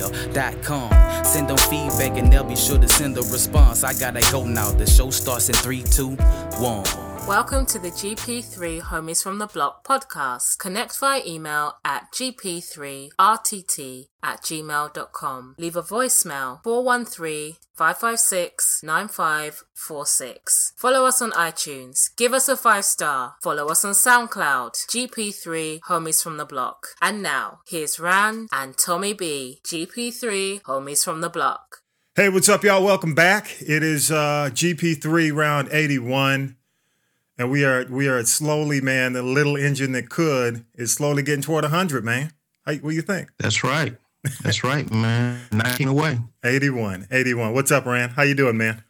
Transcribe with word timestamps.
gmail.com. 0.00 1.24
Send 1.24 1.48
them 1.48 1.56
feedback, 1.56 2.18
and 2.18 2.32
they'll 2.32 2.44
be 2.44 2.56
sure 2.56 2.78
to 2.78 2.88
send 2.88 3.16
a 3.16 3.22
response. 3.22 3.84
I 3.84 3.92
gotta 3.94 4.20
go 4.32 4.44
now. 4.44 4.70
The 4.70 4.86
show 4.86 5.10
starts 5.10 5.48
in 5.48 5.54
3, 5.56 5.82
2, 5.82 6.08
1. 6.10 7.09
Welcome 7.26 7.66
to 7.66 7.78
the 7.78 7.90
GP3 7.90 8.80
Homies 8.80 9.22
from 9.22 9.38
the 9.38 9.46
Block 9.46 9.86
podcast. 9.86 10.58
Connect 10.58 10.98
via 10.98 11.22
email 11.24 11.74
at 11.84 12.10
gp3rtt 12.12 14.06
at 14.22 14.42
gmail.com. 14.42 15.54
Leave 15.56 15.76
a 15.76 15.82
voicemail 15.82 16.62
413 16.64 17.56
556 17.74 18.82
9546. 18.82 20.72
Follow 20.76 21.04
us 21.06 21.22
on 21.22 21.30
iTunes. 21.32 22.08
Give 22.16 22.32
us 22.32 22.48
a 22.48 22.56
five 22.56 22.84
star. 22.84 23.34
Follow 23.42 23.68
us 23.68 23.84
on 23.84 23.92
SoundCloud. 23.92 24.72
GP3 24.88 25.80
Homies 25.88 26.22
from 26.22 26.36
the 26.36 26.44
Block. 26.44 26.88
And 27.00 27.22
now, 27.22 27.60
here's 27.68 28.00
Ran 28.00 28.48
and 28.50 28.76
Tommy 28.76 29.12
B. 29.12 29.60
GP3 29.64 30.62
Homies 30.62 31.04
from 31.04 31.20
the 31.20 31.30
Block. 31.30 31.76
Hey, 32.16 32.28
what's 32.28 32.48
up, 32.48 32.64
y'all? 32.64 32.82
Welcome 32.84 33.14
back. 33.14 33.46
It 33.60 33.84
is 33.84 34.10
uh, 34.10 34.50
GP3 34.52 35.32
round 35.32 35.68
81 35.70 36.56
and 37.40 37.50
we 37.50 37.64
are 37.64 37.86
we 37.88 38.06
are 38.06 38.22
slowly, 38.26 38.82
man. 38.82 39.14
The 39.14 39.22
little 39.22 39.56
engine 39.56 39.92
that 39.92 40.10
could 40.10 40.66
is 40.74 40.92
slowly 40.92 41.22
getting 41.22 41.40
toward 41.40 41.64
hundred, 41.64 42.04
man. 42.04 42.32
How, 42.66 42.74
what 42.74 42.90
do 42.90 42.96
you 42.96 43.00
think? 43.00 43.30
That's 43.38 43.64
right. 43.64 43.96
That's 44.42 44.62
right, 44.62 44.88
man. 44.90 45.40
19 45.50 45.88
away. 45.88 46.18
81. 46.44 47.08
81. 47.10 47.54
What's 47.54 47.72
up, 47.72 47.86
Rand? 47.86 48.12
How 48.12 48.24
you 48.24 48.34
doing, 48.34 48.58
man? 48.58 48.84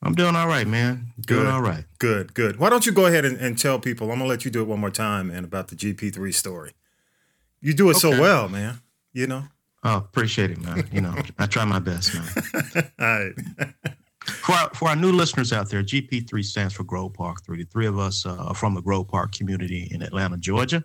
I'm 0.00 0.14
doing 0.14 0.36
all 0.36 0.46
right, 0.46 0.66
man. 0.66 1.12
Doing 1.26 1.42
good. 1.42 1.52
all 1.52 1.60
right. 1.60 1.84
Good, 1.98 2.34
good. 2.34 2.60
Why 2.60 2.70
don't 2.70 2.86
you 2.86 2.92
go 2.92 3.06
ahead 3.06 3.24
and, 3.24 3.36
and, 3.38 3.58
tell 3.58 3.80
people? 3.80 4.12
I'm 4.12 4.18
gonna 4.18 4.30
let 4.30 4.44
you 4.44 4.52
do 4.52 4.62
it 4.62 4.68
one 4.68 4.78
more 4.78 4.90
time, 4.90 5.26
man, 5.26 5.42
about 5.42 5.68
the 5.68 5.74
GP3 5.74 6.32
story. 6.32 6.74
You 7.60 7.74
do 7.74 7.88
it 7.88 7.96
okay. 7.96 7.98
so 7.98 8.20
well, 8.20 8.48
man. 8.48 8.80
You 9.12 9.26
know. 9.26 9.42
Oh, 9.82 9.96
appreciate 9.96 10.52
it, 10.52 10.60
man. 10.60 10.88
You 10.92 11.00
know, 11.00 11.16
I 11.36 11.46
try 11.46 11.64
my 11.64 11.80
best, 11.80 12.14
man. 12.14 12.92
all 13.00 13.06
right. 13.06 13.32
For 14.26 14.52
our, 14.52 14.70
for 14.74 14.88
our 14.88 14.96
new 14.96 15.12
listeners 15.12 15.52
out 15.52 15.70
there, 15.70 15.82
GP3 15.82 16.44
stands 16.44 16.74
for 16.74 16.84
Grove 16.84 17.14
Park 17.14 17.42
3. 17.44 17.58
The 17.58 17.64
three 17.64 17.86
of 17.86 17.98
us 17.98 18.26
uh, 18.26 18.36
are 18.36 18.54
from 18.54 18.74
the 18.74 18.82
Grove 18.82 19.08
Park 19.08 19.32
community 19.32 19.88
in 19.90 20.02
Atlanta, 20.02 20.36
Georgia. 20.36 20.84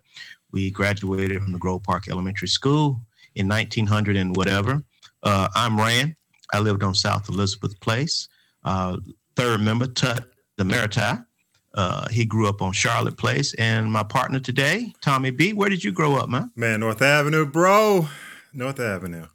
We 0.51 0.71
graduated 0.71 1.43
from 1.43 1.51
the 1.51 1.59
Grove 1.59 1.83
Park 1.83 2.07
Elementary 2.09 2.47
School 2.47 3.01
in 3.35 3.47
1900 3.47 4.15
and 4.15 4.35
whatever. 4.35 4.83
Uh, 5.21 5.49
I'm 5.53 5.77
Rand. 5.77 6.15
I 6.53 6.59
lived 6.59 6.83
on 6.83 6.95
South 6.95 7.27
Elizabeth 7.27 7.79
Place. 7.81 8.29
Uh, 8.63 8.97
third 9.35 9.61
member, 9.61 9.87
Tut 9.87 10.31
the. 10.57 11.25
Uh, 11.73 12.07
he 12.07 12.23
grew 12.23 12.47
up 12.47 12.61
on 12.61 12.71
Charlotte 12.71 13.17
Place. 13.17 13.53
And 13.55 13.91
my 13.91 14.03
partner 14.03 14.39
today, 14.39 14.93
Tommy 15.01 15.31
B. 15.31 15.51
Where 15.51 15.69
did 15.69 15.83
you 15.83 15.91
grow 15.91 16.15
up, 16.15 16.29
man? 16.29 16.51
Man, 16.55 16.79
North 16.79 17.01
Avenue, 17.01 17.45
bro. 17.45 18.07
North 18.53 18.79
Avenue. 18.79 19.27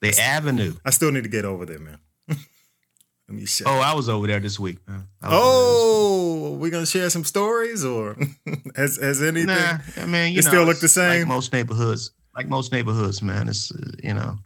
The 0.00 0.18
Avenue. 0.18 0.74
I 0.84 0.90
still 0.90 1.12
need 1.12 1.22
to 1.22 1.30
get 1.30 1.44
over 1.44 1.64
there, 1.64 1.78
man. 1.78 1.98
Let 3.28 3.36
me 3.36 3.44
share. 3.46 3.68
Oh, 3.68 3.80
I 3.80 3.94
was 3.94 4.08
over 4.08 4.26
there 4.26 4.38
this 4.38 4.58
week. 4.58 4.78
Oh, 5.22 6.56
we're 6.60 6.70
gonna 6.70 6.86
share 6.86 7.10
some 7.10 7.24
stories, 7.24 7.84
or 7.84 8.16
has 8.76 8.96
has 8.98 9.20
anything? 9.22 9.48
Nah, 9.48 9.78
I 9.96 10.06
mean, 10.06 10.32
you 10.32 10.38
it 10.38 10.44
know, 10.44 10.50
still 10.50 10.64
look 10.64 10.78
the 10.78 10.88
same. 10.88 11.20
Like 11.20 11.28
most 11.28 11.52
neighborhoods, 11.52 12.12
like 12.36 12.48
most 12.48 12.70
neighborhoods, 12.70 13.22
man. 13.22 13.48
It's 13.48 13.72
uh, 13.72 13.92
you 14.02 14.14
know, 14.14 14.38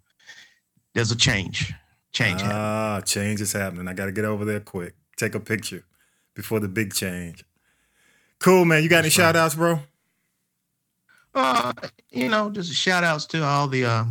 there's 0.95 1.11
a 1.11 1.17
change. 1.17 1.75
Change. 2.13 2.41
Ah, 2.43 2.47
happening. 2.95 3.07
change 3.07 3.41
is 3.41 3.53
happening. 3.53 3.87
I 3.87 3.93
got 3.93 4.07
to 4.07 4.13
get 4.13 4.25
over 4.25 4.45
there 4.45 4.61
quick. 4.61 4.95
Take 5.17 5.35
a 5.35 5.41
picture 5.41 5.85
before 6.35 6.59
the 6.59 6.67
big 6.69 6.93
change. 6.93 7.45
Cool, 8.41 8.65
man. 8.65 8.83
You 8.83 8.89
got 8.89 9.03
That's 9.03 9.17
any 9.17 9.25
right. 9.25 9.29
shout 9.29 9.37
outs, 9.37 9.55
bro? 9.55 9.81
Uh, 11.35 11.73
you 12.11 12.29
know, 12.29 12.51
just 12.51 12.73
shout 12.73 13.05
outs 13.05 13.27
to 13.27 13.45
all 13.45 13.69
the 13.69 13.85
uh, 13.85 14.05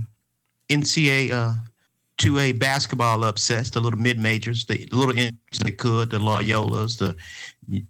NCA 0.69 1.31
uh, 1.31 1.53
2A 2.19 2.59
basketball 2.59 3.24
upsets, 3.24 3.69
the 3.69 3.80
little 3.80 4.00
mid 4.00 4.19
majors, 4.19 4.66
the 4.66 4.88
little 4.91 5.13
they 5.13 5.72
could, 5.72 6.12
the 6.12 6.19
Loyolas, 6.19 6.97
the 6.97 7.16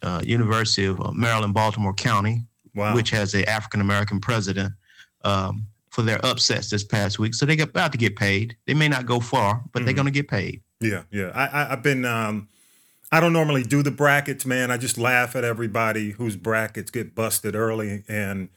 uh, 0.03 0.21
University 0.23 0.85
of 0.85 1.01
uh, 1.01 1.11
Maryland, 1.11 1.53
Baltimore 1.53 1.93
County, 1.93 2.43
wow. 2.75 2.95
which 2.95 3.09
has 3.09 3.33
an 3.33 3.45
African 3.45 3.81
American 3.81 4.19
president, 4.19 4.73
um, 5.23 5.65
for 5.89 6.03
their 6.03 6.23
upsets 6.23 6.69
this 6.69 6.83
past 6.83 7.19
week. 7.19 7.33
So 7.33 7.45
they're 7.45 7.61
about 7.61 7.91
to 7.91 7.97
get 7.97 8.15
paid. 8.15 8.55
They 8.67 8.73
may 8.73 8.87
not 8.87 9.05
go 9.05 9.19
far, 9.19 9.61
but 9.73 9.79
mm-hmm. 9.79 9.85
they're 9.85 9.95
going 9.95 10.05
to 10.05 10.11
get 10.11 10.27
paid. 10.27 10.61
Yeah, 10.79 11.03
yeah. 11.11 11.31
I, 11.33 11.63
I, 11.63 11.65
have 11.69 11.83
been. 11.83 12.05
Um, 12.05 12.47
I 13.11 13.19
don't 13.19 13.33
normally 13.33 13.63
do 13.63 13.81
the 13.81 13.91
brackets, 13.91 14.45
man. 14.45 14.69
I 14.69 14.77
just 14.77 14.97
laugh 14.97 15.35
at 15.35 15.43
everybody 15.43 16.11
whose 16.11 16.35
brackets 16.35 16.91
get 16.91 17.15
busted 17.15 17.55
early 17.55 18.03
and 18.07 18.49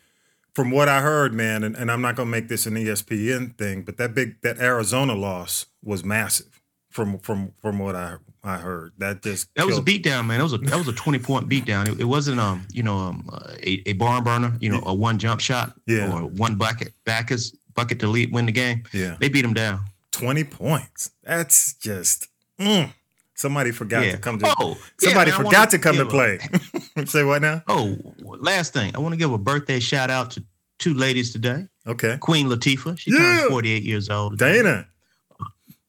from 0.55 0.71
what 0.71 0.89
I 0.89 1.01
heard, 1.01 1.33
man, 1.33 1.63
and, 1.63 1.77
and 1.77 1.91
I'm 1.91 2.03
not 2.03 2.17
gonna 2.17 2.31
make 2.31 2.49
this 2.49 2.67
an 2.67 2.75
ESPN 2.75 3.57
thing, 3.57 3.83
but 3.83 3.97
that 3.97 4.15
big 4.15 4.41
that 4.43 4.59
Arizona 4.59 5.15
loss 5.15 5.67
was 5.83 6.05
massive 6.05 6.61
from 6.91 7.19
from 7.19 7.53
from 7.61 7.79
what 7.79 7.97
I 7.97 8.17
I 8.45 8.59
heard. 8.59 8.93
That 8.99 9.23
just 9.23 9.55
that 9.55 9.67
was 9.67 9.79
a 9.79 9.83
beatdown, 9.83 10.27
man. 10.27 10.39
That 10.39 10.45
was 10.45 10.53
a 10.53 10.59
that 10.59 10.77
was 10.77 10.89
a 10.89 10.93
20 10.93 11.19
point 11.21 11.49
beatdown. 11.49 11.89
It, 11.89 12.01
it 12.01 12.05
wasn't 12.05 12.41
um 12.41 12.67
you 12.73 12.83
know 12.83 12.97
um 12.97 13.29
a, 13.63 13.83
a 13.89 13.93
barn 13.95 14.25
burner, 14.25 14.57
you 14.61 14.71
know, 14.71 14.83
a 14.85 14.95
one 14.95 15.19
jump 15.19 15.41
shot, 15.41 15.75
yeah. 15.87 16.13
or 16.13 16.27
one 16.27 16.57
bucket 16.57 16.93
backers 17.05 17.55
bucket 17.75 18.01
to 18.01 18.07
lead 18.07 18.33
win 18.33 18.47
the 18.47 18.53
game. 18.53 18.85
Yeah, 18.93 19.17
they 19.21 19.29
beat 19.29 19.43
them 19.43 19.55
down. 19.55 19.81
20 20.13 20.45
points. 20.45 21.11
That's 21.25 21.75
just. 21.75 22.29
Mm. 22.61 22.93
Somebody 23.35 23.73
forgot 23.73 24.05
yeah. 24.05 24.13
to 24.13 24.19
come 24.19 24.39
to. 24.39 24.55
Oh, 24.59 24.77
somebody 25.01 25.31
yeah, 25.31 25.37
forgot 25.39 25.71
to 25.71 25.79
come 25.79 25.97
to 25.97 26.07
play. 26.07 26.39
Say 27.07 27.25
what 27.25 27.43
now? 27.43 27.63
Oh, 27.69 27.97
last 28.23 28.73
thing, 28.73 28.95
I 28.95 28.99
want 28.99 29.13
to 29.13 29.19
give 29.19 29.33
a 29.33 29.39
birthday 29.39 29.81
shout 29.81 30.11
out 30.11 30.31
to 30.33 30.45
two 30.79 30.95
ladies 30.95 31.33
today. 31.33 31.67
Okay. 31.87 32.19
Queen 32.21 32.49
Latifah, 32.49 32.99
she 32.99 33.13
yeah. 33.13 33.19
turns 33.19 33.51
48 33.51 33.83
years 33.83 34.09
old. 34.09 34.39
Dana. 34.39 34.87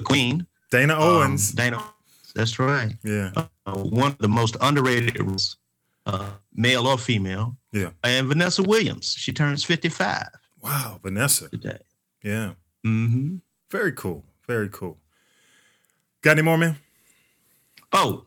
Queen. 0.03 0.45
Dana 0.71 0.95
Owens. 0.97 1.51
Um, 1.51 1.55
Dana. 1.55 1.83
That's 2.35 2.57
right. 2.57 2.95
Yeah. 3.03 3.31
Uh, 3.65 3.75
one 3.75 4.11
of 4.11 4.17
the 4.17 4.27
most 4.27 4.57
underrated 4.59 5.21
uh, 6.05 6.31
male 6.53 6.87
or 6.87 6.97
female. 6.97 7.55
Yeah. 7.71 7.89
And 8.03 8.27
Vanessa 8.27 8.63
Williams, 8.63 9.15
she 9.17 9.31
turns 9.31 9.63
55. 9.63 10.27
Wow, 10.61 10.99
Vanessa. 11.03 11.49
Today. 11.49 11.79
Yeah. 12.23 12.53
Mm-hmm. 12.85 13.37
Very 13.69 13.91
cool. 13.91 14.23
Very 14.47 14.69
cool. 14.69 14.97
Got 16.21 16.31
any 16.31 16.41
more, 16.41 16.57
man? 16.57 16.77
Oh, 17.91 18.25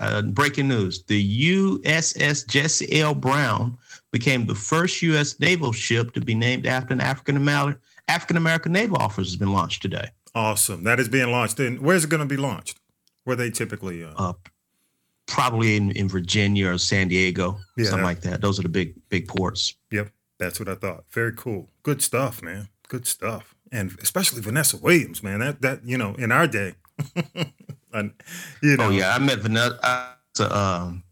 uh, 0.00 0.22
breaking 0.22 0.68
news. 0.68 1.02
The 1.04 1.52
USS 1.52 2.46
Jesse 2.46 3.00
L. 3.00 3.14
Brown 3.14 3.76
became 4.12 4.46
the 4.46 4.54
first 4.54 5.02
U.S. 5.02 5.38
naval 5.40 5.72
ship 5.72 6.12
to 6.14 6.20
be 6.20 6.34
named 6.34 6.66
after 6.66 6.94
an 6.94 7.00
African 7.00 7.36
American 7.36 7.80
African 8.08 8.36
American 8.36 8.72
naval 8.72 8.96
officer 8.96 9.22
has 9.22 9.36
been 9.36 9.52
launched 9.52 9.82
today. 9.82 10.08
Awesome. 10.34 10.84
That 10.84 11.00
is 11.00 11.08
being 11.08 11.30
launched. 11.30 11.60
And 11.60 11.80
where's 11.80 12.04
it 12.04 12.10
going 12.10 12.20
to 12.20 12.26
be 12.26 12.36
launched? 12.36 12.80
Where 13.24 13.36
they 13.36 13.50
typically 13.50 14.04
uh... 14.04 14.12
uh 14.16 14.32
probably 15.26 15.76
in, 15.76 15.90
in 15.90 16.08
Virginia 16.08 16.70
or 16.70 16.78
San 16.78 17.08
Diego, 17.08 17.58
yeah, 17.76 17.84
something 17.84 18.00
that... 18.00 18.04
like 18.04 18.20
that. 18.22 18.40
Those 18.40 18.58
are 18.58 18.62
the 18.62 18.68
big 18.68 18.94
big 19.08 19.28
ports. 19.28 19.74
Yep, 19.90 20.10
that's 20.38 20.58
what 20.58 20.68
I 20.68 20.74
thought. 20.74 21.04
Very 21.10 21.32
cool. 21.36 21.68
Good 21.82 22.02
stuff, 22.02 22.42
man. 22.42 22.68
Good 22.88 23.06
stuff. 23.06 23.54
And 23.70 23.94
especially 24.00 24.40
Vanessa 24.40 24.78
Williams, 24.78 25.22
man. 25.22 25.40
That 25.40 25.60
that 25.60 25.86
you 25.86 25.98
know, 25.98 26.14
in 26.14 26.32
our 26.32 26.46
day. 26.46 26.74
you 28.62 28.76
know. 28.76 28.86
Oh 28.86 28.90
yeah, 28.90 29.14
I 29.14 29.18
met 29.18 29.38
Vanessa. 29.38 29.78
I, 29.82 30.14
um, 30.44 31.02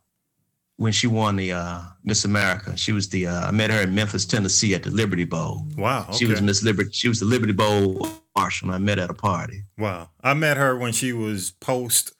when 0.76 0.92
she 0.92 1.06
won 1.06 1.36
the 1.36 1.52
uh, 1.52 1.80
Miss 2.04 2.24
America. 2.24 2.76
She 2.76 2.92
was 2.92 3.08
the 3.08 3.26
uh, 3.26 3.48
I 3.48 3.50
met 3.50 3.70
her 3.70 3.82
in 3.82 3.94
Memphis, 3.94 4.24
Tennessee, 4.24 4.74
at 4.74 4.82
the 4.82 4.90
Liberty 4.90 5.24
Bowl. 5.24 5.66
Wow, 5.76 6.06
okay. 6.08 6.18
she 6.18 6.26
was 6.26 6.40
Miss 6.42 6.62
Liberty. 6.62 6.90
She 6.92 7.08
was 7.08 7.20
the 7.20 7.26
Liberty 7.26 7.52
Bowl 7.52 8.06
marshal. 8.36 8.70
I 8.70 8.78
met 8.78 8.98
at 8.98 9.10
a 9.10 9.14
party. 9.14 9.64
Wow, 9.78 10.10
I 10.22 10.34
met 10.34 10.56
her 10.56 10.76
when 10.76 10.92
she 10.92 11.12
was 11.12 11.52
post. 11.52 12.12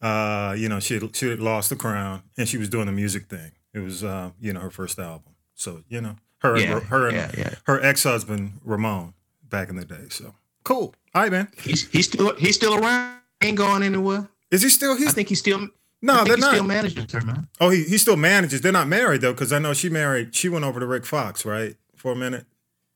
Uh, 0.00 0.54
you 0.56 0.68
know, 0.68 0.78
she 0.78 0.94
had, 0.94 1.16
she 1.16 1.28
had 1.28 1.40
lost 1.40 1.70
the 1.70 1.76
crown, 1.76 2.22
and 2.36 2.48
she 2.48 2.56
was 2.56 2.68
doing 2.68 2.86
the 2.86 2.92
music 2.92 3.26
thing. 3.26 3.52
It 3.74 3.80
was 3.80 4.04
uh, 4.04 4.30
you 4.40 4.52
know 4.52 4.60
her 4.60 4.70
first 4.70 4.98
album. 4.98 5.34
So 5.54 5.82
you 5.88 6.00
know 6.00 6.16
her 6.38 6.58
yeah, 6.58 6.76
and, 6.76 6.86
her 6.86 7.10
yeah, 7.10 7.30
yeah. 7.36 7.54
her 7.64 7.82
ex 7.82 8.04
husband 8.04 8.60
Ramon 8.64 9.14
back 9.42 9.70
in 9.70 9.76
the 9.76 9.84
day. 9.84 10.06
So 10.10 10.34
cool. 10.62 10.94
All 11.14 11.22
right, 11.22 11.32
man. 11.32 11.48
He's 11.56 11.88
he's 11.88 12.06
still 12.06 12.34
he's 12.36 12.56
still 12.56 12.74
around. 12.74 13.18
Ain't 13.42 13.56
going 13.56 13.82
anywhere. 13.82 14.28
Is 14.50 14.62
he 14.62 14.68
still? 14.68 14.96
He's, 14.96 15.08
I 15.08 15.12
think 15.12 15.28
he's 15.28 15.38
still 15.38 15.68
no, 16.00 16.24
they're 16.24 16.36
not. 16.36 16.54
Still 16.54 16.64
manages 16.64 17.12
her, 17.12 17.20
man. 17.20 17.48
Oh, 17.60 17.70
he 17.70 17.82
he 17.84 17.98
still 17.98 18.16
manages. 18.16 18.60
They're 18.60 18.72
not 18.72 18.88
married 18.88 19.20
though, 19.20 19.32
because 19.32 19.52
I 19.52 19.58
know 19.58 19.72
she 19.72 19.88
married. 19.88 20.34
She 20.34 20.48
went 20.48 20.64
over 20.64 20.78
to 20.80 20.86
Rick 20.86 21.04
Fox, 21.04 21.44
right, 21.44 21.76
for 21.96 22.12
a 22.12 22.16
minute. 22.16 22.46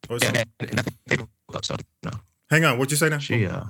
Or. 0.09 0.19
Yeah, 0.23 0.45
So, 1.63 1.77
no. 2.05 2.11
Hang 2.51 2.65
on, 2.65 2.79
what'd 2.79 2.91
you 2.91 2.97
say 2.97 3.09
now? 3.09 3.19
She, 3.19 3.47
uh, 3.47 3.65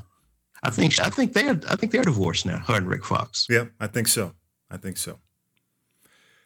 I 0.63 0.71
think, 0.71 0.99
I 1.01 1.09
think 1.09 1.33
they're, 1.33 1.61
I 1.69 1.77
think 1.77 1.93
they're 1.93 2.05
divorced 2.05 2.47
now. 2.47 2.59
Her 2.59 2.77
and 2.77 2.89
Rick 2.89 3.05
Fox. 3.05 3.47
Yeah, 3.49 3.67
I 3.81 3.87
think 3.87 4.09
so. 4.09 4.33
I 4.71 4.77
think 4.77 4.97
so. 4.97 5.19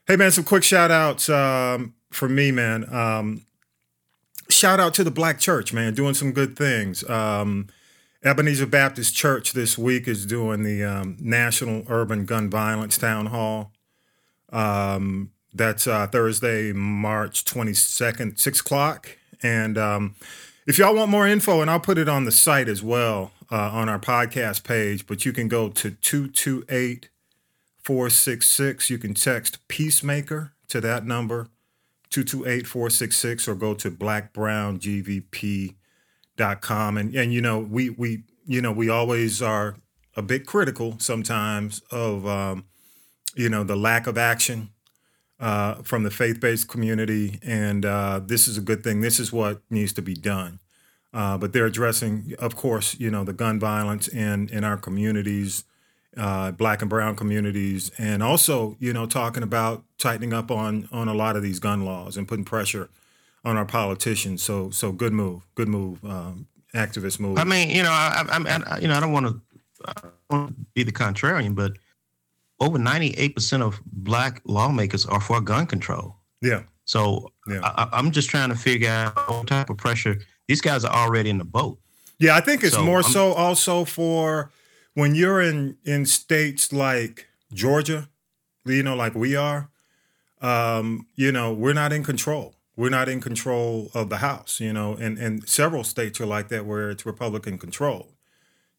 Hey 0.06 0.16
man, 0.16 0.30
some 0.30 0.44
quick 0.44 0.62
shout 0.62 0.90
outs 0.90 1.28
um, 1.28 1.94
for 2.10 2.28
me, 2.28 2.52
man. 2.52 2.92
Um, 2.92 3.46
shout 4.48 4.78
out 4.78 4.94
to 4.94 5.04
the 5.04 5.10
Black 5.10 5.38
Church, 5.40 5.72
man, 5.72 5.94
doing 5.94 6.14
some 6.14 6.32
good 6.32 6.56
things. 6.56 7.08
Um, 7.08 7.66
Ebenezer 8.26 8.66
Baptist 8.66 9.14
Church 9.14 9.52
this 9.52 9.78
week 9.78 10.08
is 10.08 10.26
doing 10.26 10.64
the 10.64 10.82
um, 10.82 11.16
National 11.20 11.84
Urban 11.88 12.24
Gun 12.24 12.50
Violence 12.50 12.98
Town 12.98 13.26
Hall. 13.26 13.70
Um, 14.52 15.30
that's 15.54 15.86
uh, 15.86 16.08
Thursday, 16.08 16.72
March 16.72 17.44
22nd, 17.44 18.40
6 18.40 18.60
o'clock. 18.60 19.16
And 19.44 19.78
um, 19.78 20.16
if 20.66 20.76
y'all 20.76 20.96
want 20.96 21.08
more 21.08 21.28
info, 21.28 21.60
and 21.60 21.70
I'll 21.70 21.78
put 21.78 21.98
it 21.98 22.08
on 22.08 22.24
the 22.24 22.32
site 22.32 22.68
as 22.68 22.82
well 22.82 23.30
uh, 23.52 23.70
on 23.70 23.88
our 23.88 24.00
podcast 24.00 24.64
page, 24.64 25.06
but 25.06 25.24
you 25.24 25.32
can 25.32 25.46
go 25.46 25.68
to 25.68 25.92
228 25.92 27.08
466. 27.80 28.90
You 28.90 28.98
can 28.98 29.14
text 29.14 29.68
Peacemaker 29.68 30.52
to 30.66 30.80
that 30.80 31.06
number, 31.06 31.46
228 32.10 32.66
466, 32.66 33.46
or 33.46 33.54
go 33.54 33.72
to 33.74 33.88
blackbrowngvp.com. 33.88 35.76
And, 36.38 37.14
and, 37.14 37.32
you 37.32 37.40
know, 37.40 37.58
we, 37.58 37.90
we, 37.90 38.22
you 38.46 38.60
know, 38.60 38.72
we 38.72 38.88
always 38.88 39.42
are 39.42 39.76
a 40.16 40.22
bit 40.22 40.46
critical 40.46 40.96
sometimes 40.98 41.80
of, 41.90 42.26
um, 42.26 42.64
you 43.34 43.48
know, 43.48 43.64
the 43.64 43.76
lack 43.76 44.06
of 44.06 44.16
action 44.16 44.70
uh, 45.38 45.74
from 45.82 46.02
the 46.02 46.10
faith-based 46.10 46.68
community, 46.68 47.38
and 47.42 47.84
uh, 47.84 48.20
this 48.24 48.48
is 48.48 48.56
a 48.56 48.60
good 48.60 48.82
thing. 48.82 49.00
This 49.00 49.20
is 49.20 49.32
what 49.32 49.60
needs 49.68 49.92
to 49.94 50.02
be 50.02 50.14
done. 50.14 50.60
Uh, 51.12 51.38
but 51.38 51.52
they're 51.52 51.66
addressing, 51.66 52.34
of 52.38 52.56
course, 52.56 52.98
you 52.98 53.10
know, 53.10 53.24
the 53.24 53.32
gun 53.32 53.58
violence 53.58 54.08
in 54.08 54.48
in 54.48 54.64
our 54.64 54.76
communities, 54.76 55.64
uh, 56.16 56.50
black 56.52 56.82
and 56.82 56.90
brown 56.90 57.16
communities, 57.16 57.90
and 57.98 58.22
also, 58.22 58.76
you 58.80 58.92
know, 58.92 59.06
talking 59.06 59.42
about 59.42 59.84
tightening 59.98 60.32
up 60.32 60.50
on 60.50 60.88
on 60.92 61.08
a 61.08 61.14
lot 61.14 61.36
of 61.36 61.42
these 61.42 61.58
gun 61.58 61.84
laws 61.84 62.16
and 62.16 62.28
putting 62.28 62.44
pressure 62.44 62.88
on 63.46 63.56
our 63.56 63.64
politicians. 63.64 64.42
So, 64.42 64.70
so 64.70 64.92
good 64.92 65.12
move, 65.12 65.46
good 65.54 65.68
move, 65.68 66.04
um, 66.04 66.48
activist 66.74 67.20
move. 67.20 67.38
I 67.38 67.44
mean, 67.44 67.70
you 67.70 67.82
know, 67.82 67.90
I, 67.92 68.24
I, 68.28 68.64
I 68.74 68.78
you 68.80 68.88
know, 68.88 68.94
I 68.94 69.00
don't 69.00 69.12
want 69.12 69.40
to 70.30 70.52
be 70.74 70.82
the 70.82 70.92
contrarian, 70.92 71.54
but 71.54 71.72
over 72.60 72.76
98% 72.76 73.62
of 73.62 73.80
black 73.86 74.42
lawmakers 74.44 75.06
are 75.06 75.20
for 75.20 75.40
gun 75.40 75.66
control. 75.66 76.16
Yeah. 76.42 76.64
So 76.84 77.32
Yeah. 77.48 77.60
I, 77.62 77.88
I'm 77.92 78.10
just 78.10 78.28
trying 78.28 78.48
to 78.50 78.56
figure 78.56 78.90
out 78.90 79.16
what 79.30 79.46
type 79.46 79.70
of 79.70 79.76
pressure 79.76 80.18
these 80.48 80.60
guys 80.60 80.84
are 80.84 80.92
already 80.92 81.30
in 81.30 81.38
the 81.38 81.44
boat. 81.44 81.78
Yeah, 82.18 82.34
I 82.34 82.40
think 82.40 82.64
it's 82.64 82.74
So, 82.74 82.84
more 82.84 83.02
I'm- 83.02 83.12
so 83.12 83.32
also 83.32 83.84
for 83.84 84.50
when 84.94 85.14
you're 85.14 85.40
in 85.40 85.76
in 85.84 86.04
states 86.06 86.72
like 86.72 87.28
Georgia, 87.52 88.08
you 88.64 88.82
know, 88.82 88.96
like 88.96 89.14
we 89.14 89.36
are. 89.36 89.68
Um, 90.42 91.06
you 91.14 91.30
know, 91.32 91.52
we're 91.54 91.72
not 91.74 91.92
in 91.92 92.02
control. 92.04 92.55
We're 92.76 92.90
not 92.90 93.08
in 93.08 93.20
control 93.20 93.90
of 93.94 94.10
the 94.10 94.18
House. 94.18 94.60
You 94.60 94.72
know, 94.72 94.94
and 94.94 95.18
and 95.18 95.48
several 95.48 95.84
states 95.84 96.20
are 96.20 96.26
like 96.26 96.48
that 96.48 96.66
where 96.66 96.90
it's 96.90 97.06
Republican 97.06 97.58
controlled. 97.58 98.12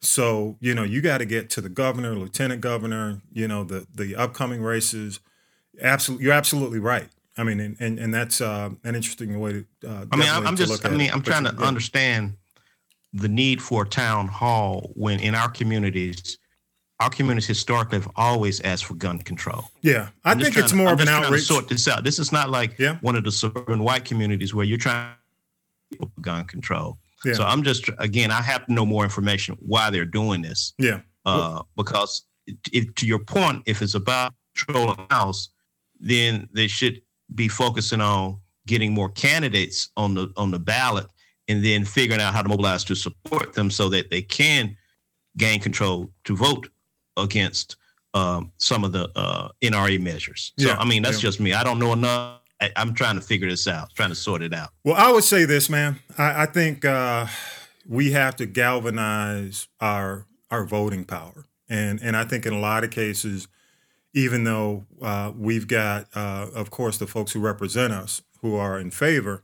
So 0.02 0.58
you 0.60 0.76
know, 0.76 0.84
you 0.84 1.02
got 1.02 1.18
to 1.20 1.26
get 1.26 1.50
to 1.52 1.62
the 1.62 1.70
governor, 1.70 2.16
lieutenant 2.16 2.62
governor. 2.62 3.22
You 3.32 3.48
know, 3.48 3.64
the 3.64 3.88
the 3.94 4.16
upcoming 4.16 4.62
races. 4.62 5.20
Absolutely, 5.82 6.26
you're 6.26 6.34
absolutely 6.34 6.80
right. 6.80 7.10
I 7.38 7.44
mean, 7.44 7.60
and 7.60 7.78
and, 7.80 8.00
and 8.00 8.14
that's 8.14 8.42
uh, 8.42 8.70
an 8.84 8.96
interesting 8.96 9.40
way 9.40 9.54
to. 9.54 9.66
Uh, 9.88 10.06
I 10.12 10.16
mean, 10.16 10.30
I'm, 10.30 10.56
just, 10.56 10.86
I 10.86 10.90
mean, 10.90 11.02
it. 11.02 11.14
I'm 11.14 11.22
But 11.22 11.32
trying 11.32 11.44
to 11.46 11.56
yeah. 11.58 11.68
understand 11.68 12.38
the 13.14 13.30
need 13.30 13.62
for 13.62 13.84
a 13.84 13.88
town 13.88 14.28
hall 14.28 14.92
when 14.96 15.20
in 15.20 15.36
our 15.36 15.50
communities, 15.50 16.38
our 17.00 17.10
communities 17.10 17.48
historically 17.48 18.00
have 18.00 18.10
always 18.16 18.60
asked 18.62 18.86
for 18.86 18.96
gun 18.96 19.20
control. 19.20 19.70
Yeah, 19.82 20.10
I 20.26 20.32
I'm 20.32 20.40
think 20.40 20.58
it's 20.58 20.72
to- 20.72 20.76
more 20.76 20.88
I'm 20.88 20.94
of 20.96 21.00
an 21.02 21.10
outreach. 21.10 21.44
sort 21.44 21.68
this 21.68 21.88
out. 21.88 22.04
This 22.04 22.18
is 22.20 22.32
not 22.32 22.50
like 22.50 22.78
Yeah. 22.80 22.98
one 23.02 23.16
of 23.16 23.24
the 23.24 23.32
suburban 23.32 23.84
white 23.84 24.04
communities 24.06 24.54
where 24.54 24.66
you're 24.66 24.78
trying 24.80 25.14
to 26.00 26.10
gun 26.22 26.46
control. 26.46 26.98
Yeah. 27.24 27.34
So 27.34 27.44
I'm 27.44 27.64
just 27.64 27.90
again, 28.00 28.32
I 28.32 28.42
have 28.42 28.66
to 28.66 28.74
know 28.74 28.86
more 28.86 29.04
information 29.04 29.56
why 29.60 29.90
they're 29.90 30.06
doing 30.06 30.42
this. 30.42 30.74
Yeah. 30.80 31.02
Uh, 31.26 31.62
because 31.76 32.24
if, 32.72 32.94
to 32.96 33.06
your 33.06 33.20
point, 33.20 33.64
if 33.66 33.82
it's 33.82 33.96
about 33.96 34.34
control 34.56 34.92
of 34.92 34.98
the 34.98 35.14
house, 35.14 35.50
then 36.00 36.48
they 36.54 36.68
should 36.68 37.02
be 37.36 37.48
focusing 37.48 38.02
on 38.02 38.40
getting 38.66 38.94
more 38.94 39.10
candidates 39.10 39.90
on 39.98 40.14
the 40.14 40.32
on 40.38 40.52
the 40.52 40.60
ballot, 40.60 41.08
and 41.48 41.64
then 41.64 41.86
figuring 41.86 42.22
out 42.22 42.34
how 42.34 42.42
to 42.42 42.50
mobilize 42.50 42.84
to 42.86 42.96
support 42.96 43.54
them 43.54 43.70
so 43.70 43.88
that 43.90 44.10
they 44.10 44.22
can 44.22 44.76
gain 45.38 45.60
control 45.60 46.12
to 46.24 46.36
vote 46.36 46.70
against 47.18 47.78
um, 48.14 48.52
some 48.58 48.84
of 48.84 48.92
the 48.92 49.10
uh, 49.16 49.50
NRA 49.62 50.00
measures. 50.02 50.54
So 50.58 50.68
Yeah, 50.68 50.78
I 50.78 50.86
mean, 50.86 51.04
that's 51.04 51.18
yeah. 51.18 51.28
just 51.28 51.40
me. 51.40 51.54
I 51.54 51.64
don't 51.64 51.80
know 51.80 51.94
enough. 51.94 52.42
I, 52.62 52.72
I'm 52.76 52.94
trying 52.94 53.16
to 53.16 53.22
figure 53.22 53.50
this 53.50 53.68
out, 53.68 53.94
trying 53.94 54.10
to 54.10 54.16
sort 54.16 54.42
it 54.42 54.54
out. 54.54 54.70
Well, 54.84 54.96
I 54.96 55.12
would 55.12 55.24
say 55.24 55.46
this, 55.46 55.70
man. 55.70 56.00
I, 56.18 56.44
I 56.44 56.46
think 56.46 56.86
uh, 56.86 57.28
we 57.88 58.12
have 58.12 58.36
to 58.38 58.46
galvanize 58.46 59.68
our 59.80 60.26
our 60.50 60.66
voting 60.66 61.04
power, 61.04 61.46
and 61.70 62.02
and 62.02 62.16
I 62.16 62.24
think 62.24 62.46
in 62.46 62.54
a 62.54 62.60
lot 62.60 62.84
of 62.84 62.90
cases, 62.90 63.48
even 64.14 64.44
though 64.46 64.86
uh, 65.02 65.32
we've 65.38 65.68
got, 65.68 66.08
uh, 66.16 66.48
of 66.56 66.72
course, 66.72 66.98
the 66.98 67.06
folks 67.06 67.34
who 67.34 67.40
represent 67.40 67.94
us 67.94 68.22
who 68.42 68.56
are 68.56 68.80
in 68.80 68.90
favor, 68.90 69.44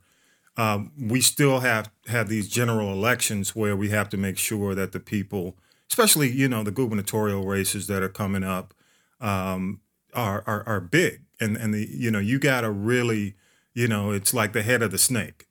um, 0.58 0.92
we 1.00 1.22
still 1.22 1.60
have 1.60 1.92
have 2.08 2.30
these 2.30 2.48
general 2.48 2.92
elections 2.92 3.56
where 3.56 3.76
we 3.76 3.90
have 3.90 4.10
to 4.10 4.18
make 4.18 4.38
sure 4.38 4.74
that 4.76 4.92
the 4.92 5.00
people, 5.00 5.58
especially 5.90 6.32
you 6.32 6.48
know 6.48 6.64
the 6.64 6.72
gubernatorial 6.72 7.46
races 7.46 7.88
that 7.88 8.02
are 8.04 8.10
coming 8.10 8.44
up, 8.44 8.74
um, 9.22 9.82
are, 10.14 10.44
are 10.46 10.64
are 10.68 10.80
big, 10.80 11.22
and 11.40 11.58
and 11.58 11.74
the 11.74 11.88
you 11.92 12.12
know 12.12 12.20
you 12.20 12.40
got 12.40 12.62
to 12.62 12.72
really, 12.72 13.36
you 13.74 13.88
know, 13.88 14.12
it's 14.12 14.34
like 14.34 14.54
the 14.54 14.64
head 14.64 14.82
of 14.82 14.92
the 14.92 14.98
snake. 14.98 15.48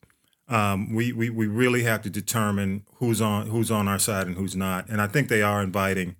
Um, 0.48 0.92
we, 0.94 1.12
we 1.12 1.30
we 1.30 1.46
really 1.46 1.84
have 1.84 2.02
to 2.02 2.10
determine 2.10 2.84
who's 2.96 3.20
on 3.20 3.46
who's 3.46 3.70
on 3.70 3.88
our 3.88 3.98
side 3.98 4.26
and 4.26 4.36
who's 4.36 4.56
not, 4.56 4.88
and 4.88 5.00
I 5.00 5.06
think 5.06 5.28
they 5.28 5.42
are 5.42 5.62
inviting, 5.62 6.16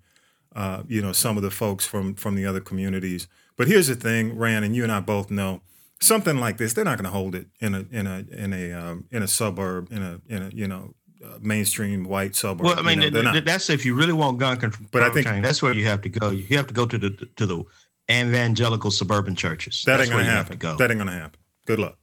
uh, 0.55 0.83
you 0.87 1.01
know, 1.01 1.11
some 1.11 1.37
of 1.37 1.43
the 1.43 1.51
folks 1.51 1.85
from 1.85 2.15
from 2.15 2.35
the 2.35 2.45
other 2.45 2.61
communities. 2.61 3.27
But 3.55 3.67
here's 3.67 3.87
the 3.87 3.95
thing, 3.95 4.37
Rand, 4.37 4.65
and 4.65 4.75
you 4.75 4.83
and 4.83 4.91
I 4.91 5.01
both 5.01 5.29
know 5.29 5.61
something 5.99 6.37
like 6.37 6.57
this. 6.57 6.73
They're 6.73 6.85
not 6.85 6.97
going 6.97 7.05
to 7.05 7.11
hold 7.11 7.35
it 7.35 7.47
in 7.59 7.75
a 7.75 7.85
in 7.91 8.07
a 8.07 8.25
in 8.31 8.53
a 8.53 8.71
um, 8.71 9.05
in 9.11 9.23
a 9.23 9.27
suburb 9.27 9.91
in 9.91 10.01
a 10.01 10.21
in 10.27 10.43
a 10.43 10.49
you 10.53 10.67
know 10.67 10.93
uh, 11.23 11.37
mainstream 11.41 12.03
white 12.03 12.35
suburb. 12.35 12.65
Well, 12.65 12.77
I 12.79 12.81
mean, 12.81 13.01
you 13.01 13.11
know, 13.11 13.21
th- 13.21 13.33
th- 13.33 13.45
that's 13.45 13.69
if 13.69 13.85
you 13.85 13.95
really 13.95 14.11
want 14.13 14.39
gun 14.39 14.57
control. 14.57 14.87
But 14.91 15.03
I 15.03 15.09
think- 15.09 15.25
training, 15.25 15.43
that's 15.43 15.61
where 15.61 15.73
you 15.73 15.85
have 15.85 16.01
to 16.01 16.09
go. 16.09 16.31
You 16.31 16.57
have 16.57 16.67
to 16.67 16.73
go 16.73 16.85
to 16.85 16.97
the 16.97 17.09
to 17.37 17.45
the 17.45 17.63
evangelical 18.11 18.91
suburban 18.91 19.35
churches. 19.35 19.83
That 19.85 19.97
that's 19.97 20.09
ain't 20.09 20.11
gonna 20.11 20.23
happen. 20.25 20.37
have 20.37 20.49
to 20.49 20.55
go. 20.57 20.75
That 20.77 20.91
ain't 20.91 20.97
gonna 20.99 21.11
happen. 21.13 21.39
Good 21.65 21.79
luck. 21.79 21.97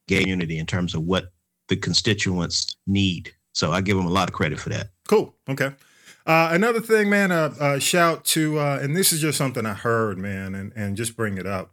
gay 0.07 0.21
community 0.21 0.59
in 0.59 0.65
terms 0.67 0.95
of 0.95 1.03
what 1.03 1.33
the 1.69 1.77
constituents 1.77 2.77
need. 2.87 3.33
So 3.53 3.73
I 3.73 3.81
give 3.83 3.97
them 3.97 4.07
a 4.07 4.11
lot 4.11 4.29
of 4.29 4.35
credit 4.35 4.59
for 4.59 4.71
that. 4.71 4.89
Cool. 5.07 5.35
Okay. 5.49 5.73
Uh, 6.25 6.51
another 6.53 6.81
thing, 6.81 7.11
man, 7.11 7.33
uh, 7.33 7.55
uh, 7.59 7.79
shout 7.79 8.25
to, 8.27 8.59
uh, 8.59 8.79
and 8.83 8.95
this 8.97 9.13
is 9.13 9.21
just 9.21 9.37
something 9.39 9.65
I 9.67 9.75
heard, 9.75 10.19
man, 10.19 10.55
and, 10.55 10.73
and 10.77 10.97
just 10.97 11.17
bring 11.17 11.39
it 11.39 11.47
up. 11.47 11.73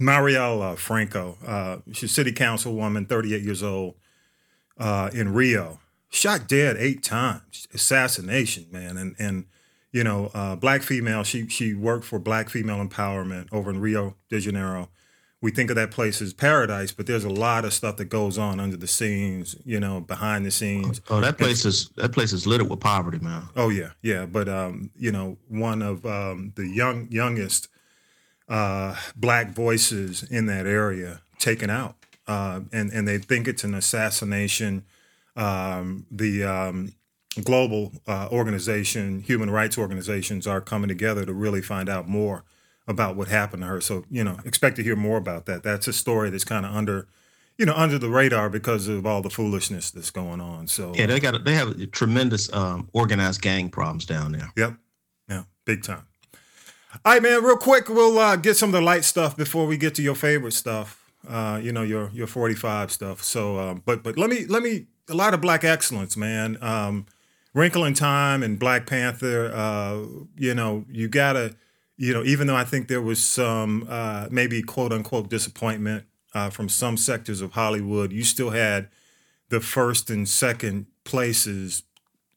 Marielle 0.00 0.72
uh, 0.72 0.76
Franco, 0.76 1.36
uh, 1.46 1.78
she's 1.92 2.12
city 2.12 2.32
councilwoman, 2.32 3.08
38 3.08 3.42
years 3.42 3.62
old, 3.62 3.94
uh, 4.78 5.10
in 5.12 5.34
Rio, 5.34 5.80
shot 6.08 6.48
dead 6.48 6.76
eight 6.78 7.02
times, 7.02 7.68
assassination, 7.74 8.66
man, 8.70 8.96
and 8.96 9.14
and 9.18 9.44
you 9.92 10.04
know, 10.04 10.30
uh, 10.34 10.56
black 10.56 10.82
female. 10.82 11.22
She 11.22 11.48
she 11.48 11.74
worked 11.74 12.04
for 12.04 12.18
Black 12.18 12.48
Female 12.48 12.84
Empowerment 12.84 13.48
over 13.52 13.70
in 13.70 13.80
Rio 13.80 14.16
de 14.28 14.40
Janeiro. 14.40 14.88
We 15.42 15.50
think 15.50 15.70
of 15.70 15.76
that 15.76 15.90
place 15.90 16.20
as 16.20 16.34
paradise, 16.34 16.92
but 16.92 17.06
there's 17.06 17.24
a 17.24 17.30
lot 17.30 17.64
of 17.64 17.72
stuff 17.72 17.96
that 17.96 18.06
goes 18.06 18.36
on 18.36 18.60
under 18.60 18.76
the 18.76 18.86
scenes, 18.86 19.56
you 19.64 19.80
know, 19.80 20.00
behind 20.00 20.44
the 20.44 20.50
scenes. 20.50 21.00
Oh, 21.08 21.20
that 21.20 21.38
place 21.38 21.64
is 21.64 21.88
that 21.96 22.12
place 22.12 22.32
is 22.32 22.46
littered 22.46 22.68
with 22.68 22.80
poverty, 22.80 23.18
man. 23.18 23.42
Oh 23.56 23.70
yeah, 23.70 23.90
yeah. 24.02 24.26
But 24.26 24.48
um, 24.48 24.90
you 24.96 25.10
know, 25.10 25.38
one 25.48 25.82
of 25.82 26.04
um, 26.06 26.52
the 26.56 26.66
young 26.66 27.08
youngest 27.10 27.68
uh, 28.50 28.96
black 29.16 29.52
voices 29.52 30.22
in 30.24 30.44
that 30.46 30.66
area 30.66 31.22
taken 31.38 31.70
out 31.70 31.96
uh, 32.30 32.60
and 32.72 32.92
and 32.92 33.08
they 33.08 33.18
think 33.18 33.48
it's 33.48 33.64
an 33.64 33.74
assassination. 33.74 34.84
Um, 35.34 36.06
the 36.10 36.44
um, 36.44 36.92
global 37.42 37.92
uh, 38.06 38.28
organization, 38.30 39.20
human 39.20 39.50
rights 39.50 39.76
organizations, 39.76 40.46
are 40.46 40.60
coming 40.60 40.88
together 40.88 41.24
to 41.24 41.32
really 41.32 41.60
find 41.60 41.88
out 41.88 42.08
more 42.08 42.44
about 42.86 43.16
what 43.16 43.26
happened 43.26 43.62
to 43.64 43.68
her. 43.68 43.80
So 43.80 44.04
you 44.10 44.22
know, 44.22 44.38
expect 44.44 44.76
to 44.76 44.84
hear 44.84 44.94
more 44.94 45.16
about 45.16 45.46
that. 45.46 45.64
That's 45.64 45.88
a 45.88 45.92
story 45.92 46.30
that's 46.30 46.44
kind 46.44 46.64
of 46.64 46.72
under, 46.72 47.08
you 47.58 47.66
know, 47.66 47.74
under 47.74 47.98
the 47.98 48.08
radar 48.08 48.48
because 48.48 48.86
of 48.86 49.04
all 49.06 49.22
the 49.22 49.30
foolishness 49.30 49.90
that's 49.90 50.10
going 50.10 50.40
on. 50.40 50.68
So 50.68 50.92
yeah, 50.94 51.06
they 51.06 51.18
got 51.18 51.44
they 51.44 51.54
have 51.54 51.90
tremendous 51.90 52.52
um, 52.52 52.88
organized 52.92 53.42
gang 53.42 53.70
problems 53.70 54.06
down 54.06 54.30
there. 54.30 54.52
Yep, 54.56 54.74
yeah, 55.28 55.42
big 55.64 55.82
time. 55.82 56.06
All 56.92 57.12
right, 57.12 57.22
man. 57.22 57.44
Real 57.44 57.56
quick, 57.56 57.88
we'll 57.88 58.18
uh, 58.18 58.34
get 58.34 58.56
some 58.56 58.70
of 58.70 58.72
the 58.72 58.80
light 58.80 59.04
stuff 59.04 59.36
before 59.36 59.64
we 59.66 59.76
get 59.76 59.94
to 59.94 60.02
your 60.02 60.16
favorite 60.16 60.52
stuff. 60.52 61.12
Uh, 61.28 61.60
you 61.62 61.70
know, 61.70 61.82
your 61.82 62.10
your 62.12 62.26
45 62.26 62.90
stuff. 62.90 63.22
So, 63.22 63.56
uh, 63.58 63.74
but 63.74 64.02
but 64.02 64.18
let 64.18 64.28
me 64.28 64.44
let 64.46 64.62
me 64.62 64.86
a 65.08 65.14
lot 65.14 65.32
of 65.32 65.40
black 65.40 65.62
excellence, 65.62 66.16
man. 66.16 66.58
Um, 66.60 67.06
Wrinkle 67.54 67.84
in 67.84 67.94
Time 67.94 68.42
and 68.42 68.58
Black 68.58 68.86
Panther. 68.86 69.52
Uh, 69.54 70.04
you 70.36 70.52
know, 70.52 70.84
you 70.90 71.06
gotta, 71.06 71.54
you 71.96 72.12
know, 72.12 72.24
even 72.24 72.48
though 72.48 72.56
I 72.56 72.64
think 72.64 72.88
there 72.88 73.02
was 73.02 73.22
some 73.22 73.86
uh, 73.88 74.26
maybe 74.32 74.60
quote 74.60 74.92
unquote 74.92 75.30
disappointment 75.30 76.06
uh, 76.34 76.50
from 76.50 76.68
some 76.68 76.96
sectors 76.96 77.40
of 77.40 77.52
Hollywood, 77.52 78.10
you 78.10 78.24
still 78.24 78.50
had 78.50 78.88
the 79.48 79.60
first 79.60 80.10
and 80.10 80.28
second 80.28 80.86
places 81.04 81.84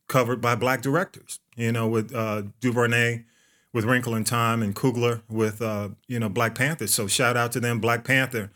covered 0.07 0.41
by 0.41 0.53
black 0.53 0.83
directors. 0.83 1.39
You 1.55 1.71
know, 1.71 1.87
with 1.87 2.13
uh, 2.13 2.43
DuVernay 2.59 3.23
with 3.73 3.85
Wrinkle 3.85 4.15
in 4.15 4.23
Time 4.23 4.61
and 4.61 4.75
Coogler 4.75 5.23
with 5.27 5.61
uh, 5.61 5.89
you 6.07 6.19
know 6.19 6.29
Black 6.29 6.55
Panther. 6.55 6.87
So 6.87 7.07
shout 7.07 7.35
out 7.35 7.51
to 7.53 7.59
them. 7.59 7.79
Black 7.79 8.03
Panther 8.03 8.51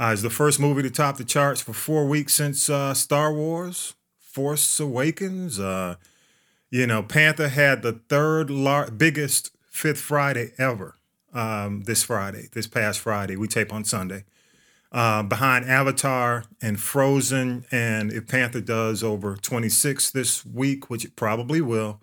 uh, 0.00 0.12
is 0.14 0.22
the 0.22 0.30
first 0.30 0.60
movie 0.60 0.82
to 0.82 0.90
top 0.90 1.16
the 1.16 1.24
charts 1.24 1.60
for 1.60 1.72
four 1.72 2.06
weeks 2.06 2.34
since 2.34 2.70
uh, 2.70 2.94
Star 2.94 3.32
Wars, 3.32 3.94
Force 4.18 4.80
Awakens. 4.80 5.58
Uh, 5.60 5.96
you 6.70 6.86
know, 6.86 7.02
Panther 7.02 7.48
had 7.48 7.82
the 7.82 8.00
third 8.08 8.48
lar- 8.48 8.90
biggest 8.90 9.50
Fifth 9.68 10.00
Friday 10.00 10.52
ever 10.58 10.96
um, 11.34 11.82
this 11.82 12.02
Friday, 12.04 12.48
this 12.52 12.66
past 12.66 13.00
Friday. 13.00 13.36
We 13.36 13.48
tape 13.48 13.72
on 13.72 13.84
Sunday. 13.84 14.24
Uh, 14.90 15.22
behind 15.22 15.64
Avatar 15.64 16.44
and 16.60 16.78
Frozen, 16.78 17.64
and 17.72 18.12
if 18.12 18.26
Panther 18.26 18.60
does 18.60 19.02
over 19.02 19.36
26 19.36 20.10
this 20.10 20.44
week, 20.44 20.90
which 20.90 21.06
it 21.06 21.16
probably 21.16 21.62
will, 21.62 22.02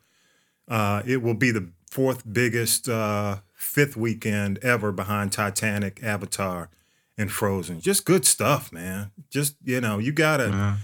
uh, 0.67 1.03
it 1.05 1.21
will 1.21 1.35
be 1.35 1.51
the 1.51 1.69
fourth 1.89 2.23
biggest 2.31 2.87
uh, 2.87 3.37
fifth 3.53 3.97
weekend 3.97 4.59
ever 4.59 4.91
behind 4.91 5.31
Titanic, 5.31 6.01
Avatar, 6.03 6.69
and 7.17 7.31
Frozen. 7.31 7.81
Just 7.81 8.05
good 8.05 8.25
stuff, 8.25 8.71
man. 8.71 9.11
Just 9.29 9.55
you 9.63 9.81
know, 9.81 9.97
you 9.97 10.11
gotta, 10.11 10.77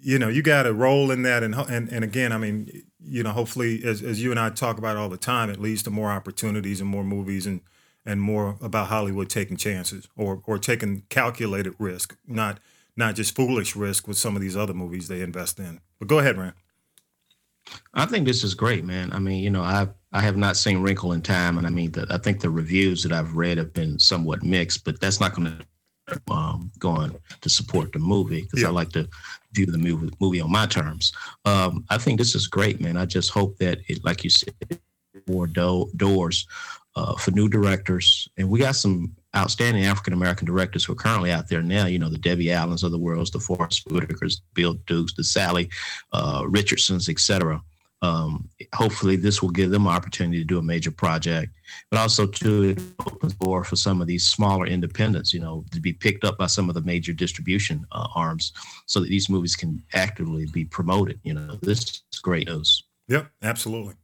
you 0.00 0.18
know, 0.18 0.28
you 0.28 0.42
gotta 0.42 0.72
roll 0.72 1.10
in 1.10 1.22
that, 1.22 1.42
and 1.42 1.54
and 1.54 1.92
and 1.92 2.04
again, 2.04 2.32
I 2.32 2.38
mean, 2.38 2.82
you 3.00 3.22
know, 3.22 3.30
hopefully, 3.30 3.82
as 3.84 4.02
as 4.02 4.22
you 4.22 4.30
and 4.30 4.40
I 4.40 4.50
talk 4.50 4.78
about 4.78 4.96
all 4.96 5.08
the 5.08 5.16
time, 5.18 5.50
it 5.50 5.60
leads 5.60 5.82
to 5.84 5.90
more 5.90 6.10
opportunities 6.10 6.80
and 6.80 6.88
more 6.88 7.04
movies 7.04 7.46
and 7.46 7.60
and 8.04 8.20
more 8.20 8.56
about 8.60 8.88
Hollywood 8.88 9.28
taking 9.28 9.56
chances 9.56 10.08
or 10.16 10.42
or 10.46 10.58
taking 10.58 11.02
calculated 11.10 11.74
risk, 11.78 12.16
not 12.26 12.58
not 12.96 13.14
just 13.14 13.34
foolish 13.34 13.76
risk 13.76 14.08
with 14.08 14.16
some 14.18 14.36
of 14.36 14.42
these 14.42 14.56
other 14.56 14.74
movies 14.74 15.08
they 15.08 15.20
invest 15.20 15.58
in. 15.58 15.80
But 15.98 16.08
go 16.08 16.18
ahead, 16.18 16.38
Rand. 16.38 16.54
I 17.94 18.06
think 18.06 18.26
this 18.26 18.42
is 18.42 18.54
great, 18.54 18.84
man. 18.84 19.12
I 19.12 19.18
mean, 19.18 19.42
you 19.42 19.50
know, 19.50 19.62
I 19.62 19.88
I 20.12 20.20
have 20.20 20.36
not 20.36 20.56
seen 20.56 20.82
Wrinkle 20.82 21.12
in 21.12 21.22
Time, 21.22 21.58
and 21.58 21.66
I 21.66 21.70
mean, 21.70 21.92
the, 21.92 22.06
I 22.10 22.18
think 22.18 22.40
the 22.40 22.50
reviews 22.50 23.02
that 23.02 23.12
I've 23.12 23.34
read 23.34 23.58
have 23.58 23.72
been 23.72 23.98
somewhat 23.98 24.42
mixed, 24.42 24.84
but 24.84 25.00
that's 25.00 25.20
not 25.20 25.34
going 25.34 25.46
to 25.46 25.66
um, 26.30 26.70
go 26.78 26.90
on 26.90 27.16
to 27.40 27.48
support 27.48 27.92
the 27.92 27.98
movie 27.98 28.42
because 28.42 28.62
yeah. 28.62 28.68
I 28.68 28.70
like 28.70 28.90
to 28.90 29.08
view 29.52 29.66
the 29.66 29.78
movie, 29.78 30.10
movie 30.20 30.40
on 30.40 30.50
my 30.50 30.66
terms. 30.66 31.12
Um, 31.44 31.84
I 31.90 31.98
think 31.98 32.18
this 32.18 32.34
is 32.34 32.46
great, 32.46 32.80
man. 32.80 32.96
I 32.96 33.06
just 33.06 33.30
hope 33.30 33.56
that 33.58 33.78
it, 33.88 34.04
like 34.04 34.24
you 34.24 34.30
said, 34.30 34.54
more 35.26 35.46
do- 35.46 35.90
doors 35.96 36.46
uh, 36.96 37.14
for 37.16 37.30
new 37.30 37.48
directors, 37.48 38.28
and 38.36 38.48
we 38.50 38.58
got 38.58 38.76
some 38.76 39.14
outstanding 39.34 39.84
African 39.84 40.12
American 40.12 40.46
directors 40.46 40.84
who 40.84 40.92
are 40.92 40.96
currently 40.96 41.32
out 41.32 41.48
there 41.48 41.62
now. 41.62 41.86
You 41.86 41.98
know, 41.98 42.10
the 42.10 42.18
Debbie 42.18 42.52
Allens 42.52 42.82
of 42.82 42.90
the 42.90 42.98
world, 42.98 43.32
the 43.32 43.40
Forest 43.40 43.88
Whitakers, 43.88 44.42
Bill 44.54 44.74
Dukes, 44.86 45.14
the 45.14 45.22
Salli 45.22 45.72
uh, 46.12 46.44
Richardsons, 46.46 47.08
etc. 47.08 47.62
Um, 48.02 48.48
hopefully, 48.74 49.16
this 49.16 49.40
will 49.40 49.50
give 49.50 49.70
them 49.70 49.86
an 49.86 49.92
opportunity 49.92 50.38
to 50.38 50.44
do 50.44 50.58
a 50.58 50.62
major 50.62 50.90
project, 50.90 51.52
but 51.90 52.00
also 52.00 52.26
to 52.26 52.62
it 52.64 52.80
opens 53.06 53.34
the 53.34 53.44
door 53.44 53.62
for 53.62 53.76
some 53.76 54.00
of 54.00 54.08
these 54.08 54.26
smaller 54.26 54.66
independents, 54.66 55.32
you 55.32 55.40
know, 55.40 55.64
to 55.70 55.80
be 55.80 55.92
picked 55.92 56.24
up 56.24 56.36
by 56.36 56.46
some 56.46 56.68
of 56.68 56.74
the 56.74 56.82
major 56.82 57.12
distribution 57.12 57.86
uh, 57.92 58.08
arms, 58.14 58.52
so 58.86 59.00
that 59.00 59.08
these 59.08 59.30
movies 59.30 59.54
can 59.54 59.82
actively 59.94 60.46
be 60.46 60.64
promoted. 60.64 61.20
You 61.22 61.34
know, 61.34 61.58
this 61.62 62.02
is 62.12 62.18
great 62.20 62.48
news. 62.48 62.82
Yep, 63.08 63.30
absolutely. 63.42 63.94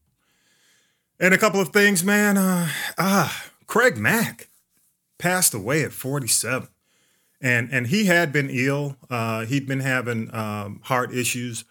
And 1.21 1.35
a 1.35 1.39
couple 1.39 1.61
of 1.61 1.71
things, 1.71 2.05
man. 2.05 2.39
Uh, 2.39 2.69
ah, 2.97 3.51
Craig 3.67 3.97
Mack 3.97 4.49
passed 5.19 5.53
away 5.53 5.83
at 5.83 5.93
47. 5.93 6.69
And, 7.41 7.69
and 7.73 7.89
he 7.89 8.07
had 8.07 8.33
been 8.33 8.49
ill. 8.51 8.97
Uh, 9.11 9.45
he'd 9.45 9.67
been 9.67 9.81
having 9.81 10.33
um, 10.35 10.81
heart 10.85 11.13
issues, 11.13 11.65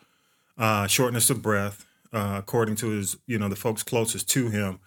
uh, 0.58 0.88
shortness 0.88 1.30
of 1.30 1.42
breath, 1.42 1.87
uh, 2.14 2.36
according 2.40 2.76
to 2.78 2.90
his, 2.90 3.18
you 3.28 3.38
know, 3.38 3.50
the 3.50 3.56
folks 3.56 3.84
closest 3.84 4.30
to 4.30 4.50
him. 4.50 4.80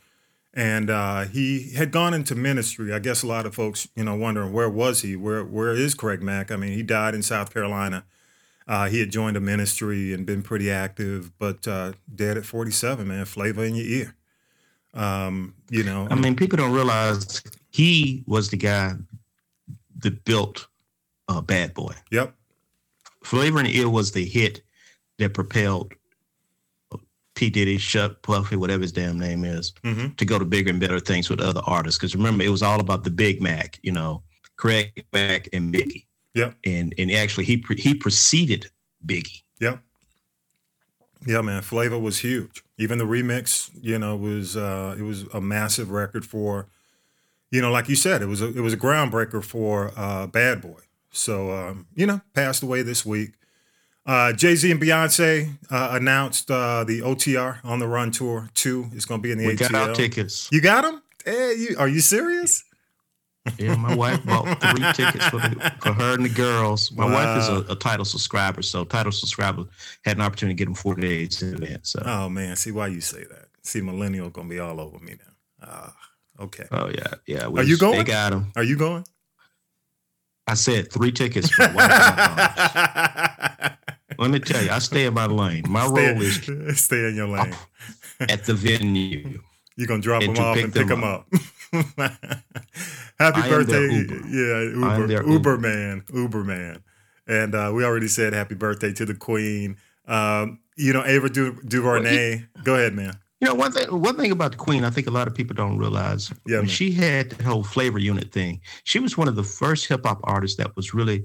And 0.52 0.90
uh, 0.90 1.26
he 1.26 1.74
had 1.74 1.92
gone 1.92 2.12
into 2.12 2.34
ministry. 2.34 2.92
I 2.92 2.98
guess 2.98 3.22
a 3.22 3.26
lot 3.26 3.46
of 3.46 3.54
folks, 3.54 3.86
you 3.94 4.02
know, 4.02 4.16
wondering 4.16 4.52
where 4.52 4.68
was 4.68 5.02
he? 5.02 5.14
Where 5.14 5.44
where 5.44 5.70
is 5.74 5.94
Craig 5.94 6.22
Mack? 6.22 6.50
I 6.50 6.56
mean, 6.56 6.72
he 6.72 6.82
died 6.82 7.14
in 7.14 7.22
South 7.22 7.52
Carolina. 7.52 8.04
Uh, 8.66 8.88
he 8.88 8.98
had 9.00 9.10
joined 9.10 9.36
a 9.36 9.40
ministry 9.40 10.12
and 10.12 10.26
been 10.26 10.42
pretty 10.42 10.70
active, 10.70 11.36
but 11.38 11.66
uh, 11.66 11.92
dead 12.12 12.36
at 12.36 12.44
47, 12.44 13.06
man. 13.06 13.24
Flavor 13.24 13.64
in 13.64 13.74
your 13.74 13.86
ear. 13.86 14.14
Um, 14.92 15.54
you 15.70 15.84
know, 15.84 16.08
I 16.10 16.16
mean, 16.16 16.34
people 16.34 16.56
don't 16.56 16.72
realize 16.72 17.42
he 17.70 18.24
was 18.26 18.50
the 18.50 18.56
guy 18.56 18.94
that 19.98 20.24
built 20.24 20.66
uh, 21.28 21.40
Bad 21.40 21.74
Boy. 21.74 21.94
Yep. 22.10 22.34
Flavor 23.22 23.60
in 23.60 23.66
the 23.66 23.78
Ear 23.78 23.88
was 23.88 24.12
the 24.12 24.24
hit 24.24 24.62
that 25.18 25.34
propelled 25.34 25.94
P. 27.40 27.49
Diddy, 27.49 27.78
Shut 27.78 28.20
Puffy, 28.20 28.54
whatever 28.54 28.82
his 28.82 28.92
damn 28.92 29.18
name 29.18 29.47
is, 29.47 29.73
mm-hmm. 29.82 30.09
to 30.14 30.25
go 30.26 30.38
to 30.38 30.44
bigger 30.44 30.68
and 30.68 30.78
better 30.78 31.00
things 31.00 31.30
with 31.30 31.40
other 31.40 31.62
artists. 31.66 31.99
Because 31.99 32.14
remember, 32.14 32.44
it 32.44 32.50
was 32.50 32.62
all 32.62 32.80
about 32.80 33.02
the 33.02 33.11
Big 33.11 33.40
Mac, 33.40 33.78
you 33.82 33.92
know, 33.92 34.23
Craig 34.56 35.06
Mack 35.14 35.49
and 35.54 35.73
Biggie. 35.73 36.04
Yep. 36.35 36.54
And 36.66 36.94
and 36.99 37.11
actually, 37.11 37.47
he 37.47 37.64
he 37.78 37.94
preceded 37.94 38.70
Biggie. 39.06 39.40
Yep. 39.59 39.80
Yeah, 41.26 41.40
man, 41.40 41.62
Flavor 41.62 41.99
was 41.99 42.18
huge. 42.18 42.62
Even 42.76 42.99
the 42.99 43.06
remix, 43.06 43.70
you 43.80 43.99
know, 43.99 44.16
was 44.16 44.54
uh, 44.54 44.94
it 44.99 45.02
was 45.02 45.23
a 45.32 45.40
massive 45.40 45.90
record 45.90 46.26
for, 46.26 46.68
you 47.50 47.62
know, 47.62 47.70
like 47.70 47.88
you 47.88 47.97
said, 47.97 48.20
it 48.20 48.26
was 48.26 48.42
a 48.42 48.49
it 48.49 48.61
was 48.61 48.75
a 48.75 48.78
groundbreaker 48.78 49.42
for 49.42 49.92
uh, 49.97 50.26
Bad 50.26 50.61
Boy. 50.61 50.80
So 51.11 51.52
um, 51.52 51.87
you 51.94 52.04
know, 52.04 52.20
passed 52.35 52.62
away 52.62 52.82
this 52.82 53.06
week. 53.06 53.32
Uh, 54.10 54.32
Jay 54.32 54.56
Z 54.56 54.68
and 54.68 54.82
Beyonce 54.82 55.56
uh, 55.70 55.90
announced 55.92 56.50
uh, 56.50 56.82
the 56.82 57.00
OTR 57.00 57.60
on 57.62 57.78
the 57.78 57.86
Run 57.86 58.10
tour 58.10 58.50
two. 58.54 58.90
It's 58.92 59.04
going 59.04 59.20
to 59.20 59.22
be 59.22 59.30
in 59.30 59.38
the 59.38 59.46
we 59.46 59.54
ATL. 59.54 59.70
got 59.70 59.88
our 59.88 59.94
tickets. 59.94 60.48
You 60.50 60.60
got 60.60 60.82
them? 60.82 61.00
Hey, 61.24 61.54
you, 61.56 61.76
are 61.78 61.86
you 61.86 62.00
serious? 62.00 62.64
Yeah, 63.56 63.76
my 63.76 63.94
wife 63.94 64.26
bought 64.26 64.60
three 64.60 64.92
tickets 64.94 65.28
for, 65.28 65.36
the, 65.36 65.74
for 65.80 65.92
her 65.92 66.14
and 66.14 66.24
the 66.24 66.28
girls. 66.28 66.90
My 66.90 67.04
wow. 67.04 67.12
wife 67.12 67.38
is 67.38 67.48
a, 67.48 67.72
a, 67.72 67.76
Tidal 67.76 68.04
subscriber, 68.04 68.62
so 68.62 68.84
Tidal 68.84 69.12
subscriber 69.12 69.66
had 70.04 70.16
an 70.16 70.22
opportunity 70.22 70.56
to 70.56 70.58
get 70.58 70.64
them 70.64 70.74
four 70.74 70.96
days 70.96 71.40
in 71.40 71.54
advance. 71.54 71.90
So. 71.90 72.02
Oh 72.04 72.28
man, 72.28 72.56
see 72.56 72.72
why 72.72 72.88
you 72.88 73.00
say 73.00 73.22
that? 73.22 73.46
See, 73.62 73.80
millennial 73.80 74.28
gonna 74.30 74.48
be 74.48 74.58
all 74.58 74.80
over 74.80 74.98
me 74.98 75.14
now. 75.18 75.68
Ah, 75.68 75.96
okay. 76.40 76.64
Oh 76.72 76.88
yeah, 76.88 77.14
yeah. 77.26 77.46
We, 77.46 77.60
Are 77.60 77.64
you 77.64 77.78
going? 77.78 77.98
They 77.98 78.04
got 78.04 78.30
them. 78.30 78.50
Are 78.56 78.64
you 78.64 78.76
going? 78.76 79.04
I 80.48 80.54
said 80.54 80.92
three 80.92 81.12
tickets 81.12 81.48
for 81.48 81.62
Let 84.20 84.30
me 84.32 84.38
tell 84.38 84.62
you, 84.62 84.70
I 84.70 84.80
stay 84.80 85.06
in 85.06 85.14
my 85.14 85.24
lane. 85.24 85.64
My 85.66 85.86
stay, 85.86 86.12
role 86.12 86.20
is 86.20 86.78
stay 86.84 87.08
in 87.08 87.14
your 87.16 87.28
lane 87.28 87.56
at 88.20 88.44
the 88.44 88.52
venue. 88.52 89.40
You're 89.76 89.86
gonna 89.86 90.02
drop 90.02 90.20
them 90.20 90.36
off 90.36 90.58
and 90.58 90.74
pick 90.74 90.88
them 90.88 91.02
up. 91.02 91.26
up. 91.72 91.72
Happy 93.18 93.48
birthday, 93.48 93.88
yeah, 94.28 94.60
Uber, 94.98 95.26
Uber, 95.26 95.56
man, 95.56 96.04
Uber 96.12 96.44
man, 96.44 96.82
and 97.26 97.54
uh, 97.54 97.72
we 97.74 97.82
already 97.82 98.08
said 98.08 98.34
happy 98.34 98.54
birthday 98.54 98.92
to 98.92 99.06
the 99.06 99.14
Queen. 99.14 99.78
Um, 100.06 100.58
you 100.76 100.92
know, 100.92 101.04
Ava 101.04 101.30
du- 101.30 101.58
DuVernay. 101.66 102.46
Well, 102.54 102.64
Go 102.64 102.74
ahead, 102.74 102.94
man. 102.94 103.14
You 103.40 103.48
know, 103.48 103.54
one 103.54 103.72
thing 103.72 103.88
one 103.88 104.16
thing 104.18 104.32
about 104.32 104.50
the 104.50 104.58
Queen, 104.58 104.84
I 104.84 104.90
think 104.90 105.06
a 105.06 105.10
lot 105.10 105.28
of 105.28 105.34
people 105.34 105.54
don't 105.54 105.78
realize. 105.78 106.30
Yeah, 106.46 106.64
she 106.64 106.92
had 106.92 107.30
the 107.30 107.44
whole 107.44 107.62
flavor 107.62 107.98
unit 107.98 108.32
thing. 108.32 108.60
She 108.84 108.98
was 108.98 109.16
one 109.16 109.28
of 109.28 109.36
the 109.36 109.44
first 109.44 109.86
hip 109.86 110.04
hop 110.04 110.20
artists 110.24 110.58
that 110.58 110.76
was 110.76 110.92
really 110.92 111.24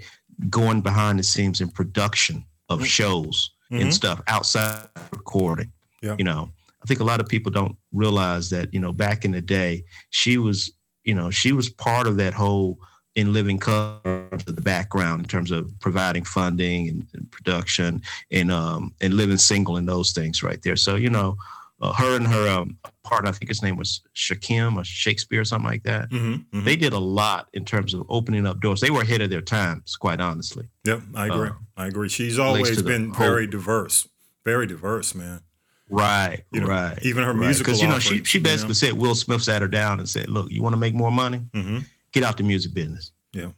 going 0.50 0.80
behind 0.80 1.20
the 1.20 1.24
scenes 1.24 1.60
in 1.60 1.70
production 1.70 2.46
of 2.70 2.80
mm-hmm. 2.80 2.86
shows 2.86 3.52
mm-hmm. 3.72 3.84
and 3.84 3.94
stuff 3.94 4.22
outside 4.28 4.88
recording. 5.12 5.72
Yeah. 6.02 6.16
You 6.18 6.26
know, 6.26 6.52
I 6.84 6.86
think 6.88 7.00
a 7.00 7.04
lot 7.04 7.20
of 7.20 7.28
people 7.28 7.52
don't 7.52 7.76
realize 7.92 8.50
that, 8.52 8.74
you 8.74 8.80
know, 8.80 8.94
back 8.94 9.26
in 9.26 9.32
the 9.32 9.42
day, 9.42 9.84
she 10.12 10.38
was, 10.38 10.72
you 11.04 11.16
know, 11.16 11.32
she 11.32 11.52
was 11.52 11.70
part 11.70 12.08
of 12.08 12.18
that 12.18 12.34
whole 12.34 12.80
in 13.16 13.32
living 13.32 13.58
color 13.58 14.30
to 14.38 14.52
the 14.52 14.62
background 14.62 15.22
in 15.22 15.28
terms 15.28 15.50
of 15.50 15.72
providing 15.80 16.24
funding 16.24 16.90
and, 16.90 17.08
and 17.14 17.32
production 17.32 18.02
and 18.32 18.52
um, 18.52 18.94
and 19.02 19.14
living 19.14 19.38
single 19.38 19.78
and 19.78 19.88
those 19.88 20.12
things 20.12 20.44
right 20.44 20.62
there. 20.64 20.76
So 20.76 20.96
you 20.96 21.10
know, 21.10 21.38
uh, 21.82 21.92
her 21.94 22.16
and 22.16 22.26
her 22.28 22.48
um, 22.48 22.78
partner, 23.04 23.30
I 23.30 23.32
think 23.34 23.50
his 23.50 23.62
name 23.62 23.76
was 23.76 24.02
Shakim 24.16 24.78
or 24.78 24.84
Shakespeare 24.84 25.42
or 25.42 25.46
something 25.46 25.70
like 25.70 25.84
that. 25.84 26.10
Mm-hmm, 26.10 26.34
mm-hmm. 26.34 26.64
They 26.64 26.76
did 26.76 26.94
a 26.94 27.00
lot 27.00 27.50
in 27.54 27.66
terms 27.66 27.94
of 27.94 28.06
opening 28.10 28.46
up 28.48 28.62
doors. 28.62 28.80
They 28.82 28.90
were 28.92 29.02
ahead 29.02 29.22
of 29.22 29.30
their 29.30 29.42
times, 29.42 29.96
quite 29.96 30.22
honestly. 30.22 30.68
Yep, 30.86 31.02
I 31.16 31.28
agree. 31.28 31.50
Uh, 31.50 31.54
I 31.78 31.88
agree. 31.88 32.10
She's 32.10 32.40
always 32.40 32.82
been 32.82 33.10
whole- 33.12 33.26
very 33.28 33.48
diverse, 33.48 34.08
very 34.46 34.68
diverse, 34.68 35.14
man. 35.14 35.42
Right, 35.88 36.44
You 36.52 36.62
know, 36.62 36.68
right. 36.68 36.98
even 37.04 37.24
her 37.24 37.30
right. 37.32 37.40
musical 37.46 37.66
Because 37.74 37.82
you 37.82 37.88
know, 37.88 38.00
she 38.00 38.24
she 38.24 38.40
you 38.40 38.44
know? 38.44 38.50
basically 38.50 38.74
said 38.74 38.94
Will 38.94 39.14
Smith 39.14 39.44
sat 39.44 39.62
her 39.62 39.68
down 39.68 40.00
and 40.00 40.10
said, 40.10 40.30
"Look, 40.30 40.50
you 40.52 40.64
want 40.64 40.74
to 40.74 40.80
make 40.80 40.96
more 40.96 41.12
money? 41.12 41.42
Mm-hmm. 41.54 41.80
Get 42.12 42.24
out 42.24 42.38
the 42.38 42.44
music 42.44 42.74
business." 42.74 43.12
Yeah, 43.34 43.52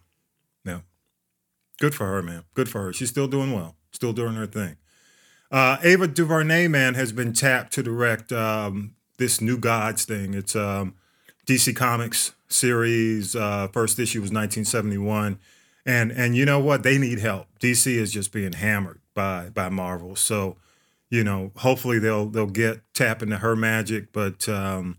yeah. 0.65 0.79
Good 1.79 1.95
for 1.95 2.05
her, 2.05 2.21
man. 2.21 2.43
Good 2.53 2.67
for 2.67 2.81
her. 2.81 2.91
She's 2.91 3.09
still 3.09 3.27
doing 3.29 3.53
well. 3.53 3.77
Still 3.93 4.11
doing 4.11 4.33
her 4.35 4.45
thing. 4.45 4.75
Uh, 5.49 5.77
Ava 5.81 6.07
DuVernay, 6.07 6.67
man, 6.67 6.95
has 6.95 7.11
been 7.11 7.33
tapped 7.33 7.73
to 7.73 7.83
direct 7.83 8.31
um, 8.31 8.95
this 9.17 9.39
New 9.39 9.57
Gods 9.57 10.05
thing. 10.05 10.33
It's 10.33 10.55
um, 10.55 10.95
DC 11.45 11.75
Comics 11.75 12.33
series. 12.49 13.35
Uh, 13.35 13.67
first 13.69 13.99
issue 13.99 14.19
was 14.19 14.31
1971, 14.31 15.39
and 15.85 16.11
and 16.11 16.35
you 16.35 16.45
know 16.45 16.59
what? 16.59 16.83
They 16.83 16.97
need 16.97 17.19
help. 17.19 17.47
DC 17.59 17.87
is 17.87 18.11
just 18.11 18.31
being 18.31 18.53
hammered 18.53 18.99
by 19.13 19.49
by 19.53 19.69
Marvel. 19.69 20.15
So, 20.15 20.57
you 21.09 21.23
know, 21.23 21.51
hopefully 21.57 21.99
they'll 21.99 22.25
they'll 22.27 22.47
get 22.47 22.81
tap 22.93 23.23
into 23.23 23.37
her 23.37 23.55
magic. 23.55 24.11
But 24.11 24.49
um, 24.49 24.97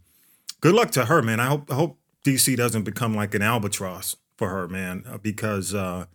good 0.60 0.74
luck 0.74 0.90
to 0.92 1.06
her, 1.06 1.20
man. 1.20 1.40
I 1.40 1.46
hope 1.46 1.70
I 1.70 1.74
hope 1.74 1.98
DC 2.24 2.56
doesn't 2.56 2.84
become 2.84 3.14
like 3.14 3.34
an 3.34 3.42
albatross 3.42 4.16
for 4.36 4.48
her, 4.48 4.66
man, 4.66 5.04
uh, 5.06 5.18
because 5.18 5.74
uh, 5.74 6.06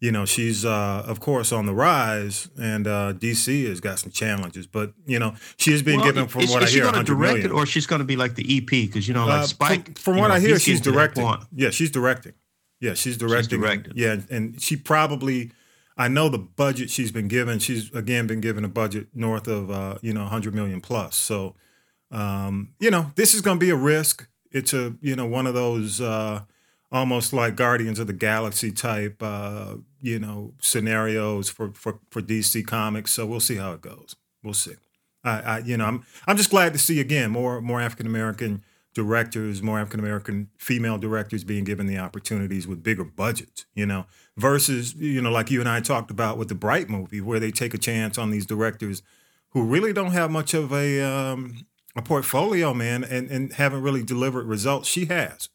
you 0.00 0.10
know 0.12 0.24
she's 0.24 0.64
uh, 0.64 1.02
of 1.06 1.20
course 1.20 1.52
on 1.52 1.66
the 1.66 1.74
rise, 1.74 2.48
and 2.60 2.86
uh, 2.86 3.12
DC 3.14 3.66
has 3.68 3.80
got 3.80 3.98
some 3.98 4.10
challenges. 4.10 4.66
But 4.66 4.92
you 5.06 5.18
know 5.18 5.34
she 5.56 5.70
has 5.72 5.82
been 5.82 5.96
Well, 6.00 6.06
given, 6.06 6.28
from 6.28 6.42
is, 6.42 6.50
what 6.50 6.62
is 6.62 6.68
I 6.68 6.72
she 6.72 6.76
hear, 6.80 6.90
going 6.90 6.96
to 6.96 7.02
direct 7.04 7.34
million. 7.34 7.50
it, 7.50 7.54
or 7.54 7.66
she's 7.66 7.86
going 7.86 8.00
to 8.00 8.04
be 8.04 8.16
like 8.16 8.34
the 8.34 8.58
EP? 8.58 8.66
Because 8.66 9.06
you 9.08 9.14
know, 9.14 9.26
like 9.26 9.42
Uh, 9.42 9.46
Spike. 9.46 9.84
From, 9.86 9.94
from 10.14 10.16
what 10.18 10.28
know, 10.28 10.34
I 10.34 10.40
hear, 10.40 10.58
she's 10.58 10.80
getting 10.80 10.92
to 10.94 10.98
that 10.98 11.14
directing. 11.14 11.46
Yeah, 11.56 11.70
she's 11.70 11.90
directing. 11.90 12.32
Yeah, 12.80 12.94
she's 12.94 13.16
directing. 13.16 13.60
directing. 13.60 13.92
Yeah, 13.96 14.16
and 14.30 14.60
she 14.60 14.76
probably, 14.76 15.52
I 15.96 16.08
know 16.08 16.28
the 16.28 16.38
budget 16.38 16.90
she's 16.90 17.10
been 17.12 17.28
given. 17.28 17.58
She's 17.58 17.90
again 17.94 18.26
been 18.26 18.40
given 18.42 18.64
a 18.64 18.68
budget 18.68 19.06
north 19.14 19.48
of 19.48 19.70
uh, 19.70 19.96
you 20.02 20.12
know 20.12 20.22
100 20.22 20.54
million 20.54 20.80
plus. 20.82 21.16
So, 21.16 21.54
um, 22.10 22.74
you 22.80 22.90
know, 22.90 23.12
this 23.14 23.32
is 23.32 23.40
going 23.40 23.58
to 23.58 23.64
be 23.64 23.70
a 23.70 23.76
risk. 23.76 24.28
It's 24.50 24.74
a 24.74 24.94
you 25.00 25.16
know 25.16 25.24
one 25.26 25.46
of 25.46 25.54
those 25.54 26.00
uh, 26.00 26.42
almost 26.94 27.32
like 27.32 27.56
Guardians 27.56 27.98
of 27.98 28.06
the 28.06 28.12
Galaxy 28.12 28.70
type 28.70 29.20
uh, 29.20 29.74
you 30.00 30.18
know 30.18 30.54
scenarios 30.60 31.50
for 31.50 31.72
for 31.74 31.98
for 32.10 32.22
DC 32.22 32.66
Comics. 32.66 33.10
So 33.10 33.26
we'll 33.26 33.40
see 33.40 33.56
how 33.56 33.72
it 33.72 33.82
goes. 33.82 34.16
We'll 34.42 34.54
see. 34.54 34.76
I, 35.24 35.40
I 35.40 35.58
you 35.58 35.76
know 35.76 35.86
I'm 35.86 36.06
I'm 36.26 36.36
just 36.38 36.50
glad 36.50 36.72
to 36.72 36.78
see 36.78 37.00
again 37.00 37.30
more 37.32 37.60
more 37.60 37.80
African 37.80 38.06
American 38.06 38.64
directors, 38.94 39.60
more 39.60 39.80
African 39.80 39.98
American 39.98 40.48
female 40.56 40.96
directors 40.96 41.42
being 41.42 41.64
given 41.64 41.86
the 41.86 41.98
opportunities 41.98 42.68
with 42.68 42.84
bigger 42.84 43.04
budgets, 43.04 43.66
you 43.74 43.84
know, 43.84 44.06
versus 44.36 44.94
you 44.94 45.20
know 45.20 45.32
like 45.32 45.50
you 45.50 45.60
and 45.60 45.68
I 45.68 45.80
talked 45.80 46.12
about 46.12 46.38
with 46.38 46.48
the 46.48 46.54
Bright 46.54 46.88
movie 46.88 47.20
where 47.20 47.40
they 47.40 47.50
take 47.50 47.74
a 47.74 47.78
chance 47.78 48.16
on 48.16 48.30
these 48.30 48.46
directors 48.46 49.02
who 49.50 49.64
really 49.64 49.92
don't 49.92 50.12
have 50.12 50.30
much 50.30 50.54
of 50.54 50.72
a 50.72 51.00
um, 51.02 51.66
a 51.96 52.02
portfolio, 52.02 52.72
man, 52.72 53.02
and 53.02 53.28
and 53.30 53.52
haven't 53.54 53.82
really 53.82 54.04
delivered 54.04 54.46
results. 54.46 54.88
She 54.88 55.06
has. 55.06 55.48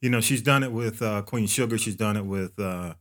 You 0.00 0.10
know, 0.10 0.20
she's 0.20 0.42
done 0.42 0.62
it 0.62 0.72
with 0.72 1.02
uh, 1.02 1.22
Queen 1.22 1.46
Sugar. 1.46 1.76
She's 1.76 1.96
done 1.96 2.16
it 2.16 2.24
with, 2.24 2.58
uh, 2.58 2.94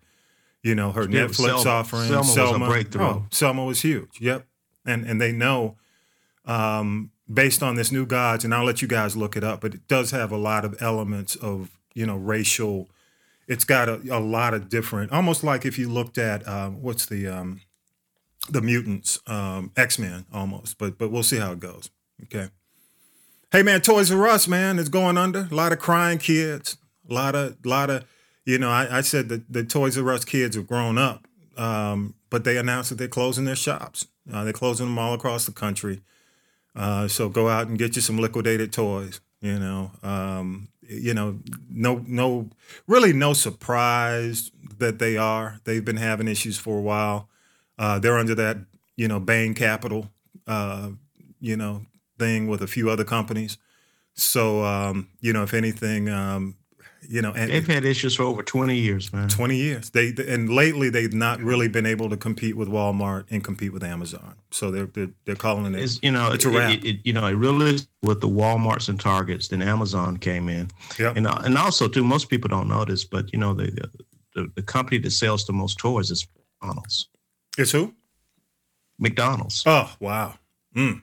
you 0.64 0.76
know, 0.76 0.92
her 0.92 1.04
She 1.04 1.10
Netflix 1.10 1.62
Selma. 1.62 1.70
offering. 1.70 2.08
Selma 2.08 2.20
was 2.20 2.38
a 2.38 2.72
breakthrough. 2.72 3.04
Oh, 3.04 3.26
Selma 3.32 3.64
was 3.64 3.82
huge. 3.82 4.20
Yep, 4.20 4.46
and 4.86 5.06
and 5.06 5.22
they 5.22 5.32
know, 5.32 5.78
um, 6.46 7.12
based 7.32 7.64
on 7.64 7.76
this 7.76 7.92
new 7.92 8.06
gods, 8.06 8.44
and 8.44 8.54
I'll 8.54 8.66
let 8.66 8.82
you 8.82 8.88
guys 8.88 9.16
look 9.16 9.38
it 9.38 9.44
up, 9.44 9.62
but 9.62 9.74
it 9.74 9.88
does 9.88 10.12
have 10.12 10.32
a 10.32 10.38
lot 10.38 10.66
of 10.66 10.76
elements 10.82 11.36
of 11.38 11.78
you 11.94 12.06
know 12.06 12.18
racial. 12.18 12.90
It's 13.48 13.64
got 13.64 13.90
a, 13.90 14.02
a 14.12 14.20
lot 14.20 14.54
of 14.54 14.70
different, 14.70 15.12
almost 15.12 15.44
like 15.44 15.66
if 15.66 15.80
you 15.80 15.90
looked 15.90 16.18
at 16.18 16.48
um, 16.48 16.82
what's 16.82 17.06
the 17.06 17.28
um, 17.28 17.62
the 18.50 18.62
mutants, 18.62 19.20
um, 19.26 19.72
X 19.78 19.98
Men, 19.98 20.26
almost. 20.34 20.78
But 20.78 20.98
but 20.98 21.12
we'll 21.12 21.24
see 21.24 21.38
how 21.38 21.54
it 21.54 21.60
goes. 21.60 21.90
Okay. 22.24 22.50
Hey 23.52 23.64
man, 23.64 23.82
Toys 23.82 24.12
R 24.12 24.28
Us, 24.28 24.48
man, 24.48 24.78
is 24.78 24.90
going 24.90 25.18
under. 25.18 25.48
A 25.50 25.56
lot 25.56 25.72
of 25.72 25.80
crying 25.80 26.18
kids. 26.20 26.78
A 27.10 27.14
lot 27.14 27.36
of 27.36 27.58
lot 27.66 27.90
of, 27.90 28.06
you 28.46 28.58
know, 28.58 28.70
I, 28.70 29.00
I 29.00 29.02
said 29.02 29.30
that 29.30 29.52
the 29.52 29.64
Toys 29.64 29.98
R 29.98 30.12
Us 30.12 30.26
kids 30.26 30.56
have 30.56 30.68
grown 30.68 30.98
up, 30.98 31.28
um, 31.58 32.16
but 32.30 32.44
they 32.44 32.58
announced 32.58 32.90
that 32.90 32.98
they're 32.98 33.08
closing 33.08 33.46
their 33.46 33.56
shops. 33.56 34.08
Uh, 34.32 34.44
they're 34.44 34.54
closing 34.54 34.86
them 34.86 35.00
all 35.00 35.14
across 35.14 35.46
the 35.46 35.52
country. 35.52 36.02
Uh, 36.76 37.08
so 37.08 37.30
go 37.30 37.50
out 37.50 37.68
and 37.68 37.80
get 37.80 37.96
you 37.96 38.02
some 38.02 38.20
liquidated 38.20 38.72
toys. 38.72 39.22
You 39.42 39.58
know, 39.58 39.92
um, 40.04 40.70
you 40.82 41.14
know, 41.14 41.40
no, 41.70 42.04
no, 42.08 42.50
really 42.88 43.14
no 43.14 43.34
surprise 43.34 44.52
that 44.78 45.00
they 45.00 45.18
are. 45.18 45.60
They've 45.64 45.84
been 45.84 45.98
having 45.98 46.28
issues 46.28 46.58
for 46.58 46.78
a 46.78 46.82
while. 46.82 47.30
Uh, 47.78 48.00
they're 48.00 48.18
under 48.18 48.36
that, 48.36 48.58
you 48.96 49.08
know, 49.08 49.20
Bain 49.20 49.54
Capital, 49.54 50.10
uh, 50.46 50.90
you 51.40 51.56
know, 51.56 51.86
thing 52.18 52.48
with 52.48 52.62
a 52.62 52.68
few 52.68 52.90
other 52.90 53.06
companies. 53.06 53.58
So, 54.14 54.66
um, 54.66 55.08
you 55.22 55.32
know, 55.32 55.44
if 55.44 55.54
anything, 55.54 56.10
um, 56.10 56.56
you 57.08 57.22
know, 57.22 57.32
and 57.34 57.50
They've 57.50 57.66
had 57.66 57.86
issues 57.86 58.16
for 58.16 58.24
over 58.24 58.44
20 58.44 58.76
years, 58.76 59.12
man. 59.14 59.30
20 59.30 59.56
years. 59.56 59.90
They 59.92 60.14
and 60.28 60.50
lately 60.50 60.90
they've 60.90 61.14
not 61.14 61.40
really 61.40 61.68
been 61.68 61.86
able 61.86 62.10
to 62.10 62.18
compete 62.18 62.56
with 62.58 62.68
Walmart 62.68 63.26
and 63.32 63.44
compete 63.44 63.74
with 63.74 63.84
Amazon. 63.84 64.36
So 64.52 64.70
they're 64.72 64.86
they're, 64.86 65.10
they're 65.26 65.36
calling 65.36 65.74
it. 65.74 65.80
It's, 65.82 66.00
you 66.04 66.12
know, 66.12 66.32
It's 66.32 66.46
it, 66.46 66.54
a 66.54 66.58
wrap. 66.58 66.72
it- 66.74 66.86
it- 66.86 67.00
you 67.06 67.14
know, 67.14 67.26
it 67.26 67.34
really 67.34 67.74
is 67.76 67.88
with 68.04 68.22
the 68.22 68.28
WalMarts 68.28 68.90
and 68.90 69.00
Targets. 69.00 69.48
Then 69.48 69.62
Amazon 69.62 70.18
came 70.18 70.50
in, 70.50 70.70
Yep. 71.00 71.18
and 71.18 71.28
and 71.28 71.58
also 71.58 71.88
too, 71.88 72.04
most 72.04 72.30
people 72.30 72.48
don't 72.50 72.68
know 72.68 72.84
this, 72.86 73.06
but 73.06 73.32
you 73.34 73.40
know, 73.40 73.54
the 73.54 73.72
the, 74.36 74.52
the 74.56 74.62
company 74.62 74.98
that 75.00 75.12
sells 75.12 75.46
the 75.46 75.54
most 75.54 75.78
toys 75.80 76.12
is 76.12 76.28
McDonald's. 76.62 77.08
It's 77.58 77.72
who? 77.72 77.94
McDonald's. 79.00 79.64
Oh 79.66 79.92
wow. 80.00 80.36
Mm. 80.76 81.02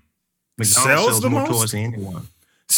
McDonald's 0.58 0.72
sells 0.74 1.06
sells, 1.06 1.20
the 1.22 1.30
more 1.30 1.46
most? 1.46 1.60
toys 1.60 1.70
than 1.72 1.80
anyone 1.94 2.28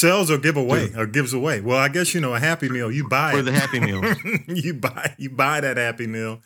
Sells 0.01 0.31
or 0.31 0.39
give 0.39 0.57
away 0.57 0.93
or 0.97 1.07
gives 1.07 1.33
away. 1.33 1.61
Well, 1.61 1.79
I 1.79 1.89
guess 1.89 2.15
you 2.15 2.21
know 2.21 2.35
a 2.35 2.39
Happy 2.41 2.69
Meal. 2.69 2.91
You 2.91 3.09
buy 3.09 3.33
for 3.33 3.43
the 3.43 3.53
Happy 3.53 3.81
Meal. 3.81 4.03
you 4.49 4.75
buy 4.75 5.15
you 5.19 5.31
buy 5.31 5.61
that 5.61 5.77
Happy 5.77 6.07
Meal 6.07 6.41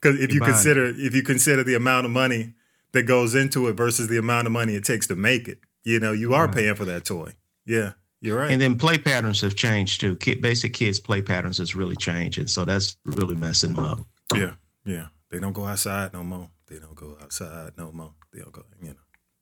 because 0.00 0.20
if 0.20 0.30
You 0.30 0.34
you, 0.34 0.40
buy 0.40 0.46
it. 0.46 0.50
consider 0.52 0.86
if 0.86 1.14
you 1.14 1.22
consider 1.22 1.64
the 1.64 1.74
amount 1.74 2.06
of 2.06 2.12
money 2.12 2.54
that 2.92 3.04
goes 3.04 3.34
into 3.34 3.68
it 3.68 3.72
versus 3.72 4.08
the 4.08 4.18
amount 4.18 4.46
of 4.46 4.52
money 4.52 4.74
it 4.74 4.84
takes 4.84 5.06
to 5.08 5.16
make 5.16 5.48
it, 5.48 5.58
you 5.84 5.98
know, 5.98 6.12
you 6.12 6.34
are 6.34 6.46
Right. 6.46 6.54
paying 6.54 6.74
for 6.74 6.84
that 6.84 7.04
toy. 7.04 7.32
Yeah, 7.64 7.92
you're 8.20 8.38
right. 8.38 8.50
And 8.50 8.60
then 8.60 8.76
play 8.78 8.98
patterns 8.98 9.40
have 9.40 9.54
changed 9.56 10.00
too. 10.00 10.16
Kid, 10.16 10.40
basic 10.42 10.72
kids 10.74 11.00
play 11.00 11.22
patterns 11.22 11.58
has 11.58 11.74
really 11.74 11.96
changed, 11.96 12.38
and 12.38 12.50
so 12.50 12.64
that's 12.64 12.96
really 13.04 13.34
messing 13.34 13.72
them 13.74 13.84
up. 13.84 14.00
Yeah, 14.34 14.52
yeah. 14.84 15.06
They 15.30 15.38
don't 15.40 15.54
go 15.54 15.64
outside 15.64 16.12
no 16.12 16.22
more. 16.22 16.50
They 16.66 16.78
don't 16.78 16.94
go 16.94 17.16
outside 17.22 17.72
no 17.78 17.90
more. 17.92 18.12
They 18.32 18.40
don't 18.40 18.52
go, 18.52 18.64
you 18.82 18.88
know, 18.90 18.94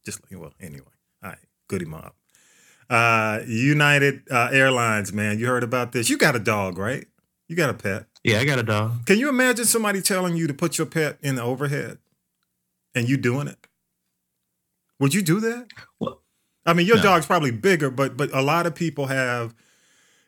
just 0.04 0.20
like, 0.22 0.40
well, 0.40 0.52
anyway. 0.60 0.86
All 1.22 1.30
right, 1.30 1.38
goody 1.68 1.84
mob. 1.84 2.12
Uh, 2.90 3.40
United 3.46 4.22
uh, 4.30 4.48
Airlines, 4.52 5.12
man, 5.12 5.38
you 5.38 5.46
heard 5.46 5.62
about 5.62 5.92
this. 5.92 6.10
You 6.10 6.18
got 6.18 6.34
a 6.34 6.40
dog, 6.40 6.76
right? 6.76 7.06
You 7.46 7.54
got 7.54 7.70
a 7.70 7.74
pet. 7.74 8.06
Yeah, 8.24 8.40
I 8.40 8.44
got 8.44 8.58
a 8.58 8.64
dog. 8.64 9.06
Can 9.06 9.18
you 9.18 9.28
imagine 9.28 9.64
somebody 9.64 10.02
telling 10.02 10.36
you 10.36 10.48
to 10.48 10.54
put 10.54 10.76
your 10.76 10.88
pet 10.88 11.16
in 11.22 11.36
the 11.36 11.42
overhead 11.42 11.98
and 12.94 13.08
you 13.08 13.16
doing 13.16 13.46
it? 13.46 13.66
Would 14.98 15.14
you 15.14 15.22
do 15.22 15.38
that? 15.40 15.68
Well, 16.00 16.20
I 16.66 16.74
mean, 16.74 16.86
your 16.86 16.96
No. 16.96 17.02
dog's 17.04 17.26
probably 17.26 17.52
bigger, 17.52 17.90
but 17.90 18.16
but 18.16 18.34
a 18.34 18.42
lot 18.42 18.66
of 18.66 18.74
people 18.74 19.06
have, 19.06 19.54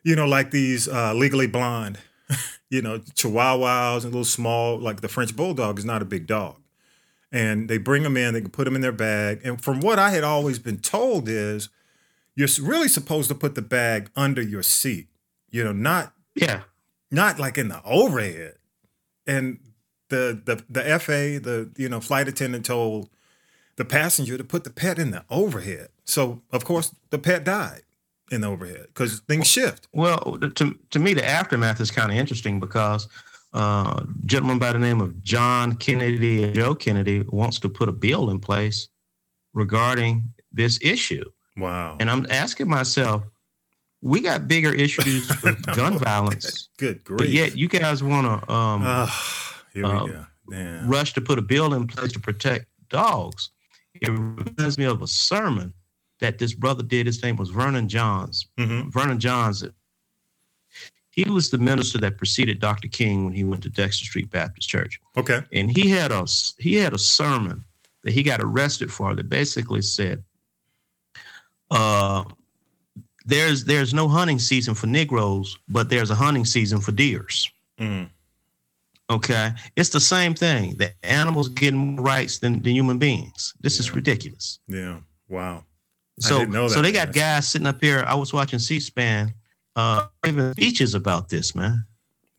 you 0.04 0.14
know, 0.16 0.26
like 0.26 0.50
these 0.52 0.88
uh, 0.88 1.12
legally 1.14 1.46
blonde, 1.48 1.98
you 2.70 2.80
know, 2.80 2.98
chihuahuas 3.00 4.04
and 4.04 4.12
little 4.12 4.24
small, 4.24 4.78
like 4.78 5.00
the 5.00 5.08
French 5.08 5.36
bulldog 5.36 5.78
is 5.78 5.84
not 5.84 6.00
a 6.00 6.06
big 6.06 6.26
dog, 6.26 6.56
and 7.30 7.68
they 7.68 7.76
bring 7.76 8.02
them 8.04 8.16
in, 8.16 8.32
they 8.34 8.40
can 8.40 8.50
put 8.50 8.64
them 8.64 8.74
in 8.76 8.80
their 8.80 8.92
bag, 8.92 9.40
and 9.44 9.60
from 9.60 9.80
what 9.80 9.98
I 9.98 10.10
had 10.10 10.24
always 10.24 10.58
been 10.58 10.78
told 10.78 11.28
is, 11.28 11.68
you're 12.34 12.48
really 12.60 12.88
supposed 12.88 13.28
to 13.28 13.34
put 13.34 13.54
the 13.54 13.62
bag 13.62 14.10
under 14.16 14.42
your 14.42 14.62
seat, 14.62 15.08
you 15.50 15.62
know, 15.62 15.72
not 15.72 16.12
yeah, 16.34 16.62
not 17.10 17.38
like 17.38 17.58
in 17.58 17.68
the 17.68 17.82
overhead. 17.84 18.54
And 19.26 19.58
the 20.08 20.40
the 20.44 20.64
the 20.68 20.98
FA, 20.98 21.40
the 21.40 21.70
you 21.76 21.88
know 21.88 22.00
flight 22.00 22.28
attendant 22.28 22.64
told 22.64 23.08
the 23.76 23.84
passenger 23.84 24.36
to 24.36 24.44
put 24.44 24.64
the 24.64 24.70
pet 24.70 24.98
in 24.98 25.10
the 25.10 25.24
overhead. 25.30 25.88
So 26.04 26.42
of 26.52 26.64
course 26.64 26.94
the 27.10 27.18
pet 27.18 27.44
died 27.44 27.82
in 28.30 28.40
the 28.40 28.48
overhead 28.48 28.86
because 28.88 29.20
things 29.20 29.46
shift. 29.46 29.88
Well, 29.92 30.38
to 30.54 30.78
to 30.90 30.98
me, 30.98 31.14
the 31.14 31.28
aftermath 31.28 31.80
is 31.80 31.90
kind 31.90 32.10
of 32.10 32.16
interesting 32.16 32.60
because 32.60 33.08
uh, 33.54 34.00
a 34.02 34.06
gentleman 34.26 34.58
by 34.58 34.72
the 34.72 34.78
name 34.78 35.00
of 35.00 35.22
John 35.22 35.74
Kennedy 35.76 36.52
Joe 36.52 36.74
Kennedy 36.74 37.24
wants 37.28 37.58
to 37.60 37.68
put 37.68 37.88
a 37.88 37.92
bill 37.92 38.30
in 38.30 38.38
place 38.38 38.88
regarding 39.54 40.32
this 40.52 40.78
issue, 40.82 41.24
Wow. 41.56 41.96
and 42.00 42.10
I'm 42.10 42.26
asking 42.30 42.68
myself, 42.68 43.24
we 44.00 44.20
got 44.20 44.48
bigger 44.48 44.72
issues 44.72 45.28
with 45.42 45.62
gun 45.76 45.98
violence. 45.98 46.68
Good 46.78 47.04
grief. 47.04 47.18
But 47.18 47.28
yet 47.28 47.56
you 47.56 47.68
guys 47.68 48.02
want 48.02 48.26
to 48.42 48.52
um, 48.52 48.82
here 49.72 49.84
we 49.84 49.90
go. 50.08 50.26
Damn. 50.50 50.88
rush 50.88 51.12
to 51.14 51.20
put 51.20 51.38
a 51.38 51.42
bill 51.42 51.72
in 51.74 51.86
place 51.86 52.12
to 52.12 52.20
protect 52.20 52.66
dogs. 52.88 53.50
It 54.00 54.08
reminds 54.10 54.76
me 54.76 54.84
of 54.86 55.00
a 55.02 55.06
sermon 55.06 55.72
that 56.20 56.38
this 56.38 56.52
brother 56.54 56.82
did. 56.82 57.06
His 57.06 57.22
name 57.22 57.36
was 57.36 57.50
Vernon 57.50 57.88
Johns. 57.88 58.46
hmm 58.58 58.88
Vernon 58.90 59.20
Johns. 59.20 59.62
He 61.10 61.24
was 61.30 61.50
the 61.50 61.58
minister 61.58 61.98
that 61.98 62.16
preceded 62.16 62.58
Dr. 62.58 62.88
King 62.88 63.24
when 63.26 63.34
he 63.34 63.44
went 63.44 63.62
to 63.64 63.68
Dexter 63.68 64.04
Street 64.06 64.30
Baptist 64.30 64.68
Church, 64.68 64.98
Okay. 65.16 65.42
and 65.52 65.70
he 65.76 65.90
had 65.90 66.10
a 66.10 66.24
he 66.58 66.76
had 66.76 66.94
a 66.94 66.98
sermon 66.98 67.64
that 68.02 68.12
he 68.14 68.22
got 68.22 68.40
arrested 68.42 68.90
for 68.90 69.14
that 69.14 69.28
basically 69.28 69.82
said, 69.82 70.24
uh, 71.72 72.24
"There's 73.24 73.64
there's 73.64 73.92
no 73.94 74.08
hunting 74.08 74.38
season 74.38 74.74
for 74.74 74.86
Negroes, 74.86 75.58
but 75.68 75.88
there's 75.88 76.10
a 76.10 76.14
hunting 76.14 76.44
season 76.44 76.80
for 76.80 76.92
deers." 76.92 77.50
Mm. 77.80 78.08
Okay, 79.10 79.50
it's 79.76 79.90
the 79.90 80.00
same 80.00 80.32
thing. 80.34 80.76
The 80.76 80.92
animals 81.02 81.48
getting 81.48 81.78
more 81.96 82.04
rights 82.04 82.38
than, 82.38 82.62
than 82.62 82.72
human 82.72 82.98
beings. 82.98 83.52
This 83.60 83.78
is 83.78 83.94
ridiculous. 83.94 84.58
Yeah. 84.68 85.00
Wow. 85.28 85.64
I 86.22 86.28
So, 86.28 86.38
didn't 86.38 86.54
know 86.54 86.68
so 86.68 86.80
they 86.80 86.92
got 86.92 87.08
man. 87.08 87.12
guys 87.14 87.48
sitting 87.48 87.66
up 87.66 87.80
here. 87.80 88.04
I 88.06 88.14
was 88.14 88.32
watching 88.32 88.58
C-SPAN, 88.58 89.34
uh, 89.76 90.06
giving 90.22 90.52
speeches 90.52 90.94
about 90.94 91.28
this, 91.28 91.54
man. 91.54 91.84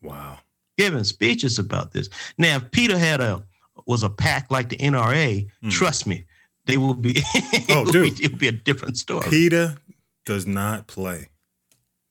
Wow. 0.02 0.38
Giving 0.76 1.04
speeches 1.04 1.58
about 1.60 1.92
this. 1.92 2.08
Now, 2.38 2.56
if 2.56 2.70
PETA 2.72 2.98
had 2.98 3.20
a 3.20 3.44
was 3.86 4.02
a 4.02 4.08
PAC 4.10 4.50
like 4.50 4.68
the 4.68 4.76
NRA, 4.78 5.46
Mm. 5.62 5.70
trust 5.70 6.06
me, 6.06 6.24
they 6.66 6.76
will 6.76 6.94
be. 6.94 7.22
Oh, 7.70 7.84
dude. 7.90 8.16
be, 8.18 8.24
it 8.24 8.30
would 8.30 8.38
be 8.38 8.48
a 8.48 8.52
different 8.52 8.96
story. 8.98 9.28
PETA 9.28 9.78
does 10.24 10.46
not 10.46 10.86
play. 10.86 11.28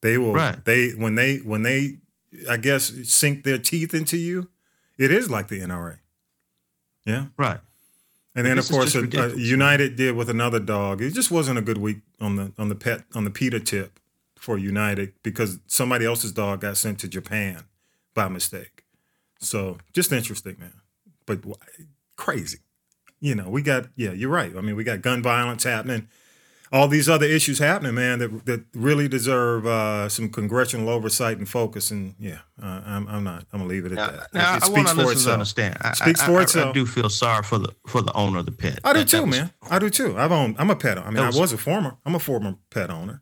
They 0.02 0.18
will. 0.18 0.34
Right. 0.34 0.63
They 0.66 0.89
when 0.89 1.16
they 1.16 1.38
when 1.38 1.62
they, 1.63 1.98
I 2.50 2.58
guess, 2.58 2.92
sink 3.04 3.44
their 3.44 3.58
teeth 3.58 3.94
into 3.94 4.18
you. 4.18 4.50
It 4.98 5.12
is 5.12 5.30
like 5.30 5.48
the 5.48 5.62
NRA. 5.62 6.00
Yeah. 7.06 7.28
right. 7.38 7.60
And 8.36 8.46
then 8.46 8.58
This 8.58 8.70
of 8.70 8.76
course, 8.76 8.96
ridiculous, 8.96 9.36
man. 9.36 9.46
United 9.46 9.96
did 9.96 10.16
with 10.16 10.30
another 10.30 10.60
dog. 10.60 11.02
It 11.02 11.13
just 11.13 11.30
wasn't 11.30 11.60
a 11.60 11.62
good 11.62 11.78
week 11.78 12.00
on 12.20 12.36
the 12.36 12.52
on 12.58 12.70
the 12.70 12.76
pet 12.76 13.04
on 13.13 13.24
the 13.24 13.30
PETA 13.30 13.60
tip 13.60 14.00
for 14.36 14.58
United 14.58 15.13
because 15.24 15.60
somebody 15.68 16.06
else's 16.06 16.32
dog 16.32 16.62
got 16.62 16.76
sent 16.78 17.00
to 17.00 17.08
Japan 17.08 17.63
by 18.13 18.28
mistake. 18.28 18.84
So 19.39 19.78
just 19.94 20.12
interesting, 20.12 20.58
man. 20.60 20.74
But 21.26 21.39
crazy. 22.18 22.60
You 23.24 23.36
know, 23.36 23.48
we 23.50 23.62
got 23.62 23.86
yeah, 23.96 24.12
you're 24.12 24.30
right. 24.30 24.52
I 24.58 24.60
mean, 24.60 24.76
we 24.76 24.84
got 24.84 25.02
gun 25.02 25.24
violence 25.24 25.64
happening. 25.64 26.10
All 26.74 26.88
these 26.90 27.08
other 27.08 27.26
issues 27.28 27.60
happening, 27.60 27.94
man, 27.96 28.20
that 28.20 28.46
that 28.48 28.66
really 28.74 29.08
deserve 29.08 29.66
uh, 29.66 30.10
some 30.10 30.28
congressional 30.28 30.90
oversight 30.90 31.38
and 31.38 31.48
focus. 31.48 31.90
And 31.90 32.16
yeah, 32.20 32.40
uh, 32.62 32.82
I'm, 32.86 33.08
I'm 33.08 33.24
not. 33.24 33.46
I'm 33.54 33.60
gonna 33.60 33.70
leave 33.70 33.86
it 33.86 33.94
at 33.94 33.96
Now, 33.96 34.08
that. 34.12 34.34
now 34.34 34.56
it 34.58 34.64
I 34.64 34.70
want 34.70 34.90
speaks 34.90 34.90
our 34.90 34.96
listeners 34.98 35.06
to 35.06 35.12
itself. 35.12 35.34
understand. 35.34 35.78
I, 35.82 35.94
Speaks 35.94 36.22
I, 36.22 36.26
for 36.26 36.60
I- 36.60 36.70
I 36.70 36.72
do 36.74 36.86
feel 36.86 37.10
sorry 37.10 37.44
for 37.44 37.60
the 37.60 37.74
for 37.88 38.02
the 38.02 38.12
owner 38.14 38.40
of 38.40 38.46
the 38.46 38.52
pet. 38.52 38.80
I 38.84 38.92
do 38.92 39.00
That- 39.00 39.08
that 39.08 39.18
too, 39.18 39.26
was- 39.26 39.38
man. 39.40 39.52
I 39.70 39.80
do 39.80 39.90
too. 39.90 40.18
I've 40.18 40.32
owned. 40.34 40.56
I'm 40.60 40.70
a 40.70 40.76
pet. 40.76 40.98
owner. 40.98 41.08
I 41.08 41.10
mean, 41.12 41.16
That 41.18 41.24
I 41.24 41.28
was- 41.28 41.40
was 41.40 41.54
a 41.54 41.58
former. 41.58 41.96
I'm 42.06 42.16
a 42.16 42.20
former 42.20 42.56
pet 42.72 42.90
owner, 42.90 43.22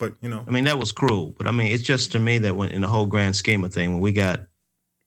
but 0.00 0.14
you 0.22 0.28
know, 0.28 0.44
I 0.48 0.50
mean, 0.50 0.64
that 0.64 0.78
was 0.78 0.90
cruel. 0.90 1.34
But 1.38 1.46
I 1.46 1.52
mean, 1.52 1.70
it's 1.70 1.84
just 1.84 2.10
to 2.12 2.18
me 2.18 2.38
that 2.38 2.56
when 2.56 2.70
in 2.70 2.80
the 2.80 2.88
whole 2.88 3.06
grand 3.06 3.36
scheme 3.36 3.62
of 3.62 3.72
thing, 3.72 3.92
when 3.92 4.00
we 4.00 4.10
got, 4.12 4.40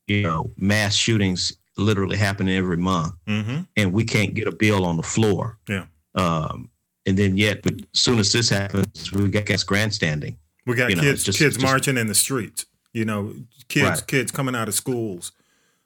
you 0.08 0.22
know, 0.22 0.52
mass 0.58 0.96
shootings 0.96 1.58
literally 1.78 2.18
happening 2.18 2.56
every 2.58 2.78
month, 2.78 3.14
hmm 3.28 3.62
and 3.78 3.94
we 3.94 4.04
can't 4.04 4.34
get 4.34 4.48
a 4.48 4.52
bill 4.52 4.86
on 4.86 4.98
the 4.98 5.04
floor. 5.04 5.58
Yeah. 5.68 5.86
Um, 6.16 6.70
and 7.06 7.18
then 7.18 7.38
yet, 7.38 7.62
but 7.64 7.74
as 7.74 8.00
soon 8.02 8.20
as 8.20 8.32
this 8.34 8.50
happens, 8.50 9.12
we 9.12 9.28
got 9.30 9.46
guys 9.46 9.64
grandstanding. 9.64 10.38
we 10.66 10.76
got 10.76 10.90
You 10.90 10.98
know, 10.98 11.02
kids, 11.02 11.24
just- 11.24 11.40
kids 11.40 11.56
just- 11.56 11.66
marching 11.66 11.98
in 11.98 12.08
the 12.08 12.16
streets. 12.16 12.66
You 12.94 13.06
know, 13.06 13.34
kids, 13.70 13.86
Right. 14.02 14.08
kids 14.08 14.32
coming 14.32 14.56
out 14.56 14.68
of 14.68 14.74
schools. 14.76 15.32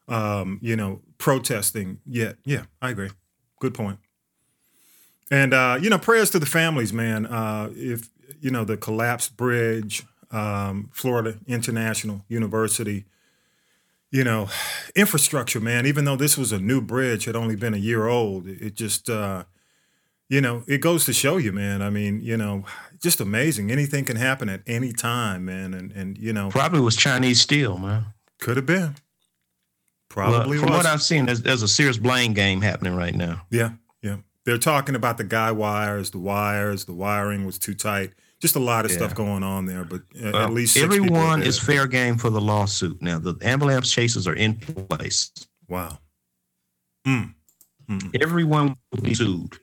Um, 0.08 0.60
you 0.62 0.76
know, 0.76 1.02
protesting. 1.18 2.00
Yeah, 2.06 2.34
yeah, 2.46 2.64
I 2.82 2.90
agree. 2.90 3.10
Good 3.60 3.74
point. 3.74 4.00
And 5.32 5.54
uh, 5.54 5.78
you 5.82 5.90
know, 5.90 5.98
prayers 6.00 6.30
to 6.32 6.40
the 6.40 6.46
families, 6.46 6.92
man. 6.94 7.26
Uh, 7.26 7.70
if 7.76 8.10
you 8.42 8.52
know 8.52 8.66
the 8.66 8.76
collapsed 8.78 9.38
bridge, 9.38 10.04
um, 10.32 10.90
Florida 10.94 11.40
International 11.48 12.26
University. 12.28 13.06
You 14.14 14.24
know, 14.24 14.48
infrastructure, 14.96 15.60
man. 15.60 15.88
Even 15.88 16.06
though 16.06 16.16
this 16.16 16.38
was 16.38 16.52
a 16.52 16.60
new 16.60 16.82
bridge, 16.82 17.26
had 17.26 17.36
only 17.36 17.56
been 17.56 17.74
a 17.74 17.78
year 17.78 18.06
old, 18.08 18.48
it 18.48 18.76
just, 18.76 19.10
uh, 19.10 19.46
you 20.30 20.40
know, 20.40 20.64
it 20.68 20.82
goes 20.82 21.06
to 21.06 21.14
show 21.14 21.38
you, 21.38 21.52
man. 21.52 21.82
I 21.82 21.90
mean, 21.90 22.22
you 22.22 22.38
know, 22.38 22.64
just 23.02 23.20
amazing. 23.20 23.72
Anything 23.72 24.06
can 24.06 24.16
happen 24.16 24.50
at 24.50 24.62
any 24.68 24.94
time, 24.94 25.46
man. 25.46 25.74
And 25.74 25.92
and 25.92 26.16
you 26.20 26.32
know, 26.32 26.50
Probably 26.50 26.80
was 26.80 26.96
Chinese 26.96 27.42
steel, 27.42 27.80
man. 27.80 28.06
could 28.40 28.56
have 28.56 28.68
been. 28.68 28.96
Well, 30.16 30.30
Probably 30.30 30.60
from 30.60 30.70
was. 30.70 30.78
what 30.78 30.86
I've 30.86 31.02
seen, 31.02 31.26
there's, 31.26 31.42
there's 31.42 31.64
a 31.64 31.68
serious 31.68 31.98
blame 31.98 32.34
game 32.34 32.62
happening 32.62 32.96
right 32.96 33.16
now. 33.16 33.48
Yeah, 33.50 33.72
yeah. 34.04 34.18
They're 34.46 34.60
talking 34.60 34.94
about 34.94 35.18
the 35.18 35.24
guy 35.24 35.52
wires, 35.52 36.12
the 36.12 36.20
wires, 36.20 36.86
the 36.86 36.94
wiring 36.94 37.48
was 37.48 37.58
too 37.58 37.74
tight. 37.74 38.14
Just 38.44 38.58
a 38.58 38.60
lot 38.60 38.84
of 38.84 38.92
stuff 38.92 39.16
going 39.16 39.42
on 39.42 39.68
there, 39.68 39.86
but 39.86 40.02
uh, 40.22 40.32
Well, 40.34 40.36
at 40.36 40.52
least 40.52 40.76
everyone 40.76 41.42
is 41.42 41.58
fair 41.58 41.88
game 41.88 42.18
for 42.18 42.30
the 42.30 42.42
lawsuit 42.42 43.02
now. 43.02 43.18
The 43.18 43.36
ambulance 43.42 43.90
chases 43.90 44.28
are 44.28 44.34
in 44.34 44.56
place. 44.56 45.32
Wow. 45.70 46.00
Mm. 47.08 47.36
Mm. 47.88 48.22
Everyone 48.22 48.76
will 48.92 49.02
be 49.02 49.14
sued. 49.14 49.60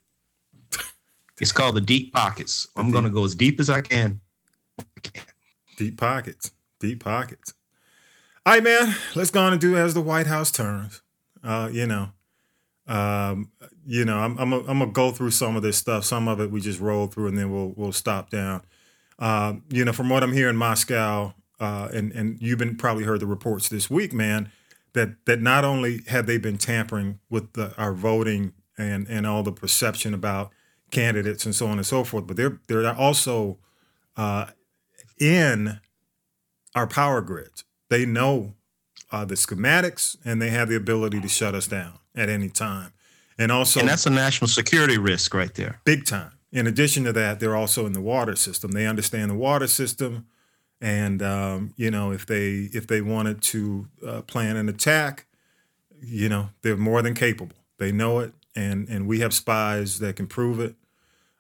It's 1.43 1.53
called 1.53 1.75
the 1.75 1.83
deep 1.83 2.15
pockets. 2.15 2.69
I'm 2.75 2.91
going 2.91 3.05
to 3.05 3.11
go 3.11 3.23
as 3.23 3.35
deep 3.35 3.61
as 3.61 3.69
I 3.69 3.83
can. 3.83 4.23
Deep 5.77 5.99
pockets. 6.01 6.51
Deep 6.79 7.05
pockets. 7.05 7.53
All 8.47 8.55
right, 8.55 8.63
man. 8.63 8.95
Let's 9.15 9.31
go 9.31 9.43
on 9.43 9.53
and 9.53 9.61
do 9.61 9.77
as 9.77 9.93
the 9.93 10.01
White 10.01 10.27
House 10.27 10.51
turns. 10.51 11.03
Uh, 11.45 11.69
you 11.71 11.87
know, 11.87 12.13
um, 12.87 13.51
you 13.87 14.05
know, 14.05 14.19
I'm 14.19 14.39
I'm 14.39 14.51
gonna 14.51 14.87
go 14.87 15.11
through 15.11 15.31
some 15.31 15.57
of 15.57 15.63
this 15.63 15.77
stuff. 15.77 16.05
Some 16.05 16.29
of 16.29 16.41
it 16.41 16.51
we 16.51 16.61
just 16.61 16.81
roll 16.81 17.07
through, 17.07 17.29
and 17.29 17.39
then 17.39 17.51
we'll 17.53 17.73
we'll 17.77 17.93
stop 17.93 18.31
down. 18.31 18.63
Uh, 19.19 19.55
you 19.69 19.85
know, 19.85 19.93
from 19.93 20.09
what 20.09 20.23
I'm 20.23 20.33
hearing, 20.33 20.57
Moscow, 20.57 21.35
uh, 21.59 21.89
and 21.93 22.13
and 22.13 22.41
you've 22.41 22.59
been 22.59 22.77
probably 22.77 23.05
heard 23.05 23.21
the 23.21 23.27
reports 23.27 23.69
this 23.69 23.91
week, 23.91 24.13
man, 24.13 24.51
that 24.93 25.25
that 25.27 25.41
not 25.41 25.65
only 25.65 26.03
have 26.09 26.27
they 26.27 26.39
been 26.39 26.59
tampering 26.59 27.21
with 27.29 27.53
the, 27.55 27.75
our 27.77 27.93
voting 27.93 28.53
and 28.77 29.07
and 29.09 29.27
all 29.27 29.43
the 29.43 29.53
perception 29.53 30.15
about 30.15 30.51
candidates 30.91 31.45
and 31.45 31.55
so 31.55 31.67
on 31.67 31.79
and 31.79 31.87
so 31.87 32.05
forth, 32.05 32.27
but 32.27 32.37
they're 32.37 32.61
they're 32.67 32.95
also 32.95 33.59
uh, 34.17 34.47
in 35.19 35.81
our 36.75 36.87
power 36.87 37.21
grids. 37.21 37.65
They 37.89 38.07
know 38.07 38.55
uh, 39.11 39.25
the 39.25 39.35
schematics 39.35 40.17
and 40.25 40.41
they 40.41 40.51
have 40.51 40.69
the 40.69 40.77
ability 40.77 41.21
to 41.21 41.29
shut 41.29 41.55
us 41.55 41.67
down 41.67 41.99
at 42.15 42.29
any 42.29 42.49
time. 42.49 42.93
And 43.41 43.51
also, 43.51 43.81
and 43.81 43.89
that's 43.89 44.05
a 44.05 44.11
national 44.11 44.49
security 44.49 44.99
risk 44.99 45.33
right 45.33 45.53
there. 45.55 45.81
big 45.85 46.05
time. 46.05 46.33
In 46.53 46.67
addition 46.67 47.05
to 47.05 47.13
that, 47.15 47.41
they're 47.41 47.57
also 47.57 47.87
in 47.87 47.95
the 47.95 48.01
water 48.01 48.37
system. 48.37 48.73
They 48.73 48.87
understand 48.87 49.31
the 49.31 49.35
water 49.35 49.67
system, 49.67 50.27
and 50.79 51.23
um, 51.23 51.73
you 51.77 51.91
know 51.91 52.13
if 52.13 52.27
they 52.27 52.69
if 52.75 52.87
they 52.87 53.01
wanted 53.01 53.41
to 53.45 53.89
uh, 54.07 54.23
plan 54.23 54.57
an 54.57 54.69
attack, 54.69 55.27
you 56.03 56.29
know 56.29 56.51
they're 56.61 56.77
more 56.77 57.01
than 57.01 57.15
capable. 57.15 57.57
They 57.79 57.93
know 57.93 58.19
it, 58.19 58.35
and 58.55 58.87
and 58.91 59.09
we 59.09 59.21
have 59.21 59.33
spies 59.33 60.01
that 60.01 60.17
can 60.17 60.27
prove 60.27 60.61
it. 60.61 60.75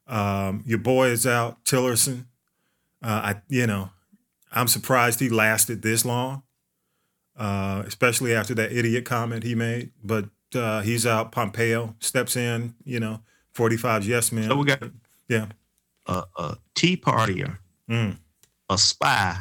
Um, 0.06 0.62
your 0.64 0.78
boy 0.78 1.08
is 1.08 1.26
out, 1.26 1.62
Tillerson. 1.66 2.24
Uh, 3.02 3.34
I 3.34 3.42
you 3.48 3.66
know 3.66 3.90
I'm 4.50 4.68
surprised 4.68 5.20
he 5.20 5.28
lasted 5.28 5.82
this 5.82 6.06
long, 6.06 6.44
uh, 7.36 7.82
especially 7.84 8.34
after 8.34 8.54
that 8.54 8.72
idiot 8.72 9.04
comment 9.04 9.44
he 9.44 9.54
made. 9.54 9.90
But 10.02 10.30
uh, 10.54 10.80
he's 10.80 11.06
out. 11.06 11.32
Pompeo 11.32 11.94
steps 12.00 12.36
in. 12.36 12.74
You 12.84 13.00
know, 13.00 13.20
45's 13.54 14.06
yes 14.06 14.32
man. 14.32 14.48
So 14.48 14.56
we 14.56 14.66
got 14.66 14.82
yeah. 15.28 15.46
a, 16.06 16.24
a 16.36 16.56
tea 16.74 16.96
partier, 16.96 17.58
Mm. 17.88 18.16
a 18.68 18.78
spy 18.78 19.36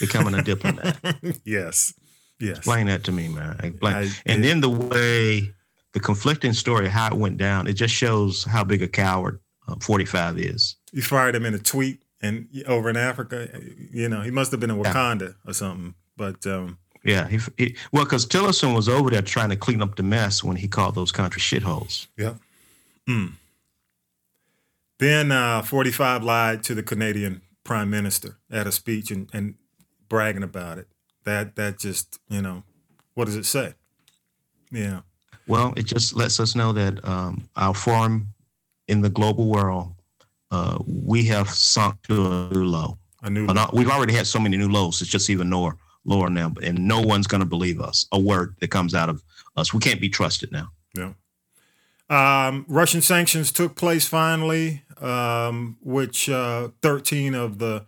becoming 0.00 0.34
a 0.34 0.42
diplomat. 0.42 0.96
yes. 1.44 1.94
Yes. 2.40 2.58
Explain 2.58 2.86
that 2.88 3.04
to 3.04 3.12
me, 3.12 3.28
man. 3.28 3.58
Explain. 3.62 3.94
I- 3.94 4.10
and 4.26 4.44
then 4.44 4.60
the 4.60 4.68
way 4.70 5.52
the 5.92 6.00
conflicting 6.00 6.52
story, 6.52 6.88
how 6.88 7.06
it 7.08 7.14
went 7.14 7.36
down, 7.38 7.66
it 7.66 7.74
just 7.74 7.94
shows 7.94 8.44
how 8.44 8.64
big 8.64 8.82
a 8.82 8.88
coward 8.88 9.40
uh, 9.68 9.76
45 9.80 10.38
is. 10.38 10.76
You 10.92 11.02
fired 11.02 11.34
him 11.34 11.46
in 11.46 11.54
a 11.54 11.58
tweet 11.58 12.02
and 12.20 12.48
over 12.66 12.90
in 12.90 12.96
Africa. 12.96 13.48
You 13.90 14.08
know, 14.08 14.20
he 14.22 14.30
must 14.30 14.50
have 14.50 14.60
been 14.60 14.70
in 14.70 14.82
Wakanda 14.82 15.36
or 15.46 15.52
something. 15.52 15.94
But 16.16 16.46
um, 16.46 16.78
Yeah, 17.04 17.28
he, 17.28 17.38
he 17.58 17.76
well, 17.92 18.04
because 18.04 18.26
Tillerson 18.26 18.74
was 18.74 18.88
over 18.88 19.10
there 19.10 19.22
trying 19.22 19.50
to 19.50 19.56
clean 19.56 19.82
up 19.82 19.96
the 19.96 20.02
mess 20.02 20.42
when 20.42 20.56
he 20.56 20.68
called 20.68 20.94
those 20.94 21.12
country 21.12 21.40
shitholes. 21.40 22.06
yeah. 22.16 22.34
Mm. 23.06 23.34
Then 24.98 25.32
uh, 25.32 25.60
45 25.62 26.22
lied 26.22 26.62
to 26.64 26.74
the 26.74 26.82
Canadian 26.82 27.42
prime 27.64 27.90
minister 27.90 28.38
at 28.50 28.66
a 28.66 28.72
speech 28.72 29.10
and, 29.10 29.28
and 29.32 29.54
bragging 30.08 30.42
about 30.42 30.78
it. 30.78 30.88
That 31.24 31.56
that 31.56 31.78
just, 31.78 32.18
you 32.28 32.40
know, 32.40 32.62
what 33.14 33.26
does 33.26 33.36
it 33.36 33.44
say? 33.44 33.74
Yeah. 34.70 35.00
Well, 35.46 35.74
it 35.76 35.84
just 35.84 36.14
lets 36.14 36.40
us 36.40 36.54
know 36.54 36.72
that 36.72 37.04
um, 37.06 37.48
our 37.56 37.74
forum 37.74 38.28
in 38.88 39.00
the 39.02 39.10
global 39.10 39.46
world, 39.48 39.94
uh, 40.50 40.78
we 40.86 41.24
have 41.24 41.50
sunk 41.50 42.00
to 42.02 42.26
a 42.26 42.54
new 42.54 42.64
low. 42.64 42.98
A 43.22 43.30
new. 43.30 43.46
Uh, 43.46 43.68
We've 43.72 43.90
already 43.90 44.14
had 44.14 44.26
so 44.26 44.38
many 44.38 44.56
new 44.56 44.68
lows. 44.68 45.02
It's 45.02 45.10
just 45.10 45.28
even 45.30 45.50
lower, 45.50 45.76
lower 46.04 46.30
now, 46.30 46.52
and 46.62 46.86
no 46.86 47.00
one's 47.00 47.26
going 47.26 47.40
to 47.40 47.46
believe 47.46 47.80
us. 47.80 48.06
A 48.12 48.18
word 48.18 48.56
that 48.60 48.70
comes 48.70 48.94
out 48.94 49.08
of 49.08 49.22
us, 49.56 49.72
we 49.72 49.80
can't 49.80 50.00
be 50.00 50.08
trusted 50.08 50.52
now. 50.52 50.70
Yeah. 50.94 51.12
Um, 52.10 52.66
Russian 52.68 53.00
sanctions 53.00 53.50
took 53.50 53.74
place 53.74 54.06
finally, 54.06 54.82
um, 55.00 55.78
which 55.80 56.28
uh, 56.28 56.68
13 56.82 57.34
of 57.34 57.58
the 57.58 57.86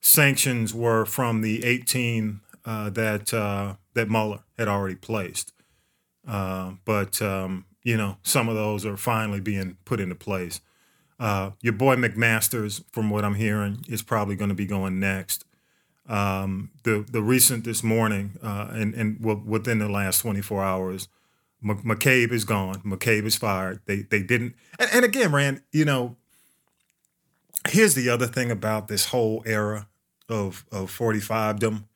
sanctions 0.00 0.74
were 0.74 1.04
from 1.04 1.40
the 1.40 1.64
18 1.64 2.40
uh, 2.64 2.90
that 2.90 3.32
uh, 3.32 3.74
that 3.94 4.10
Mueller 4.10 4.40
had 4.58 4.68
already 4.68 4.96
placed. 4.96 5.52
Uh, 6.26 6.72
but 6.84 7.20
um, 7.22 7.66
you 7.82 7.96
know, 7.96 8.16
some 8.22 8.48
of 8.48 8.54
those 8.54 8.84
are 8.84 8.96
finally 8.96 9.40
being 9.40 9.76
put 9.84 10.00
into 10.00 10.14
place. 10.14 10.60
Uh, 11.20 11.50
your 11.60 11.74
boy 11.74 11.94
McMaster's, 11.94 12.82
from 12.90 13.08
what 13.08 13.24
I'm 13.24 13.36
hearing, 13.36 13.84
is 13.88 14.02
probably 14.02 14.34
going 14.34 14.48
to 14.48 14.54
be 14.54 14.66
going 14.66 14.98
next. 14.98 15.44
Um, 16.06 16.70
the 16.82 17.04
the 17.10 17.22
recent 17.22 17.64
this 17.64 17.82
morning, 17.82 18.38
uh, 18.42 18.68
and 18.70 18.94
and 18.94 19.24
within 19.46 19.78
the 19.78 19.88
last 19.88 20.20
24 20.20 20.62
hours, 20.62 21.08
M- 21.62 21.82
McCabe 21.82 22.30
is 22.32 22.44
gone. 22.44 22.82
McCabe 22.82 23.24
is 23.24 23.36
fired. 23.36 23.80
They 23.86 24.02
they 24.02 24.22
didn't. 24.22 24.54
And, 24.78 24.90
and 24.92 25.04
again, 25.04 25.32
Rand, 25.32 25.62
you 25.72 25.84
know, 25.84 26.16
here's 27.68 27.94
the 27.94 28.10
other 28.10 28.26
thing 28.26 28.50
about 28.50 28.88
this 28.88 29.06
whole 29.06 29.42
era 29.46 29.88
of 30.28 30.64
of 30.70 30.90
45 30.90 31.60
them 31.60 31.88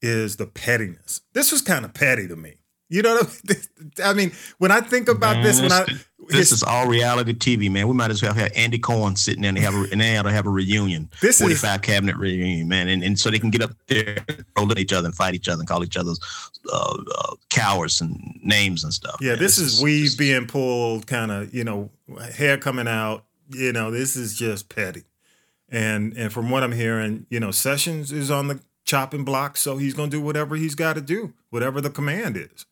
is 0.00 0.36
the 0.36 0.46
pettiness. 0.46 1.22
This 1.32 1.52
was 1.52 1.62
kind 1.62 1.84
of 1.84 1.94
petty 1.94 2.28
to 2.28 2.36
me. 2.36 2.56
You 2.94 3.02
know 3.02 3.14
what 3.16 3.26
I 3.26 3.52
mean? 3.52 3.92
I 4.04 4.12
mean, 4.12 4.32
when 4.58 4.70
I 4.70 4.80
think 4.80 5.08
about 5.08 5.34
Man, 5.36 5.42
this, 5.42 5.60
when 5.60 5.72
I 5.72 5.84
this 6.28 6.52
is 6.52 6.62
all 6.62 6.86
reality 6.86 7.32
TV, 7.34 7.68
man. 7.68 7.88
We 7.88 7.94
might 7.94 8.12
as 8.12 8.22
well 8.22 8.32
have 8.32 8.52
Andy 8.54 8.78
Cohen 8.78 9.16
sitting 9.16 9.42
there 9.42 9.48
and 9.48 9.58
have 9.58 9.74
a, 9.74 9.86
and 9.90 10.00
they 10.00 10.16
ought 10.16 10.22
to 10.22 10.30
have 10.30 10.46
a 10.46 10.50
reunion. 10.50 11.10
This 11.20 11.40
is- 11.40 11.60
45 11.60 11.82
cabinet 11.82 12.16
reunion, 12.16 12.68
man. 12.68 12.86
And, 12.86 13.02
and 13.02 13.18
so 13.18 13.30
they 13.30 13.40
can 13.40 13.50
get 13.50 13.62
up 13.62 13.72
there, 13.88 14.24
roll 14.56 14.70
at 14.70 14.78
each 14.78 14.92
other 14.92 15.06
and 15.06 15.14
fight 15.14 15.34
each 15.34 15.48
other 15.48 15.60
and 15.60 15.68
call 15.68 15.82
each 15.82 15.96
other's 15.96 16.20
uh, 16.72 16.98
uh, 17.16 17.34
cowards 17.50 18.00
and 18.00 18.38
names 18.42 18.84
and 18.84 18.94
stuff. 18.94 19.16
Yeah, 19.20 19.30
man. 19.30 19.38
this 19.40 19.58
is 19.58 19.82
weave 19.82 20.16
being 20.16 20.46
pulled, 20.46 21.08
kind 21.08 21.32
of, 21.32 21.52
you 21.52 21.64
know, 21.64 21.90
hair 22.32 22.58
coming 22.58 22.86
out. 22.86 23.24
You 23.50 23.72
know, 23.72 23.90
this 23.90 24.14
is 24.14 24.36
just 24.36 24.68
petty. 24.68 25.02
And 25.68 26.16
and 26.16 26.32
from 26.32 26.48
what 26.48 26.62
I'm 26.62 26.72
hearing, 26.72 27.26
you 27.28 27.40
know, 27.40 27.50
Sessions 27.50 28.12
is 28.12 28.30
on 28.30 28.46
the 28.46 28.60
chopping 28.84 29.24
block, 29.24 29.56
so 29.56 29.78
he's 29.78 29.94
gonna 29.94 30.10
do 30.10 30.20
whatever 30.20 30.54
he's 30.54 30.76
got 30.76 30.92
to 30.94 31.00
do, 31.00 31.32
whatever 31.50 31.80
the 31.80 31.90
command 31.90 32.36
is. 32.36 32.66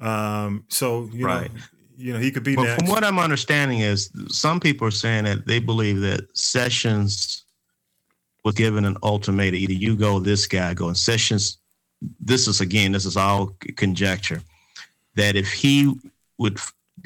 Um, 0.00 0.64
so 0.68 1.08
you 1.12 1.26
Right. 1.26 1.52
know, 1.52 1.60
you 1.96 2.12
know, 2.14 2.18
he 2.18 2.30
could 2.30 2.42
be 2.42 2.56
But 2.56 2.62
next. 2.64 2.82
from 2.82 2.90
what 2.90 3.04
I'm 3.04 3.18
understanding 3.18 3.80
is 3.80 4.10
some 4.28 4.58
people 4.60 4.86
are 4.88 4.92
saying 4.92 5.24
that 5.24 5.46
they 5.46 5.58
believe 5.58 6.00
that 6.00 6.34
Sessions 6.36 7.42
was 8.44 8.54
given 8.54 8.84
an 8.86 8.96
ultimatum: 9.02 9.56
either 9.60 9.72
you 9.74 9.96
go, 9.96 10.18
this 10.18 10.46
guy 10.46 10.72
go. 10.72 10.88
And 10.88 10.96
Sessions, 10.96 11.58
this 12.18 12.48
is 12.48 12.60
again, 12.62 12.92
this 12.92 13.04
is 13.04 13.16
all 13.16 13.54
conjecture. 13.76 14.42
That 15.16 15.36
if 15.36 15.52
he 15.52 15.94
would 16.38 16.58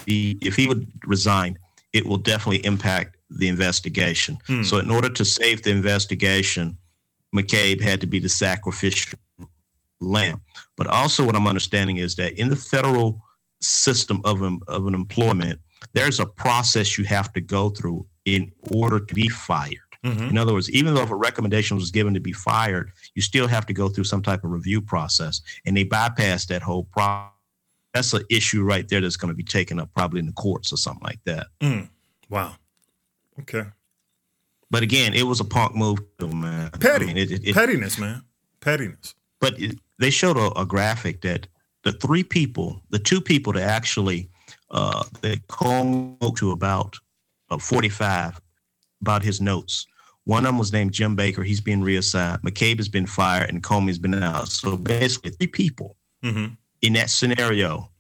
be, 0.05 0.39
if 0.41 0.55
he 0.55 0.69
would 0.69 0.87
resign, 1.05 1.59
it 1.93 2.07
will 2.07 2.19
definitely 2.19 2.65
impact 2.65 3.17
the 3.31 3.49
investigation. 3.49 4.39
Hmm. 4.47 4.63
So, 4.63 4.79
in 4.79 4.91
order 4.91 5.09
to 5.09 5.25
save 5.25 5.63
the 5.63 5.71
investigation, 5.71 6.77
McCabe 7.35 7.81
had 7.81 8.01
to 8.03 8.07
be 8.07 8.21
the 8.21 8.29
sacrificial 8.29 9.19
lamb. 10.05 10.41
But 10.77 10.87
also, 10.87 11.25
what 11.25 11.35
I'm 11.37 11.47
understanding 11.47 11.97
is 11.99 12.15
that 12.17 12.39
in 12.39 12.49
the 12.49 12.57
federal 12.57 13.23
system 13.61 14.21
of 14.25 14.43
an, 14.43 14.61
of 14.69 14.87
an 14.87 14.95
employment, 14.95 15.61
there's 15.93 16.21
a 16.21 16.27
process 16.27 16.97
you 16.99 17.05
have 17.05 17.33
to 17.35 17.41
go 17.41 17.71
through 17.71 18.07
in 18.25 18.51
order 18.73 19.01
to 19.01 19.15
be 19.15 19.29
fired. 19.29 19.79
Mhm. 20.05 20.31
In 20.31 20.39
other 20.39 20.53
words, 20.53 20.71
even 20.71 20.95
though 20.95 21.03
if 21.03 21.11
a 21.11 21.17
recommendation 21.17 21.77
was 21.77 21.91
given 21.91 22.13
to 22.15 22.21
be 22.21 22.33
fired, 22.33 22.91
you 23.15 23.23
still 23.23 23.47
have 23.49 23.65
to 23.67 23.73
go 23.73 23.89
through 23.89 24.05
some 24.05 24.23
type 24.23 24.45
of 24.45 24.51
review 24.51 24.81
process, 24.83 25.41
and 25.65 25.77
they 25.77 25.85
bypass 25.85 26.45
that 26.47 26.63
whole 26.63 26.85
process. 26.85 27.31
That's 27.95 28.13
an 28.13 28.25
issue 28.29 28.63
right 28.65 28.87
there 28.89 29.01
that's 29.01 29.17
going 29.17 29.29
to 29.31 29.37
be 29.37 29.45
taken 29.45 29.79
up 29.79 29.89
probably 29.95 30.19
in 30.21 30.27
the 30.27 30.33
courts 30.33 30.73
or 30.73 30.77
something 30.77 31.05
like 31.05 31.21
that. 31.27 31.47
Mm. 31.61 31.89
Wow. 32.29 32.57
Okay. 33.41 33.65
But 34.71 34.83
again, 34.83 35.15
it 35.15 35.23
was 35.23 35.39
a 35.41 35.45
punk 35.45 35.77
move, 35.77 36.01
man. 36.21 36.71
I 36.75 36.77
Petty. 36.79 37.07
mean, 37.07 37.17
it- 37.17 37.31
it- 37.31 37.47
it- 37.49 37.55
Pettiness, 37.55 37.97
man. 37.99 38.23
Pettiness. 38.61 39.15
but 39.41 39.59
it, 39.61 39.79
they 39.99 40.11
showed 40.11 40.37
a, 40.37 40.51
a 40.59 40.67
graphic 40.67 41.23
that 41.23 41.47
the 41.83 41.93
three 41.93 42.25
people, 42.25 42.83
the 42.91 42.99
two 42.99 43.21
people 43.21 43.53
that 43.53 43.63
actually 43.63 44.29
uh, 44.71 45.05
that 45.21 45.47
Cole 45.49 46.17
spoke 46.17 46.37
to 46.39 46.51
about 46.51 46.97
uh, 47.51 47.59
45 47.59 48.41
about 49.01 49.23
his 49.23 49.41
notes. 49.41 49.87
One 50.25 50.45
of 50.45 50.49
them 50.49 50.59
was 50.59 50.73
named 50.73 50.93
Jim 50.93 51.15
Baker. 51.15 51.43
He's 51.43 51.61
been 51.61 51.83
reassigned. 51.83 52.41
McCabe 52.43 52.79
has 52.79 52.89
been 52.89 53.07
fired, 53.07 53.51
and 53.51 53.63
Comey's 53.63 53.99
been 53.99 54.15
out. 54.15 54.49
So 54.49 54.77
basically, 54.77 55.31
three 55.31 55.47
people 55.47 55.97
hmm 56.23 56.47
in 56.83 56.93
that 56.93 57.09
scenario 57.09 57.91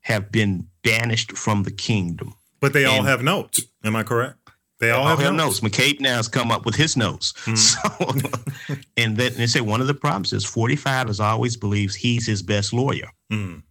have 0.00 0.32
been 0.32 0.66
banished 0.82 1.36
from 1.36 1.64
the 1.64 1.70
kingdom. 1.70 2.34
But 2.60 2.72
they 2.72 2.86
all 2.86 3.02
have 3.02 3.22
notes. 3.22 3.66
Am 3.84 3.94
I 3.94 4.02
correct? 4.02 4.41
They 4.82 4.90
all 4.90 5.02
All 5.02 5.08
have 5.10 5.20
have 5.20 5.34
notes. 5.34 5.60
McCabe 5.60 6.00
now 6.00 6.16
has 6.16 6.26
come 6.26 6.50
up 6.50 6.66
with 6.66 6.74
his 6.74 6.96
notes. 6.96 7.32
Mhm. 7.44 7.56
So, 8.66 8.76
and 8.96 9.16
then 9.16 9.32
they 9.34 9.46
say 9.46 9.60
one 9.60 9.80
of 9.80 9.86
the 9.86 9.94
problems 9.94 10.32
is 10.32 10.44
45 10.44 11.06
has 11.06 11.20
always 11.20 11.56
believes 11.56 11.94
he's 11.94 12.26
his 12.26 12.42
best 12.42 12.72
lawyer. 12.72 13.08
Mm. 13.32 13.62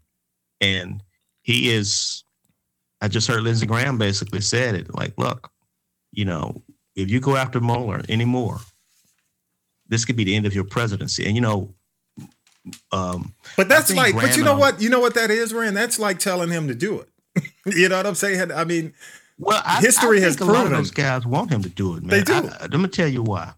and 0.61 1.03
he 1.43 1.69
is 1.69 2.23
i 3.01 3.07
just 3.07 3.27
heard 3.27 3.43
lindsey 3.43 3.65
graham 3.67 3.97
basically 3.97 4.41
said 4.41 4.73
it 4.75 4.93
like 4.95 5.13
look 5.17 5.51
you 6.11 6.25
know 6.25 6.63
if 6.95 7.09
you 7.11 7.19
go 7.19 7.35
after 7.35 7.59
Mueller 7.59 8.01
anymore 8.09 8.59
this 9.87 10.05
could 10.05 10.15
be 10.15 10.23
the 10.23 10.35
end 10.35 10.45
of 10.47 10.55
your 10.55 10.63
presidency 10.63 11.25
and 11.25 11.35
you 11.35 11.41
know 11.41 11.73
um 12.91 13.33
But 13.57 13.67
that's 13.69 13.93
like, 13.93 14.15
but 14.15 14.37
you 14.37 14.43
know 14.43 14.57
what? 14.57 14.81
You 14.81 14.89
know 14.89 14.99
what 14.99 15.15
that 15.15 15.29
is, 15.31 15.53
Rand? 15.53 15.75
That's 15.75 15.99
like 15.99 16.19
telling 16.19 16.49
him 16.49 16.67
to 16.67 16.75
do 16.75 16.99
it. 17.01 17.09
you 17.65 17.89
know 17.89 17.97
what 17.97 18.05
I'm 18.05 18.15
saying? 18.15 18.51
I 18.51 18.63
mean, 18.65 18.93
well 19.41 19.61
I, 19.65 19.81
History 19.81 20.19
I 20.19 20.21
has 20.25 20.35
think 20.37 20.49
a 20.49 20.53
lot 20.53 20.61
of 20.63 20.69
proven- 20.69 20.77
those 20.77 20.91
guys 20.91 21.25
want 21.25 21.51
him 21.51 21.61
to 21.63 21.69
do 21.69 21.95
it 21.97 22.03
man 22.03 22.09
They 22.17 22.23
do. 22.23 22.33
I, 22.33 22.67
let 22.71 22.79
me 22.79 22.87
tell 22.87 23.07
you 23.07 23.23
why 23.23 23.51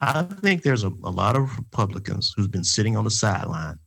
i 0.00 0.22
think 0.22 0.62
there's 0.62 0.84
a, 0.84 0.92
a 1.04 1.12
lot 1.22 1.34
of 1.36 1.56
republicans 1.58 2.32
who've 2.36 2.50
been 2.50 2.64
sitting 2.76 2.96
on 2.96 3.04
the 3.04 3.10
sideline 3.10 3.78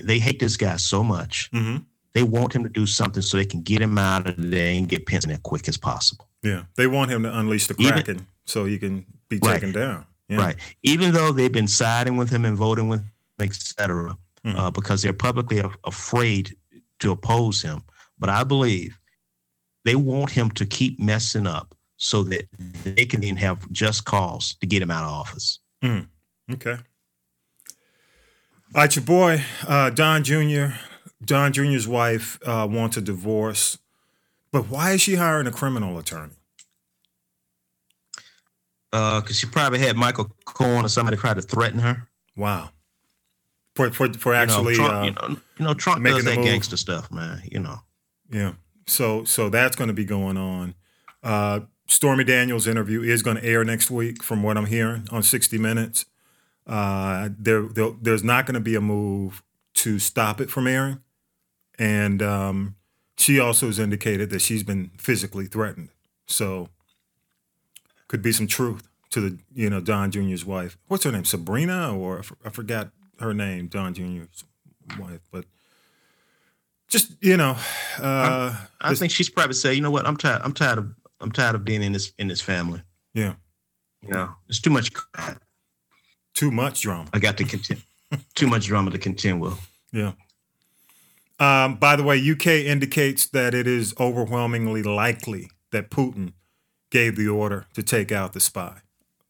they 0.00 0.18
hate 0.18 0.38
this 0.38 0.56
guy 0.56 0.76
so 0.76 1.02
much 1.02 1.50
mhm. 1.52 1.84
they 2.14 2.22
want 2.22 2.54
him 2.54 2.62
to 2.62 2.68
do 2.68 2.86
something 2.86 3.22
so 3.22 3.36
they 3.36 3.44
can 3.44 3.62
get 3.62 3.80
him 3.80 3.98
out 3.98 4.28
of 4.28 4.34
there 4.38 4.72
and 4.74 4.88
get 4.88 5.06
Pence 5.06 5.24
in 5.24 5.30
there 5.30 5.40
quick 5.42 5.68
as 5.68 5.76
possible 5.76 6.26
yeah, 6.42 6.62
they 6.76 6.86
want 6.86 7.10
him 7.10 7.24
to 7.24 7.36
unleash 7.38 7.66
the 7.66 7.74
Even- 7.80 7.92
Kraken 7.94 8.26
so 8.46 8.64
he 8.64 8.78
can 8.78 9.04
be 9.28 9.38
Right. 9.42 9.54
taken 9.54 9.72
down. 9.72 10.06
Yeah. 10.28 10.36
Right. 10.38 10.56
Even 10.84 11.12
though 11.12 11.32
they've 11.32 11.50
been 11.50 11.66
siding 11.66 12.16
with 12.16 12.30
him 12.30 12.44
and 12.44 12.56
voting 12.56 12.88
with 12.88 13.00
him, 13.00 13.10
et 13.40 13.52
cetera, 13.54 14.16
Mhm. 14.46 14.56
uh, 14.56 14.70
because 14.70 15.02
they're 15.02 15.12
publicly 15.12 15.58
af- 15.58 15.76
afraid 15.84 16.54
to 17.00 17.10
oppose 17.10 17.60
him. 17.60 17.82
But 18.20 18.30
I 18.30 18.44
believe 18.44 18.96
they 19.88 19.96
want 19.96 20.30
him 20.30 20.50
to 20.50 20.66
keep 20.66 21.00
messing 21.00 21.46
up 21.46 21.74
so 21.96 22.22
that 22.22 22.46
they 22.84 23.06
can 23.06 23.22
then 23.22 23.36
have 23.36 23.70
just 23.72 24.04
cause 24.04 24.54
to 24.60 24.66
get 24.66 24.82
him 24.82 24.90
out 24.90 25.02
of 25.02 25.10
office. 25.10 25.60
Okay. 26.52 26.76
All 28.74 28.82
right, 28.82 28.94
your 28.94 29.04
boy 29.06 29.42
uh, 29.66 29.88
Don 29.88 30.22
Jr. 30.24 30.74
Don 31.24 31.54
Jr.'s 31.54 31.88
wife 31.88 32.38
uh, 32.44 32.68
wants 32.70 32.98
a 32.98 33.00
divorce, 33.00 33.78
but 34.52 34.68
why 34.68 34.92
is 34.92 35.00
she 35.00 35.14
hiring 35.14 35.46
a 35.46 35.50
criminal 35.50 35.98
attorney? 35.98 36.34
Because 38.90 39.38
she 39.38 39.46
probably 39.46 39.78
had 39.78 39.96
Michael 39.96 40.30
Cohen 40.44 40.84
or 40.84 40.88
somebody 40.88 41.16
try 41.16 41.32
to 41.32 41.40
threaten 41.40 41.80
her. 41.80 42.08
Wow. 42.36 42.72
For 43.74 43.90
for 43.90 44.12
for 44.12 44.32
You 44.34 44.36
know, 44.36 44.42
actually, 44.42 44.74
Trump, 44.74 44.92
uh, 44.92 45.02
you 45.02 45.10
know, 45.12 45.40
you 45.58 45.64
know, 45.64 45.74
Trump 45.74 46.04
does 46.04 46.24
that 46.24 46.42
gangster 46.42 46.76
stuff, 46.76 47.10
man. 47.10 47.40
You 47.50 47.60
know. 47.60 47.80
yeah. 48.30 48.52
So 48.88 49.24
so 49.24 49.48
that's 49.48 49.76
going 49.76 49.88
to 49.88 49.94
be 49.94 50.04
going 50.04 50.36
on. 50.36 50.74
Uh, 51.22 51.60
Stormy 51.86 52.24
Daniels' 52.24 52.66
interview 52.66 53.02
is 53.02 53.22
going 53.22 53.36
to 53.36 53.44
air 53.44 53.64
next 53.64 53.90
week, 53.90 54.22
from 54.22 54.42
what 54.42 54.56
I'm 54.56 54.66
hearing 54.66 55.08
on 55.10 55.22
60 55.22 55.56
Minutes. 55.58 56.04
Uh, 56.66 57.30
there, 57.38 57.62
there 57.62 57.90
there's 58.00 58.22
not 58.22 58.44
going 58.44 58.54
to 58.54 58.60
be 58.60 58.74
a 58.74 58.80
move 58.80 59.42
to 59.74 59.98
stop 59.98 60.40
it 60.40 60.50
from 60.50 60.66
airing, 60.66 61.00
and 61.78 62.22
um, 62.22 62.76
she 63.16 63.40
also 63.40 63.66
has 63.66 63.78
indicated 63.78 64.28
that 64.30 64.40
she's 64.40 64.62
been 64.62 64.90
physically 64.98 65.46
threatened. 65.46 65.88
So 66.26 66.68
could 68.06 68.20
be 68.20 68.32
some 68.32 68.46
truth 68.46 68.86
to 69.10 69.20
the 69.20 69.38
you 69.54 69.70
know 69.70 69.80
Don 69.80 70.10
Jr.'s 70.10 70.44
wife. 70.44 70.76
What's 70.88 71.04
her 71.04 71.12
name? 71.12 71.24
Sabrina, 71.24 71.96
or 71.96 72.16
I 72.16 72.20
f- 72.20 72.32
I 72.44 72.50
forgot 72.50 72.90
her 73.18 73.32
name. 73.32 73.68
Don 73.68 73.94
Jr.'s 73.94 74.44
wife, 74.98 75.20
but 75.32 75.46
just 76.88 77.12
you 77.20 77.36
know, 77.36 77.56
uh, 78.00 78.56
I 78.80 78.90
this- 78.90 78.98
think 78.98 79.12
she's 79.12 79.28
probably 79.30 79.54
say, 79.54 79.74
you 79.74 79.80
know 79.80 79.90
what, 79.90 80.06
I'm 80.06 80.16
tired. 80.16 80.42
I'm 80.44 80.52
tired 80.52 80.78
of 80.78 80.94
I'm 81.20 81.32
tired 81.32 81.54
of 81.54 81.64
being 81.64 81.82
in 81.82 81.92
this 81.92 82.12
in 82.18 82.28
this 82.28 82.40
family. 82.40 82.82
yeah, 83.14 83.34
You 84.02 84.10
know, 84.10 84.30
it's 84.48 84.60
too 84.60 84.70
much. 84.70 84.90
too 86.34 86.50
much 86.50 86.82
drama. 86.82 87.08
I 87.12 87.18
got 87.18 87.36
to 87.38 87.44
contend. 87.44 87.82
too 88.34 88.46
much 88.46 88.66
drama 88.66 88.90
to 88.92 88.98
contend 88.98 89.40
with. 89.40 89.58
Yeah. 89.92 90.12
Um, 91.40 91.76
by 91.76 91.94
the 91.96 92.02
way, 92.02 92.18
UK 92.18 92.46
indicates 92.66 93.26
that 93.26 93.54
it 93.54 93.66
is 93.66 93.94
overwhelmingly 94.00 94.82
likely 94.82 95.50
that 95.70 95.90
Putin 95.90 96.32
gave 96.90 97.16
the 97.16 97.28
order 97.28 97.66
to 97.74 97.82
take 97.82 98.10
out 98.12 98.32
the 98.32 98.40
spy. 98.40 98.80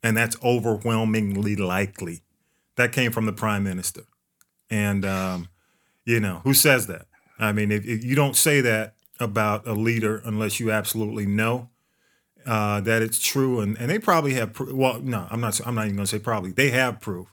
and 0.03 0.16
that's 0.16 0.37
overwhelmingly 0.44 1.57
likely. 1.57 2.23
That 2.77 2.92
came 2.92 3.11
from 3.11 3.27
the 3.27 3.33
prime 3.33 3.64
minister. 3.64 4.03
And, 4.71 5.05
um, 5.05 5.49
you 6.05 6.21
know, 6.21 6.40
who 6.44 6.55
says 6.55 6.87
that? 6.87 7.07
I 7.38 7.53
mean, 7.53 7.70
if, 7.70 7.87
if, 7.87 8.05
you 8.05 8.14
don't 8.14 8.37
say 8.37 8.61
that 8.61 8.94
about 9.20 9.66
a 9.66 9.72
leader 9.72 10.20
unless 10.24 10.59
you 10.61 10.70
absolutely 10.70 11.27
know 11.27 11.70
uh, 12.46 12.81
that 12.81 13.03
it's 13.03 13.18
true, 13.18 13.61
and, 13.61 13.79
and 13.79 13.90
they 13.90 13.98
probably 13.98 14.35
have. 14.35 14.55
Pr- 14.55 14.72
well, 14.72 15.01
no, 15.01 15.27
I'm 15.31 15.40
not. 15.40 15.61
I'm 15.66 15.74
not 15.74 15.85
even 15.85 15.96
going 15.96 16.07
to 16.07 16.11
say 16.11 16.18
probably. 16.18 16.53
They 16.53 16.70
have 16.70 17.01
proof, 17.01 17.33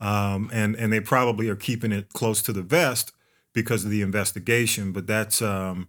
um, 0.00 0.50
and 0.52 0.74
and 0.76 0.92
they 0.92 1.00
probably 1.00 1.48
are 1.48 1.56
keeping 1.56 1.92
it 1.92 2.08
close 2.12 2.40
to 2.42 2.52
the 2.52 2.62
vest 2.62 3.12
because 3.52 3.84
of 3.84 3.90
the 3.90 4.02
investigation. 4.02 4.92
But 4.92 5.06
that's, 5.06 5.42
um, 5.42 5.88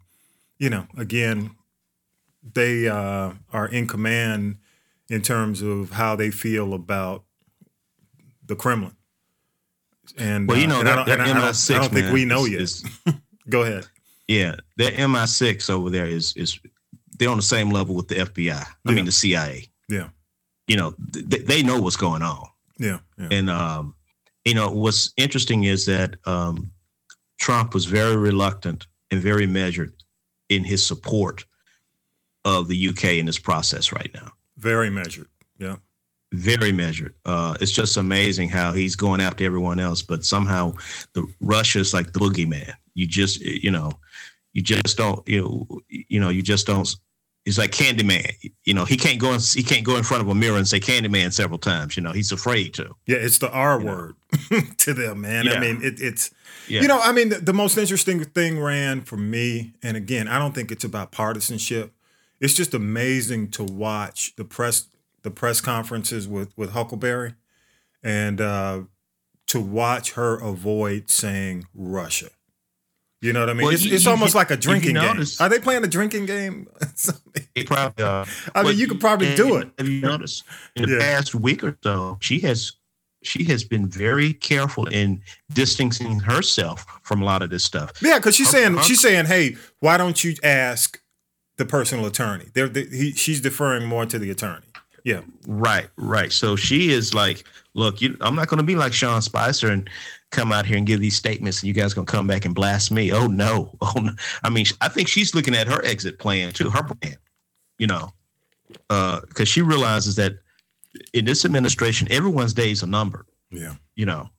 you 0.58 0.70
know, 0.70 0.88
again, 0.98 1.52
they 2.54 2.88
uh, 2.88 3.34
are 3.54 3.68
in 3.68 3.88
command 3.88 4.58
in 5.10 5.22
terms 5.22 5.62
of 5.62 5.92
how 5.92 6.16
they 6.16 6.32
feel 6.32 6.74
about 6.74 7.24
the 8.46 8.56
Kremlin. 8.56 8.96
And 10.18 10.48
well, 10.48 10.58
you 10.58 10.66
uh, 10.66 10.68
know, 10.68 10.80
and 10.80 10.88
that, 10.88 10.94
I 10.94 10.96
don't, 10.96 11.08
that 11.08 11.20
I 11.22 11.28
don't, 11.28 11.38
MI6, 11.38 11.76
I 11.76 11.80
don't 11.80 11.94
think 11.94 12.06
man, 12.06 12.14
we 12.14 12.26
know 12.26 12.46
yet. 12.46 12.82
Go 13.50 13.64
ahead. 13.64 13.88
yeah, 14.28 14.56
that 14.78 14.94
MI6 14.94 15.70
over 15.70 15.90
there 15.90 16.06
is 16.08 16.34
is 16.36 16.60
they're 17.18 17.30
on 17.30 17.38
the 17.38 17.44
same 17.44 17.70
level 17.72 17.96
with 17.96 18.08
the 18.08 18.16
FBI. 18.16 18.66
I 18.86 18.92
mean, 18.92 19.06
the 19.06 19.12
CIA. 19.12 19.70
Yeah. 19.90 20.10
You 20.68 20.76
know, 20.78 20.94
th- 21.14 21.46
they 21.46 21.64
know 21.64 21.80
what's 21.82 21.96
going 21.96 22.22
on. 22.22 22.46
Yeah. 22.78 23.00
Yeah. 23.18 23.28
And 23.32 23.50
um, 23.50 23.96
you 24.46 24.54
know, 24.54 24.70
what's 24.70 25.14
interesting 25.18 25.64
is 25.64 25.86
that 25.86 26.16
um, 26.26 26.72
Trump 27.40 27.74
was 27.74 27.86
very 27.86 28.16
reluctant 28.18 28.86
and 29.12 29.22
very 29.22 29.48
measured 29.48 29.94
in 30.50 30.64
his 30.64 30.86
support 30.86 31.46
of 32.46 32.68
the 32.68 32.90
UK 32.90 33.06
in 33.16 33.26
this 33.26 33.40
process 33.40 33.92
right 33.92 34.12
now. 34.14 34.32
Very 34.58 34.90
measured. 34.90 35.28
Yeah. 35.58 35.78
Very 36.38 36.72
measured. 36.72 37.16
Uh, 37.26 37.56
it's 37.60 37.72
just 37.72 37.98
amazing 37.98 38.50
how 38.50 38.72
he's 38.72 38.96
going 38.96 39.22
after 39.22 39.44
everyone 39.44 39.80
else, 39.80 40.04
but 40.04 40.24
somehow 40.24 40.74
the 41.14 41.26
Russia's 41.42 41.94
like 41.94 42.14
the 42.14 42.20
boogeyman. 42.20 42.74
You 42.94 43.08
just, 43.08 43.40
you 43.42 43.72
know, 43.72 43.92
you 44.54 44.62
just 44.62 44.98
don't, 44.98 45.28
you 45.28 45.42
know, 45.42 45.82
you 45.90 46.20
know, 46.20 46.30
you 46.30 46.42
just 46.44 46.68
don't. 46.68 46.88
It's 47.46 47.58
like 47.58 47.72
Candyman. 47.72 48.30
You 48.66 48.74
know, 48.74 48.86
he 48.86 48.98
can't 48.98 49.20
go. 49.20 49.34
In, 49.34 49.40
he 49.40 49.64
can't 49.64 49.84
go 49.84 49.96
in 49.98 50.04
front 50.04 50.22
of 50.22 50.30
a 50.30 50.36
mirror 50.36 50.58
and 50.58 50.68
say 50.68 50.80
Candyman 50.80 51.34
several 51.34 51.58
times. 51.58 51.98
You 51.98 52.04
know, 52.04 52.12
he's 52.12 52.32
afraid 52.32 52.74
to. 52.76 52.94
Yeah. 53.08 53.18
It's 53.18 53.40
the 53.40 53.50
R 53.50 53.80
You 53.80 53.86
word 53.88 54.16
to 54.78 54.94
them, 54.94 55.22
man. 55.22 55.48
I 55.48 55.60
mean, 55.60 55.82
it, 55.82 56.00
it's, 56.00 56.30
Yeah. 56.68 56.82
you 56.82 56.88
know, 56.88 57.00
I 57.02 57.14
mean, 57.14 57.30
the, 57.30 57.38
the 57.40 57.54
most 57.54 57.78
interesting 57.78 58.24
thing, 58.24 58.60
ran 58.60 59.02
for 59.02 59.18
me, 59.18 59.74
and 59.82 59.98
again, 59.98 60.28
I 60.28 60.38
don't 60.38 60.54
think 60.54 60.72
it's 60.72 60.84
about 60.84 61.12
partisanship. 61.12 61.94
It's 62.40 62.54
just 62.54 62.74
amazing 62.76 63.50
to 63.52 63.64
watch 63.64 64.36
the 64.36 64.44
press 64.44 64.88
the 65.24 65.32
press 65.32 65.62
conferences 65.62 66.28
with 66.28 66.56
with 66.58 66.72
Huckleberry, 66.72 67.34
and 68.04 68.40
uh, 68.42 68.82
to 69.48 69.60
watch 69.60 70.14
her 70.14 70.36
avoid 70.36 71.10
saying 71.10 71.66
Russia. 71.74 72.30
You 73.20 73.34
know 73.34 73.40
what 73.40 73.50
I 73.50 73.54
mean? 73.54 73.64
Well, 73.66 73.74
it's 73.74 73.84
you- 73.84 73.96
it's 73.96 74.06
you- 74.06 74.12
almost 74.12 74.36
like 74.36 74.52
a 74.52 74.54
you 74.54 74.60
drinking 74.60 74.94
game. 74.94 75.24
Are 75.40 75.50
they 75.50 75.58
playing 75.60 75.84
a 75.84 75.88
drinking 75.88 76.26
game? 76.28 76.68
He 77.56 77.64
probably. 77.64 78.04
Uh, 78.04 78.24
I 78.54 78.62
mean, 78.62 78.78
you 78.78 78.88
could 78.88 79.00
probably 79.00 79.34
do 79.34 79.56
it. 79.56 79.72
Have 79.80 79.88
you 79.88 80.02
noticed 80.02 80.44
in 80.76 80.84
the 80.88 80.92
Yeah. 80.98 81.00
past 81.00 81.34
week 81.34 81.64
or 81.64 81.76
so, 81.84 82.20
she 82.22 82.38
has 82.42 82.74
she 83.24 83.44
has 83.46 83.64
been 83.64 83.88
very 83.90 84.34
careful 84.34 84.86
in 84.86 85.22
distancing 85.52 86.20
herself 86.20 86.86
from 87.02 87.20
a 87.24 87.26
lot 87.26 87.42
of 87.42 87.50
this 87.50 87.64
stuff. 87.64 87.94
Yeah, 88.00 88.20
because 88.20 88.36
she's 88.36 88.52
Her- 88.52 88.60
saying 88.60 88.78
her- 88.78 88.84
she's 88.84 89.02
saying, 89.02 89.26
"Hey, 89.26 89.58
why 89.80 89.98
don't 89.98 90.24
you 90.24 90.36
ask 90.44 91.02
the 91.58 91.66
personal 91.66 92.06
attorney?" 92.06 92.46
They're, 92.54 92.70
they, 92.70 92.84
he, 92.86 93.12
she's 93.14 93.42
deferring 93.42 93.88
more 93.88 94.06
to 94.06 94.20
the 94.20 94.30
attorney. 94.30 94.67
Yeah, 95.08 95.22
Right, 95.48 95.88
right. 95.96 96.34
So 96.34 96.58
she 96.58 96.92
is 96.92 97.14
like, 97.14 97.46
look, 97.76 98.02
you, 98.02 98.18
I'm 98.20 98.36
not 98.36 98.50
going 98.50 98.58
to 98.58 98.64
be 98.66 98.76
like 98.76 98.92
Sean 98.92 99.22
Spicer 99.22 99.72
and 99.72 99.90
come 100.32 100.52
out 100.52 100.66
here 100.66 100.76
and 100.76 100.86
give 100.86 101.00
these 101.00 101.16
statements, 101.16 101.62
and 101.62 101.70
you 101.70 101.74
guys 101.74 101.94
going 101.94 102.06
to 102.06 102.12
come 102.12 102.28
back 102.28 102.44
and 102.44 102.54
blast 102.54 102.92
me. 102.92 103.14
Oh 103.14 103.28
no, 103.28 103.74
oh 103.82 103.94
no. 104.02 104.12
I 104.44 104.50
mean, 104.50 104.66
I 104.82 104.90
think 104.90 105.08
she's 105.08 105.34
looking 105.34 105.56
at 105.56 105.66
her 105.66 105.82
exit 105.86 106.20
plan 106.20 106.52
too, 106.52 106.70
her 106.70 106.84
plan. 106.84 107.16
You 107.78 107.88
know, 107.88 108.12
because 108.90 109.48
she 109.48 109.62
realizes 109.62 110.18
that 110.18 110.40
in 111.14 111.24
this 111.24 111.46
administration, 111.46 112.10
everyone's 112.12 112.54
days 112.54 112.84
are 112.84 112.88
numbered. 112.88 113.28
yeah. 113.50 113.76
You 113.96 114.08
know, 114.08 114.30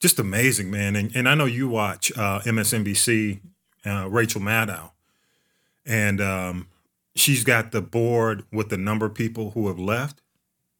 Just 0.00 0.18
amazing, 0.18 0.68
man. 0.68 0.96
And 0.96 1.14
and 1.14 1.28
I 1.28 1.36
know 1.36 1.44
you 1.44 1.68
watch 1.68 2.10
uh, 2.16 2.40
MSNBC, 2.40 3.38
uh, 3.86 4.08
Rachel 4.10 4.40
Maddow, 4.40 4.90
and 5.86 6.20
um, 6.20 6.66
she's 7.14 7.44
got 7.44 7.72
the 7.72 7.80
board 7.82 8.44
with 8.52 8.68
the 8.68 8.76
number 8.76 9.06
of 9.06 9.14
people 9.14 9.50
who 9.52 9.68
have 9.68 9.78
left, 9.78 10.20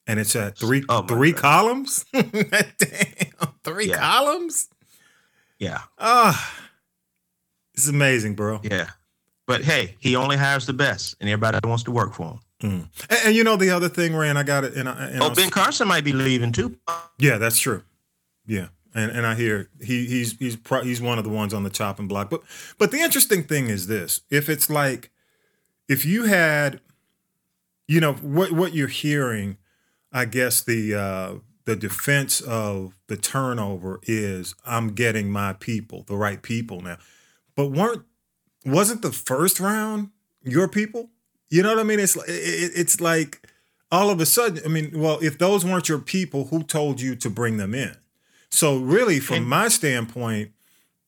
and 0.06 0.18
it's 0.20 0.34
at 0.36 0.58
three 0.58 0.84
Oh, 0.88 1.02
three 1.02 1.32
God. 1.32 1.40
columns. 1.40 2.04
Damn, 2.12 3.52
three 3.62 3.88
Yeah. 3.88 3.98
columns. 3.98 4.68
yeah, 5.58 5.82
Ah, 5.98 6.60
it's 7.74 7.88
amazing, 7.88 8.34
bro. 8.34 8.60
yeah. 8.62 8.90
But 9.46 9.62
hey, 9.62 9.96
he 9.98 10.16
only 10.16 10.36
hires 10.36 10.64
the 10.66 10.72
best, 10.72 11.16
and 11.20 11.28
everybody 11.28 11.66
wants 11.68 11.84
to 11.84 11.90
work 11.90 12.14
for 12.14 12.32
him. 12.32 12.40
Mm. 12.62 12.88
And, 13.10 13.20
and 13.26 13.36
you 13.36 13.44
know 13.44 13.56
the 13.56 13.70
other 13.70 13.90
thing, 13.90 14.16
Rand, 14.16 14.38
I 14.38 14.42
got 14.42 14.64
it. 14.64 14.74
And, 14.74 14.88
I, 14.88 15.08
and 15.08 15.20
Oh, 15.22 15.26
I'll- 15.26 15.34
Ben 15.34 15.50
Carson 15.50 15.86
might 15.86 16.04
be 16.04 16.12
leaving 16.14 16.50
too. 16.52 16.76
Yeah, 17.18 17.36
that's 17.36 17.58
true. 17.58 17.82
Yeah, 18.46 18.68
and 18.94 19.10
and 19.10 19.26
I 19.26 19.34
hear 19.34 19.68
he 19.82 20.06
he's 20.06 20.38
he's 20.38 20.56
pro, 20.56 20.82
he's 20.82 21.00
one 21.02 21.18
of 21.18 21.24
the 21.24 21.30
ones 21.30 21.52
on 21.54 21.62
the 21.62 21.70
chopping 21.70 22.08
block. 22.08 22.30
But 22.30 22.42
but 22.78 22.90
the 22.90 22.98
interesting 23.00 23.42
thing 23.44 23.68
is 23.68 23.86
this: 23.86 24.22
if 24.30 24.48
it's 24.48 24.70
like 24.70 25.10
if 25.88 26.04
you 26.04 26.24
had, 26.24 26.80
you 27.86 28.00
know, 28.00 28.14
what 28.14 28.52
what 28.52 28.74
you're 28.74 28.88
hearing, 28.88 29.56
I 30.12 30.24
guess 30.24 30.62
the 30.62 30.94
uh, 30.94 31.34
the 31.64 31.76
defense 31.76 32.40
of 32.40 32.94
the 33.08 33.16
turnover 33.16 34.00
is 34.04 34.54
I'm 34.66 34.88
getting 34.94 35.30
my 35.30 35.52
people, 35.54 36.04
the 36.06 36.16
right 36.16 36.40
people 36.42 36.80
now. 36.80 36.98
But 37.56 37.68
weren't 37.70 38.02
wasn't 38.64 39.02
the 39.02 39.12
first 39.12 39.60
round 39.60 40.10
your 40.42 40.68
people? 40.68 41.10
You 41.50 41.62
know 41.62 41.70
what 41.70 41.78
I 41.78 41.84
mean? 41.84 42.00
It's 42.00 42.16
it, 42.16 42.22
it- 42.28 42.72
it's 42.74 43.00
like 43.00 43.46
all 43.92 44.10
of 44.10 44.20
a 44.20 44.26
sudden. 44.26 44.62
I 44.64 44.68
mean, 44.68 44.98
well, 44.98 45.18
if 45.22 45.38
those 45.38 45.64
weren't 45.64 45.88
your 45.88 45.98
people, 45.98 46.46
who 46.46 46.62
told 46.62 47.00
you 47.00 47.14
to 47.16 47.30
bring 47.30 47.58
them 47.58 47.74
in? 47.74 47.94
So 48.50 48.78
really, 48.78 49.20
from 49.20 49.44
my 49.48 49.68
standpoint, 49.68 50.52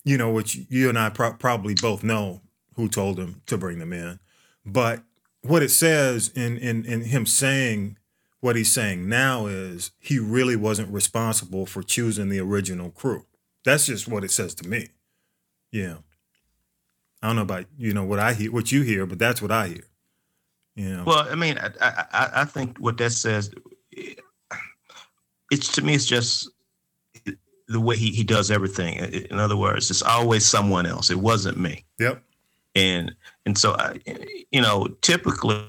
you 0.04 0.18
know, 0.18 0.30
which 0.30 0.58
you 0.68 0.88
and 0.88 0.98
I 0.98 1.10
pro- 1.10 1.32
probably 1.34 1.74
both 1.74 2.02
know 2.04 2.42
who 2.74 2.88
told 2.88 3.18
him 3.18 3.40
to 3.46 3.56
bring 3.56 3.78
them 3.78 3.92
in, 3.92 4.18
but 4.66 5.02
what 5.42 5.62
it 5.62 5.70
says 5.70 6.28
in 6.34 6.58
in 6.58 6.84
in 6.84 7.02
him 7.04 7.24
saying 7.24 7.96
what 8.40 8.56
he's 8.56 8.72
saying 8.72 9.08
now 9.08 9.46
is 9.46 9.92
he 9.98 10.18
really 10.18 10.56
wasn't 10.56 10.92
responsible 10.92 11.64
for 11.66 11.82
choosing 11.82 12.28
the 12.28 12.40
original 12.40 12.90
crew. 12.90 13.24
That's 13.64 13.86
just 13.86 14.06
what 14.08 14.24
it 14.24 14.30
says 14.30 14.54
to 14.56 14.68
me. 14.68 14.88
Yeah. 15.72 15.96
I 17.22 17.28
don't 17.28 17.36
know 17.36 17.42
about 17.42 17.66
you 17.78 17.94
know 17.94 18.04
what 18.04 18.18
I 18.18 18.34
hear, 18.34 18.52
what 18.52 18.70
you 18.72 18.82
hear, 18.82 19.06
but 19.06 19.18
that's 19.18 19.40
what 19.40 19.50
I 19.50 19.68
hear. 19.68 19.84
Yeah. 20.76 21.04
Well, 21.04 21.26
I 21.30 21.34
mean, 21.34 21.56
I, 21.58 21.70
I, 21.80 22.04
I- 22.12 22.30
I 22.42 22.44
think 22.44 22.76
what 22.78 22.98
that 22.98 23.10
says, 23.10 23.50
it's 25.50 25.72
to 25.72 25.82
me, 25.82 25.94
it's 25.94 26.04
just 26.06 26.50
the 27.68 27.80
way 27.80 27.96
he, 27.96 28.10
he 28.10 28.22
does 28.24 28.50
everything. 28.50 28.94
In 28.98 29.38
other 29.38 29.56
words, 29.56 29.90
it's 29.90 30.02
always 30.02 30.44
someone 30.46 30.86
else. 30.86 31.10
It 31.10 31.18
wasn't 31.18 31.58
me. 31.58 31.84
yep. 31.98 32.22
And 32.76 33.12
and 33.44 33.58
so, 33.58 33.72
I, 33.72 33.98
you 34.52 34.60
know, 34.60 34.86
typically 35.00 35.68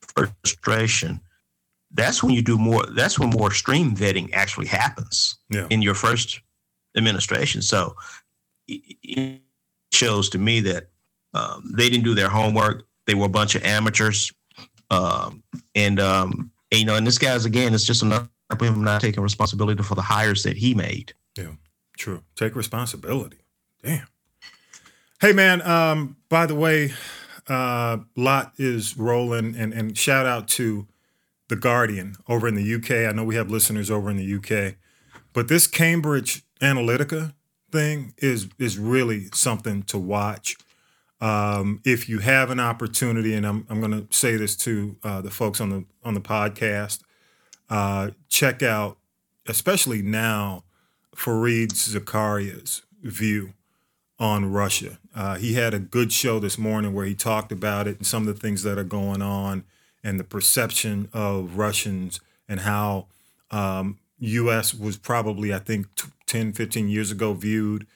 frustration. 0.00 1.20
That's 1.92 2.22
when 2.22 2.32
you 2.32 2.40
do 2.42 2.56
more. 2.56 2.86
That's 2.94 3.18
when 3.18 3.30
more 3.30 3.50
stream 3.50 3.94
vetting 3.96 4.32
actually 4.32 4.66
happens 4.68 5.36
Yeah. 5.50 5.66
in 5.70 5.82
your 5.82 5.94
first 5.94 6.40
administration. 6.96 7.60
So 7.62 7.96
it- 8.68 9.42
shows 9.92 10.28
to 10.30 10.38
me 10.38 10.60
that 10.60 10.88
um, 11.34 11.72
they 11.76 11.90
didn't 11.90 12.04
do 12.04 12.14
their 12.14 12.28
homework. 12.28 12.86
They 13.06 13.14
were 13.14 13.26
a 13.26 13.28
bunch 13.28 13.56
of 13.56 13.64
amateurs, 13.64 14.32
um, 14.90 15.42
and, 15.74 15.98
um, 15.98 16.52
and, 16.70 16.80
you 16.80 16.86
know, 16.86 16.94
and 16.94 17.04
this 17.04 17.18
guy's 17.18 17.44
again, 17.44 17.74
it's 17.74 17.84
just 17.84 18.02
another 18.02 18.28
him 18.60 18.84
not 18.84 19.00
taking 19.00 19.22
responsibility 19.22 19.82
for 19.82 19.96
the 19.96 20.02
hires 20.02 20.44
that 20.44 20.56
he 20.56 20.74
made. 20.74 21.12
Yeah, 21.36 21.54
true. 21.96 22.22
Take 22.36 22.54
responsibility. 22.54 23.38
Damn. 23.82 24.06
Hey 25.20 25.32
man, 25.34 25.60
um, 25.68 26.16
by 26.30 26.46
the 26.46 26.54
way, 26.54 26.94
uh 27.46 27.98
Lot 28.16 28.54
is 28.56 28.96
rolling 28.96 29.54
and 29.54 29.74
and 29.74 29.96
shout 29.96 30.24
out 30.24 30.48
to 30.48 30.86
The 31.48 31.56
Guardian 31.56 32.16
over 32.26 32.48
in 32.48 32.54
the 32.54 32.74
UK. 32.74 33.06
I 33.06 33.12
know 33.12 33.24
we 33.24 33.34
have 33.34 33.50
listeners 33.50 33.90
over 33.90 34.10
in 34.10 34.16
the 34.16 34.34
UK. 34.36 34.76
But 35.34 35.48
this 35.48 35.66
Cambridge 35.66 36.42
Analytica 36.62 37.34
thing 37.70 38.14
is 38.16 38.48
is 38.58 38.78
really 38.78 39.26
something 39.34 39.82
to 39.84 39.98
watch. 39.98 40.56
Um, 41.20 41.82
if 41.84 42.08
you 42.08 42.20
have 42.20 42.50
an 42.50 42.58
opportunity, 42.58 43.34
and 43.34 43.46
I'm 43.46 43.66
I'm 43.68 43.80
going 43.80 44.06
to 44.06 44.06
say 44.16 44.36
this 44.36 44.56
to 44.56 44.96
uh, 45.04 45.20
the 45.20 45.30
folks 45.30 45.60
on 45.60 45.68
the 45.68 45.84
on 46.02 46.14
the 46.14 46.22
podcast, 46.22 47.00
uh, 47.68 48.12
check 48.30 48.62
out, 48.62 48.96
especially 49.46 50.00
now, 50.00 50.64
Fareed 51.14 51.72
Zakaria's 51.74 52.80
view 53.02 53.52
on 54.20 54.52
Russia. 54.52 54.98
Uh, 55.14 55.36
he 55.36 55.54
had 55.54 55.72
a 55.72 55.78
good 55.78 56.12
show 56.12 56.38
this 56.38 56.58
morning 56.58 56.92
where 56.92 57.06
he 57.06 57.14
talked 57.14 57.50
about 57.50 57.88
it 57.88 57.96
and 57.96 58.06
some 58.06 58.28
of 58.28 58.34
the 58.34 58.40
things 58.40 58.62
that 58.62 58.78
are 58.78 58.84
going 58.84 59.22
on 59.22 59.64
and 60.04 60.20
the 60.20 60.24
perception 60.24 61.08
of 61.14 61.56
Russians 61.56 62.20
and 62.46 62.60
how 62.60 63.06
um, 63.50 63.98
U.S. 64.18 64.74
was 64.74 64.98
probably, 64.98 65.54
I 65.54 65.58
think, 65.58 65.86
10, 66.26 66.52
15 66.52 66.88
years 66.88 67.10
ago 67.10 67.32
viewed 67.32 67.86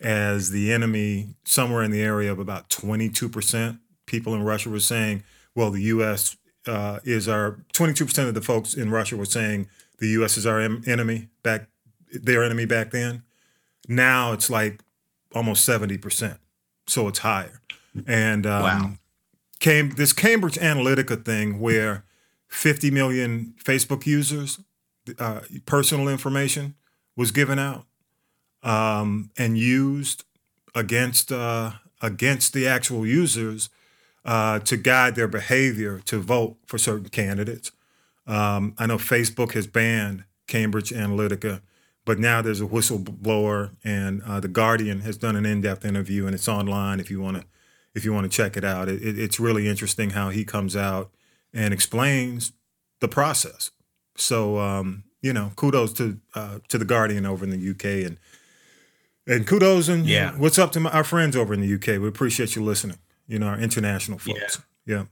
as 0.00 0.50
the 0.50 0.72
enemy 0.72 1.28
somewhere 1.44 1.82
in 1.82 1.92
the 1.92 2.02
area 2.02 2.30
of 2.30 2.40
about 2.40 2.68
22%. 2.68 3.78
People 4.06 4.34
in 4.34 4.42
Russia 4.42 4.70
were 4.70 4.80
saying, 4.80 5.22
well, 5.54 5.70
the 5.70 5.82
U.S. 5.82 6.36
Uh, 6.66 6.98
is 7.04 7.28
our 7.28 7.60
22% 7.72 8.28
of 8.28 8.34
the 8.34 8.42
folks 8.42 8.74
in 8.74 8.90
Russia 8.90 9.16
were 9.16 9.24
saying 9.24 9.68
the 10.00 10.08
U.S. 10.08 10.36
is 10.36 10.44
our 10.44 10.60
em- 10.60 10.82
enemy 10.86 11.28
back, 11.42 11.68
their 12.12 12.42
enemy 12.42 12.64
back 12.64 12.90
then. 12.90 13.22
Now 13.88 14.32
it's 14.32 14.50
like 14.50 14.82
almost 15.34 15.68
70%. 15.68 16.38
So 16.86 17.08
it's 17.08 17.20
higher. 17.20 17.60
And 18.06 18.46
um, 18.46 18.62
wow. 18.62 18.90
came 19.60 19.90
this 19.90 20.12
Cambridge 20.12 20.56
Analytica 20.56 21.24
thing 21.24 21.60
where 21.60 22.04
50 22.48 22.90
million 22.90 23.54
Facebook 23.62 24.06
users, 24.06 24.60
uh, 25.18 25.40
personal 25.66 26.08
information 26.08 26.74
was 27.16 27.30
given 27.30 27.58
out 27.58 27.84
um, 28.62 29.30
and 29.36 29.58
used 29.58 30.24
against 30.74 31.32
uh, 31.32 31.72
against 32.00 32.52
the 32.52 32.66
actual 32.66 33.06
users 33.06 33.70
uh, 34.24 34.58
to 34.60 34.76
guide 34.76 35.14
their 35.14 35.28
behavior 35.28 36.00
to 36.04 36.18
vote 36.20 36.56
for 36.66 36.78
certain 36.78 37.08
candidates. 37.08 37.72
Um, 38.26 38.74
I 38.78 38.86
know 38.86 38.98
Facebook 38.98 39.52
has 39.52 39.66
banned 39.66 40.24
Cambridge 40.46 40.90
Analytica, 40.90 41.62
but 42.08 42.18
now 42.18 42.40
there's 42.40 42.62
a 42.62 42.66
whistleblower, 42.66 43.72
and 43.84 44.22
uh, 44.22 44.40
the 44.40 44.48
Guardian 44.48 45.00
has 45.00 45.18
done 45.18 45.36
an 45.36 45.44
in-depth 45.44 45.84
interview, 45.84 46.24
and 46.24 46.34
it's 46.34 46.48
online 46.48 47.00
if 47.00 47.10
you 47.10 47.20
want 47.20 47.36
to 47.36 47.44
if 47.94 48.02
you 48.02 48.14
want 48.14 48.24
to 48.24 48.34
check 48.34 48.56
it 48.56 48.64
out. 48.64 48.88
It, 48.88 49.02
it, 49.02 49.18
it's 49.18 49.38
really 49.38 49.68
interesting 49.68 50.10
how 50.10 50.30
he 50.30 50.42
comes 50.42 50.74
out 50.74 51.10
and 51.52 51.74
explains 51.74 52.52
the 53.00 53.08
process. 53.08 53.72
So 54.16 54.58
um, 54.58 55.04
you 55.20 55.34
know, 55.34 55.52
kudos 55.54 55.92
to 55.94 56.18
uh, 56.34 56.60
to 56.68 56.78
the 56.78 56.86
Guardian 56.86 57.26
over 57.26 57.44
in 57.44 57.50
the 57.50 57.70
UK, 57.72 58.06
and 58.06 58.18
and 59.26 59.46
kudos 59.46 59.90
and 59.90 60.06
yeah. 60.06 60.32
what's 60.38 60.58
up 60.58 60.72
to 60.72 60.80
my, 60.80 60.90
our 60.92 61.04
friends 61.04 61.36
over 61.36 61.52
in 61.52 61.60
the 61.60 61.74
UK. 61.74 62.00
We 62.00 62.08
appreciate 62.08 62.56
you 62.56 62.64
listening. 62.64 62.96
You 63.26 63.38
know, 63.38 63.48
our 63.48 63.60
international 63.60 64.16
folks. 64.16 64.62
Yeah. 64.86 64.96
yeah. 64.96 65.04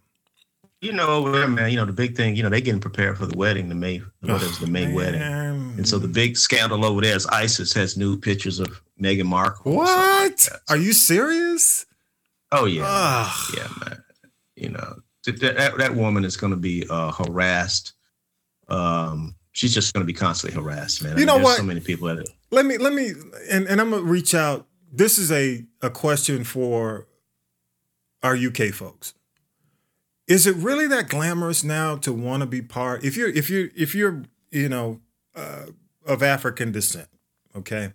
You 0.87 0.93
know, 0.93 1.49
man. 1.49 1.69
You 1.71 1.77
know, 1.77 1.85
the 1.85 1.93
big 1.93 2.17
thing. 2.17 2.37
You 2.37 2.45
know, 2.45 2.49
they 2.49 2.61
getting 2.61 2.81
prepared 2.81 3.19
for 3.19 3.27
the 3.27 3.37
wedding, 3.37 3.69
the 3.69 3.75
May, 3.75 4.03
what 4.21 4.41
is 4.41 4.61
the 4.61 4.69
May 4.69 4.93
wedding, 4.93 5.21
and 5.21 5.89
so 5.89 5.99
the 5.99 6.07
big 6.07 6.37
scandal 6.37 6.85
over 6.85 7.01
there 7.01 7.17
is 7.17 7.27
ISIS 7.27 7.73
has 7.73 7.97
nude 7.97 8.23
pictures 8.23 8.61
of 8.61 8.81
Meghan 9.03 9.25
Markle. 9.25 9.75
What? 9.75 10.49
Like 10.53 10.61
Are 10.69 10.77
you 10.77 10.93
serious? 10.93 11.87
Oh 12.53 12.67
yeah, 12.67 12.85
Ugh. 12.87 13.55
yeah, 13.57 13.69
man. 13.85 14.05
You 14.55 14.69
know, 14.69 14.97
that 15.25 15.41
that, 15.41 15.77
that 15.77 15.97
woman 15.97 16.25
is 16.25 16.37
going 16.37 16.53
to 16.53 16.57
be 16.57 16.87
uh, 16.89 17.11
harassed. 17.11 17.95
Um, 18.69 19.35
she's 19.51 19.75
just 19.75 19.93
going 19.93 20.03
to 20.03 20.07
be 20.07 20.17
constantly 20.17 20.61
harassed, 20.61 21.03
man. 21.03 21.13
You 21.13 21.17
I 21.17 21.19
mean, 21.19 21.27
know 21.27 21.39
what? 21.39 21.57
So 21.57 21.65
many 21.65 21.81
people 21.81 22.09
at 22.09 22.19
it. 22.19 22.29
Let 22.53 22.65
me 22.65 22.79
let 22.79 22.93
me 22.93 23.11
and, 23.51 23.67
and 23.67 23.81
I'm 23.81 23.91
gonna 23.91 24.03
reach 24.03 24.37
out. 24.37 24.69
This 24.93 25.19
is 25.19 25.33
a 25.33 25.65
a 25.83 25.91
question 25.91 26.45
for 26.45 27.09
our 28.23 28.37
UK 28.37 28.73
folks. 28.73 29.16
Is 30.27 30.47
it 30.47 30.57
really 30.57 30.87
that 30.89 31.09
glamorous 31.09 31.63
now 31.63 31.97
to 31.97 32.13
want 32.13 32.41
to 32.41 32.47
be 32.47 32.63
part? 32.63 33.05
If 33.05 33.17
you're 33.17 33.29
if 33.29 33.49
you're 33.49 33.69
if 33.77 33.95
you're 33.95 34.25
you 34.51 34.69
know 34.69 35.01
uh, 35.35 35.67
of 36.05 36.23
African 36.23 36.73
descent, 36.73 37.09
okay. 37.55 37.93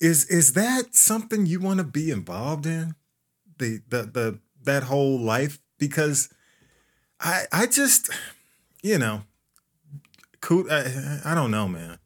Is 0.00 0.24
is 0.26 0.52
that 0.52 0.94
something 0.94 1.46
you 1.46 1.60
want 1.60 1.78
to 1.78 1.84
be 1.84 2.10
involved 2.10 2.66
in? 2.66 2.94
The 3.58 3.80
the 3.88 4.02
the 4.02 4.38
that 4.62 4.84
whole 4.84 5.18
life 5.18 5.60
because 5.78 6.28
I 7.20 7.44
I 7.52 7.66
just 7.66 8.10
you 8.82 8.98
know 8.98 9.22
I, 10.70 11.20
I 11.24 11.34
don't 11.34 11.50
know, 11.50 11.68
man. 11.68 11.98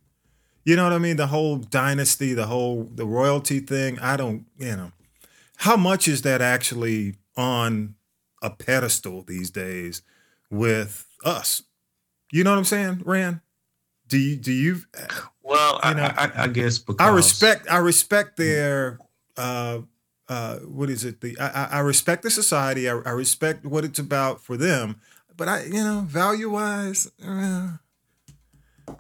You 0.65 0.77
know 0.77 0.85
what 0.85 0.93
I 0.93 0.99
mean? 0.99 1.17
The 1.17 1.29
whole 1.29 1.57
dynasty, 1.57 2.35
the 2.35 2.47
whole 2.47 2.85
the 2.95 3.07
royalty 3.07 3.61
thing. 3.61 3.99
I 4.01 4.17
don't, 4.17 4.47
you 4.59 4.77
know, 4.77 4.93
how 5.57 5.77
much 5.77 6.07
is 6.07 6.23
that 6.23 6.41
actually 6.43 7.15
on 7.37 7.95
a 8.43 8.51
pedestal 8.51 9.23
these 9.23 9.51
days 9.51 10.03
with 10.51 11.07
us? 11.25 11.63
You 12.31 12.45
know 12.45 12.51
what 12.51 12.59
I'm 12.59 12.65
saying, 12.65 13.03
Rand? 13.05 13.41
Do 14.09 14.19
you 14.19 14.37
do 14.37 14.53
you? 14.53 14.81
Well, 15.43 15.81
you 15.85 15.95
know, 15.95 16.03
I, 16.03 16.27
I, 16.27 16.43
I 16.45 16.47
guess 16.49 16.79
because 16.79 17.07
I 17.07 17.15
respect 17.15 17.71
I 17.71 17.79
respect 17.79 18.37
their 18.37 18.99
uh, 19.37 19.81
uh, 20.29 20.57
what 20.59 20.91
is 20.91 21.05
it? 21.05 21.21
The 21.21 21.39
I, 21.39 21.69
I 21.73 21.79
respect 21.81 22.23
the 22.23 22.31
society. 22.31 22.89
I, 22.89 22.99
I 22.99 23.11
respect 23.11 23.65
what 23.65 23.85
it's 23.85 23.99
about 23.99 24.43
for 24.43 24.57
them. 24.57 25.01
But 25.37 25.49
I, 25.49 25.65
you 25.65 25.85
know, 25.85 26.05
value 26.07 26.51
wise, 26.51 27.11
uh, 27.25 27.69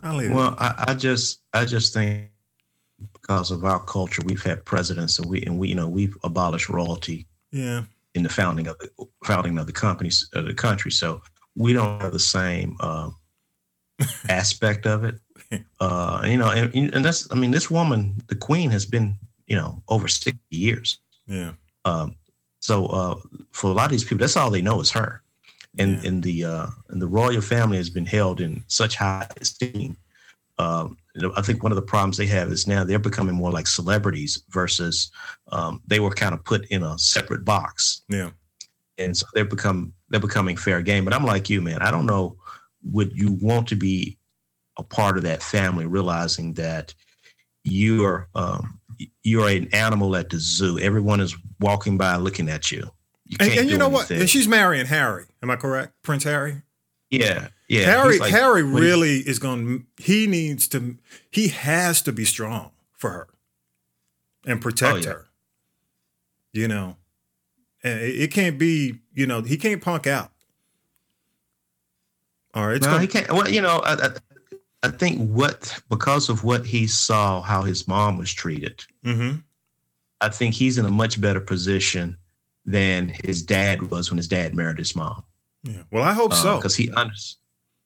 well, 0.02 0.54
I, 0.58 0.84
I, 0.88 0.94
just 0.94 1.40
I 1.52 1.64
just 1.64 1.92
think 1.92 2.28
because 3.12 3.50
of 3.50 3.64
our 3.64 3.80
culture, 3.80 4.22
we've 4.24 4.42
had 4.42 4.64
presidents, 4.64 5.18
and 5.18 5.28
we 5.28 5.42
and 5.42 5.58
we 5.58 5.68
you 5.68 5.74
know 5.74 5.88
we've 5.88 6.16
abolished 6.22 6.68
royalty. 6.68 7.26
Yeah. 7.50 7.84
In 8.18 8.24
the 8.24 8.28
founding 8.28 8.66
of 8.66 8.78
the 8.78 8.90
founding 9.24 9.58
of 9.58 9.66
the 9.66 9.72
companies 9.72 10.28
of 10.32 10.46
the 10.46 10.54
country, 10.54 10.90
so 10.90 11.22
we 11.54 11.72
don't 11.72 12.02
have 12.02 12.12
the 12.12 12.18
same 12.18 12.76
uh, 12.80 13.10
aspect 14.28 14.86
of 14.86 15.04
it. 15.04 15.14
Uh, 15.80 16.22
you 16.26 16.36
know, 16.36 16.50
and, 16.50 16.94
and 16.94 17.04
that's 17.04 17.28
I 17.30 17.36
mean, 17.36 17.52
this 17.52 17.70
woman, 17.70 18.20
the 18.26 18.34
queen, 18.34 18.70
has 18.70 18.84
been 18.86 19.14
you 19.46 19.56
know 19.56 19.82
over 19.88 20.08
sixty 20.08 20.56
years. 20.56 20.98
Yeah. 21.26 21.52
Um, 21.84 22.16
so 22.60 22.86
uh, 22.86 23.14
for 23.52 23.70
a 23.70 23.74
lot 23.74 23.86
of 23.86 23.92
these 23.92 24.04
people, 24.04 24.18
that's 24.18 24.36
all 24.36 24.50
they 24.50 24.62
know 24.62 24.80
is 24.80 24.90
her 24.90 25.22
and 25.78 26.02
yeah. 26.02 26.08
and 26.08 26.22
the 26.22 26.44
uh, 26.44 26.66
and 26.90 27.00
the 27.00 27.06
royal 27.06 27.40
family 27.40 27.76
has 27.76 27.90
been 27.90 28.06
held 28.06 28.40
in 28.40 28.64
such 28.66 28.96
high 28.96 29.28
esteem. 29.40 29.96
Um, 30.58 30.96
I 31.36 31.42
think 31.42 31.62
one 31.62 31.72
of 31.72 31.76
the 31.76 31.82
problems 31.82 32.16
they 32.16 32.26
have 32.26 32.50
is 32.50 32.66
now 32.66 32.84
they're 32.84 32.98
becoming 32.98 33.34
more 33.34 33.52
like 33.52 33.66
celebrities 33.66 34.42
versus 34.50 35.10
um, 35.52 35.80
they 35.86 36.00
were 36.00 36.10
kind 36.10 36.34
of 36.34 36.44
put 36.44 36.66
in 36.66 36.82
a 36.82 36.98
separate 36.98 37.44
box. 37.44 38.02
Yeah, 38.08 38.30
and 38.98 39.16
so 39.16 39.26
they're 39.34 39.44
become 39.44 39.92
they're 40.08 40.20
becoming 40.20 40.56
fair 40.56 40.82
game. 40.82 41.04
But 41.04 41.14
I'm 41.14 41.24
like 41.24 41.48
you, 41.48 41.60
man. 41.60 41.82
I 41.82 41.90
don't 41.90 42.06
know. 42.06 42.36
Would 42.84 43.12
you 43.16 43.38
want 43.40 43.68
to 43.68 43.76
be 43.76 44.18
a 44.78 44.82
part 44.82 45.16
of 45.16 45.24
that 45.24 45.42
family, 45.42 45.86
realizing 45.86 46.54
that 46.54 46.94
you're 47.64 48.28
um, 48.34 48.78
you're 49.22 49.48
an 49.48 49.68
animal 49.74 50.16
at 50.16 50.30
the 50.30 50.38
zoo. 50.38 50.78
Everyone 50.78 51.20
is 51.20 51.36
walking 51.60 51.98
by 51.98 52.16
looking 52.16 52.48
at 52.48 52.70
you. 52.70 52.88
You 53.26 53.36
and, 53.40 53.50
and 53.50 53.70
you 53.70 53.76
know 53.76 53.86
anything. 53.86 54.16
what? 54.16 54.20
And 54.22 54.30
she's 54.30 54.48
marrying 54.48 54.86
Harry. 54.86 55.26
Am 55.42 55.50
I 55.50 55.56
correct? 55.56 55.92
Prince 56.02 56.24
Harry. 56.24 56.62
Yeah, 57.10 57.48
yeah. 57.68 57.82
Harry, 57.82 58.18
like, 58.18 58.30
Harry 58.30 58.62
really 58.62 59.18
is 59.18 59.38
going. 59.38 59.86
He 59.98 60.26
needs 60.26 60.66
to. 60.68 60.96
He 61.30 61.48
has 61.48 62.02
to 62.02 62.12
be 62.12 62.24
strong 62.24 62.70
for 62.92 63.10
her, 63.10 63.28
and 64.46 64.60
protect 64.60 64.94
oh, 64.94 65.00
yeah. 65.00 65.08
her. 65.08 65.26
You 66.52 66.68
know, 66.68 66.96
and 67.84 68.00
it, 68.00 68.32
can't 68.32 68.58
be. 68.58 69.00
You 69.14 69.26
know, 69.26 69.42
he 69.42 69.56
can't 69.56 69.82
punk 69.82 70.06
out. 70.06 70.32
All 72.54 72.66
right, 72.66 72.80
no, 72.80 72.88
gonna, 72.88 73.00
he 73.02 73.06
can't. 73.06 73.30
Well, 73.30 73.48
you 73.48 73.60
know, 73.60 73.80
I, 73.84 74.06
I, 74.06 74.10
I, 74.82 74.88
think 74.88 75.28
what 75.30 75.78
because 75.90 76.30
of 76.30 76.44
what 76.44 76.64
he 76.64 76.86
saw, 76.86 77.42
how 77.42 77.62
his 77.62 77.86
mom 77.86 78.16
was 78.16 78.32
treated. 78.32 78.82
Mm-hmm. 79.04 79.40
I 80.20 80.28
think 80.30 80.54
he's 80.54 80.78
in 80.78 80.86
a 80.86 80.90
much 80.90 81.20
better 81.20 81.40
position 81.40 82.16
than 82.64 83.14
his 83.24 83.42
dad 83.42 83.90
was 83.90 84.10
when 84.10 84.16
his 84.16 84.28
dad 84.28 84.54
married 84.54 84.78
his 84.78 84.96
mom. 84.96 85.22
Yeah. 85.62 85.82
Well, 85.92 86.02
I 86.02 86.12
hope 86.12 86.32
uh, 86.32 86.36
so 86.36 86.56
because 86.56 86.74
he 86.74 86.90
under, 86.92 87.14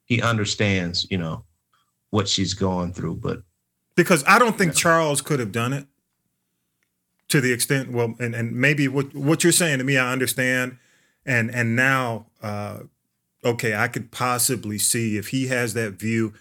he 0.05 0.21
understands, 0.21 1.07
you 1.09 1.17
know, 1.17 1.43
what 2.09 2.27
she's 2.27 2.53
going 2.53 2.93
through. 2.93 3.15
But 3.15 3.43
because 3.95 4.23
I 4.27 4.39
don't 4.39 4.57
think 4.57 4.73
Charles 4.73 5.21
could 5.21 5.39
have 5.39 5.51
done 5.51 5.73
it 5.73 5.87
to 7.29 7.41
the 7.41 7.51
extent. 7.51 7.91
Well, 7.91 8.15
and 8.19 8.35
and 8.35 8.53
maybe 8.53 8.87
what 8.87 9.13
what 9.15 9.43
you're 9.43 9.53
saying 9.53 9.79
to 9.79 9.83
me, 9.83 9.97
I 9.97 10.11
understand, 10.11 10.77
and 11.25 11.49
and 11.49 11.75
now, 11.75 12.27
uh, 12.41 12.79
okay, 13.43 13.75
I 13.75 13.87
could 13.87 14.11
possibly 14.11 14.77
see 14.77 15.17
if 15.17 15.29
he 15.29 15.47
has 15.47 15.73
that 15.73 15.93
view 15.93 16.33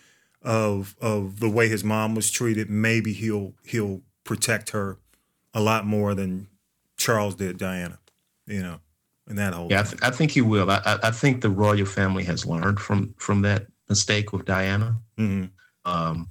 of 0.43 0.97
of 1.01 1.41
the 1.41 1.51
way 1.51 1.69
his 1.69 1.85
mom 1.85 2.15
was 2.15 2.31
treated, 2.31 2.69
maybe 2.69 3.13
he'll 3.13 3.55
he'll 3.65 4.03
protect 4.25 4.71
her 4.71 4.99
a 5.55 5.61
lot 5.61 5.87
more 5.87 6.15
than 6.15 6.49
Charles 6.97 7.35
did 7.35 7.59
Diana 7.59 7.99
you 8.47 8.63
know, 8.63 8.81
and 9.29 9.39
that 9.39 9.55
whole. 9.55 9.69
Yeah, 9.71 9.81
I, 9.81 9.83
th- 9.85 10.03
I, 10.03 10.11
think 10.11 10.31
he 10.31 10.41
will. 10.41 10.71
I, 10.71 10.99
I 11.03 11.11
think 11.11 11.41
the 11.41 11.51
royal 11.51 11.87
family 11.87 12.25
has 12.25 12.47
learned 12.47 12.81
from 12.81 13.15
from 13.19 13.43
that 13.43 13.67
mistake 13.89 14.33
with 14.33 14.45
Diana. 14.45 14.97
Mm-hmm. 15.19 15.47
Um, 15.91 16.29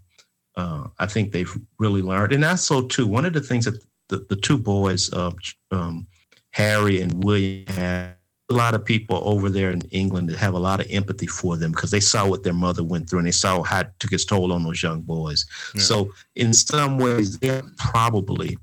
uh, 0.55 0.87
I 0.99 1.05
think 1.05 1.31
they've 1.31 1.53
really 1.79 2.01
learned, 2.01 2.33
and 2.33 2.45
also 2.45 2.87
too. 2.87 3.07
One 3.07 3.25
of 3.25 3.33
the 3.33 3.41
things 3.41 3.65
that 3.65 3.81
the, 4.09 4.25
the 4.29 4.35
two 4.35 4.57
boys, 4.57 5.11
uh, 5.13 5.31
um, 5.71 6.07
Harry 6.51 7.01
and 7.01 7.23
William, 7.23 7.65
have 7.67 8.15
a 8.49 8.53
lot 8.53 8.73
of 8.73 8.83
people 8.83 9.21
over 9.23 9.49
there 9.49 9.71
in 9.71 9.81
England 9.91 10.29
that 10.29 10.37
have 10.37 10.53
a 10.53 10.59
lot 10.59 10.81
of 10.81 10.87
empathy 10.89 11.27
for 11.27 11.55
them 11.55 11.71
because 11.71 11.91
they 11.91 12.01
saw 12.01 12.27
what 12.27 12.43
their 12.43 12.53
mother 12.53 12.83
went 12.83 13.09
through 13.09 13.19
and 13.19 13.27
they 13.27 13.31
saw 13.31 13.63
how 13.63 13.79
it 13.79 13.91
took 13.99 14.11
its 14.11 14.25
toll 14.25 14.51
on 14.51 14.63
those 14.63 14.83
young 14.83 15.01
boys. 15.01 15.45
Yeah. 15.73 15.81
So 15.81 16.13
in 16.35 16.53
some 16.53 16.97
ways, 16.97 17.39
they're 17.39 17.63
probably 17.77 18.57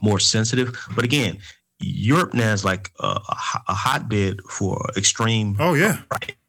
more 0.00 0.20
sensitive. 0.20 0.78
But 0.94 1.04
again, 1.04 1.38
Europe 1.82 2.34
now 2.34 2.52
is 2.52 2.64
like 2.64 2.90
a, 3.00 3.20
a 3.68 3.74
hotbed 3.74 4.40
for 4.48 4.88
extreme. 4.96 5.56
Oh 5.58 5.74
yeah, 5.74 5.98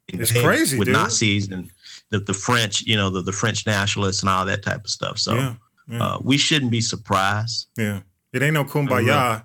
It's 0.07 0.31
crazy, 0.31 0.77
with 0.77 0.87
dude. 0.87 0.93
Nazis 0.93 1.49
and 1.49 1.69
the, 2.09 2.19
the 2.19 2.33
French, 2.33 2.81
you 2.83 2.95
know, 2.95 3.09
the, 3.09 3.21
the 3.21 3.31
French 3.31 3.65
nationalists 3.65 4.21
and 4.21 4.29
all 4.29 4.45
that 4.45 4.61
type 4.63 4.83
of 4.83 4.89
stuff. 4.89 5.17
So 5.17 5.33
yeah, 5.35 5.53
yeah, 5.87 6.03
uh, 6.03 6.17
we 6.21 6.37
shouldn't 6.37 6.71
be 6.71 6.81
surprised. 6.81 7.67
yeah. 7.77 8.01
It 8.31 8.41
ain't 8.41 8.53
no 8.55 8.65
kumbaya, 8.65 9.43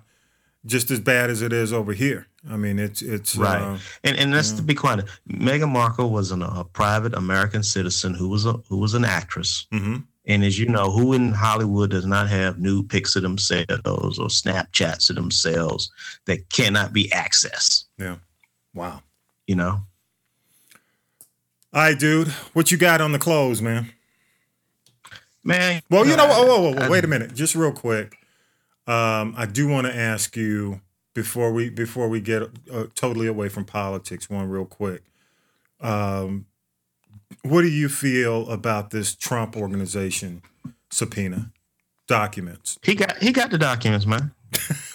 just 0.65 0.89
as 0.91 0.99
bad 0.99 1.29
as 1.29 1.41
it 1.43 1.53
is 1.53 1.71
over 1.71 1.93
here. 1.93 2.25
I 2.49 2.57
mean, 2.57 2.79
it's 2.79 3.01
it's 3.01 3.35
Right. 3.35 3.61
Uh, 3.61 3.77
And 4.03 4.17
and 4.17 4.31
let's 4.31 4.53
Yeah. 4.53 4.61
be 4.61 4.73
quiet. 4.73 5.05
Meghan 5.29 5.69
Markle 5.71 6.09
was 6.09 6.31
an, 6.31 6.41
a 6.41 6.63
private 6.63 7.13
American 7.13 7.61
citizen 7.63 8.13
who 8.15 8.29
was 8.29 8.45
a 8.45 8.53
who 8.69 8.77
was 8.77 8.93
an 8.95 9.05
actress. 9.05 9.67
mhm. 9.71 10.05
And 10.25 10.43
as 10.43 10.59
you 10.59 10.67
know, 10.67 10.91
who 10.91 11.13
in 11.13 11.31
Hollywood 11.31 11.89
does 11.91 12.05
not 12.05 12.29
have 12.29 12.59
nude 12.59 12.89
pics 12.89 13.15
of 13.15 13.23
themselves 13.23 14.19
or 14.19 14.27
Snapchats 14.27 15.09
of 15.09 15.15
themselves 15.15 15.91
that 16.25 16.49
cannot 16.49 16.93
be 16.93 17.09
accessed? 17.09 17.85
Yeah. 17.97 18.17
Wow. 18.73 19.01
You 19.47 19.55
know, 19.55 19.81
All 21.73 21.81
right, 21.81 21.97
dude. 21.97 22.27
What 22.53 22.71
you 22.71 22.77
got 22.77 23.01
on 23.01 23.11
the 23.11 23.19
clothes, 23.19 23.61
man? 23.61 23.91
man. 25.43 25.81
Well, 25.89 26.05
you 26.07 26.15
know, 26.15 26.25
I- 26.25 26.33
oh, 26.33 26.45
whoa, 26.45 26.61
whoa, 26.61 26.73
whoa, 26.73 26.89
wait 26.89 27.03
a 27.03 27.07
minute, 27.07 27.33
just 27.33 27.55
real 27.55 27.71
quick. 27.71 28.15
Um, 28.87 29.33
I 29.37 29.45
do 29.45 29.67
want 29.67 29.87
to 29.87 29.95
ask 29.95 30.35
you 30.35 30.81
before 31.13 31.51
we 31.51 31.69
before 31.69 32.07
we 32.09 32.21
get 32.21 32.43
uh, 32.71 32.85
totally 32.95 33.27
away 33.27 33.49
from 33.49 33.65
politics. 33.65 34.29
One 34.29 34.49
real 34.49 34.65
quick. 34.65 35.03
Um, 35.79 36.45
what 37.43 37.61
do 37.61 37.69
you 37.69 37.89
feel 37.89 38.49
about 38.49 38.89
this 38.91 39.15
Trump 39.15 39.55
organization 39.57 40.41
subpoena 40.91 41.51
documents? 42.07 42.77
He 42.83 42.95
got 42.95 43.17
he 43.17 43.31
got 43.31 43.51
the 43.51 43.57
documents, 43.57 44.05
man. 44.05 44.31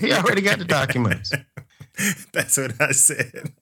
He 0.00 0.12
already 0.12 0.40
got 0.42 0.58
the 0.58 0.64
documents. 0.66 1.32
That's 2.32 2.56
what 2.56 2.72
I 2.80 2.92
said. 2.92 3.52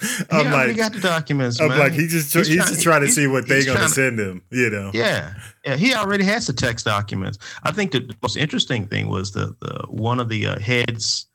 He 0.00 0.24
I'm 0.30 0.46
already 0.52 0.68
like, 0.72 0.76
got 0.76 0.92
the 0.94 1.00
documents, 1.00 1.60
I'm 1.60 1.68
man. 1.68 1.78
like, 1.78 1.92
he 1.92 2.06
just 2.06 2.32
he's, 2.32 2.46
He's 2.48 2.56
trying- 2.56 2.68
just 2.68 2.82
trying 2.82 3.00
to 3.02 3.08
see 3.08 3.26
what 3.26 3.46
they're 3.46 3.64
gonna 3.64 3.80
to- 3.80 3.88
send 3.88 4.18
him. 4.18 4.42
You 4.50 4.70
know. 4.70 4.90
Yeah, 4.94 5.34
yeah, 5.64 5.76
he 5.76 5.94
already 5.94 6.24
has 6.24 6.46
the 6.46 6.52
text 6.52 6.84
documents. 6.86 7.38
I 7.62 7.72
think 7.72 7.92
the 7.92 8.12
most 8.22 8.36
interesting 8.36 8.86
thing 8.88 9.08
was 9.08 9.32
the, 9.32 9.54
the 9.60 9.84
one 9.88 10.18
of 10.18 10.28
the 10.28 10.46
uh, 10.46 10.58
heads, 10.58 11.26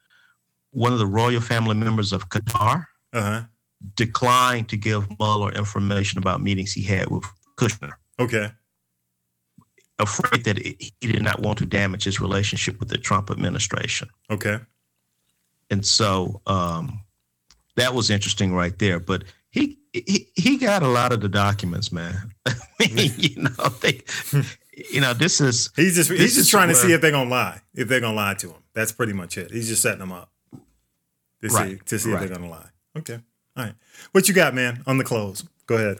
one 0.71 0.91
of 0.91 0.99
the 0.99 1.07
royal 1.07 1.39
family 1.41 1.75
members 1.75 2.11
of 2.11 2.29
Qatar, 2.29 2.85
Uh 3.13 3.21
huh. 3.21 3.41
Declined 3.95 4.69
to 4.69 4.77
give 4.77 5.07
Mueller 5.19 5.51
information 5.51 6.17
about 6.17 6.41
meetings 6.41 6.73
he 6.73 6.83
had 6.83 7.09
with 7.09 7.23
Kushner, 7.57 7.93
Okay. 8.19 8.51
afraid 9.99 10.43
that 10.45 10.57
it, 10.59 10.81
he 11.01 11.11
did 11.11 11.21
not 11.23 11.41
want 11.41 11.57
to 11.59 11.65
damage 11.65 12.03
his 12.03 12.19
relationship 12.21 12.79
with 12.79 12.89
the 12.89 12.97
Trump 12.97 13.29
administration. 13.29 14.09
Okay. 14.29 14.59
And 15.69 15.85
so 15.85 16.41
um, 16.47 17.01
that 17.75 17.93
was 17.93 18.09
interesting 18.09 18.53
right 18.53 18.77
there. 18.79 18.99
But 18.99 19.23
he, 19.51 19.77
he 19.93 20.29
he 20.35 20.57
got 20.57 20.83
a 20.83 20.87
lot 20.87 21.11
of 21.11 21.21
the 21.21 21.29
documents, 21.29 21.91
man. 21.91 22.33
I 22.45 22.53
mean, 22.79 23.11
you 23.17 23.43
know, 23.43 23.69
they, 23.81 24.01
you 24.91 25.01
know, 25.01 25.13
this 25.13 25.41
is 25.41 25.69
He's 25.75 25.95
just 25.95 26.11
he's 26.11 26.35
just 26.35 26.51
trying 26.51 26.69
to 26.69 26.75
see 26.75 26.91
if 26.93 27.01
they're 27.01 27.11
gonna 27.11 27.29
lie. 27.29 27.61
If 27.73 27.87
they're 27.87 27.99
gonna 27.99 28.15
lie 28.15 28.35
to 28.35 28.47
him. 28.49 28.63
That's 28.73 28.91
pretty 28.91 29.13
much 29.13 29.37
it. 29.37 29.51
He's 29.51 29.67
just 29.67 29.81
setting 29.81 29.99
them 29.99 30.11
up 30.11 30.31
to 31.41 31.49
see 31.49 31.77
to 31.85 31.99
see 31.99 32.11
if 32.11 32.19
they're 32.19 32.29
gonna 32.29 32.49
lie. 32.49 32.69
Okay. 32.97 33.19
All 33.59 33.65
right. 33.65 33.75
What 34.13 34.29
you 34.29 34.33
got, 34.33 34.55
man, 34.55 34.81
on 34.87 34.97
the 34.97 35.03
clothes? 35.03 35.43
Go 35.67 35.75
ahead. 35.75 35.99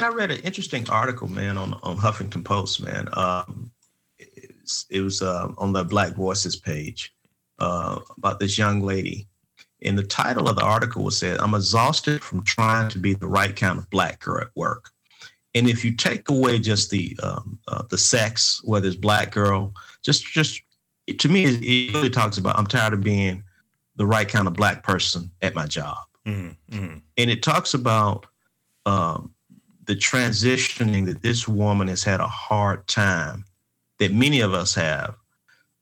I 0.00 0.08
read 0.08 0.30
an 0.30 0.40
interesting 0.40 0.88
article, 0.88 1.28
man, 1.28 1.58
on 1.58 1.74
on 1.82 1.98
Huffington 1.98 2.42
Post, 2.42 2.82
man. 2.82 3.06
Um, 3.12 3.70
it 4.18 4.54
was, 4.62 4.86
it 4.88 5.00
was 5.02 5.20
uh, 5.20 5.52
on 5.58 5.74
the 5.74 5.84
Black 5.84 6.14
Voices 6.14 6.56
page 6.56 7.14
uh, 7.58 8.00
about 8.16 8.40
this 8.40 8.56
young 8.56 8.80
lady, 8.80 9.28
and 9.82 9.98
the 9.98 10.04
title 10.04 10.48
of 10.48 10.56
the 10.56 10.64
article 10.64 11.04
was 11.04 11.18
said, 11.18 11.38
"I'm 11.38 11.54
exhausted 11.54 12.22
from 12.22 12.42
trying 12.44 12.88
to 12.90 12.98
be 12.98 13.12
the 13.12 13.28
right 13.28 13.54
kind 13.54 13.78
of 13.78 13.90
black 13.90 14.20
girl 14.20 14.40
at 14.40 14.48
work." 14.54 14.92
And 15.54 15.68
if 15.68 15.84
you 15.84 15.94
take 15.94 16.30
away 16.30 16.58
just 16.60 16.88
the 16.88 17.14
um, 17.22 17.58
uh, 17.68 17.82
the 17.90 17.98
sex, 17.98 18.62
whether 18.64 18.86
it's 18.86 18.96
black 18.96 19.32
girl, 19.32 19.74
just 20.02 20.24
just 20.26 20.62
to 21.18 21.28
me, 21.28 21.44
it 21.44 21.92
really 21.92 22.10
talks 22.10 22.38
about 22.38 22.58
I'm 22.58 22.66
tired 22.66 22.94
of 22.94 23.02
being 23.02 23.44
the 23.96 24.06
right 24.06 24.28
kind 24.28 24.46
of 24.46 24.54
black 24.54 24.82
person 24.82 25.30
at 25.42 25.54
my 25.54 25.66
job. 25.66 25.98
Mm-hmm. 26.26 26.98
And 27.16 27.30
it 27.30 27.42
talks 27.42 27.74
about 27.74 28.26
um, 28.84 29.32
the 29.84 29.94
transitioning 29.94 31.06
that 31.06 31.22
this 31.22 31.46
woman 31.48 31.88
has 31.88 32.02
had 32.02 32.20
a 32.20 32.26
hard 32.26 32.86
time 32.86 33.44
that 33.98 34.12
many 34.12 34.40
of 34.40 34.52
us 34.52 34.74
have 34.74 35.14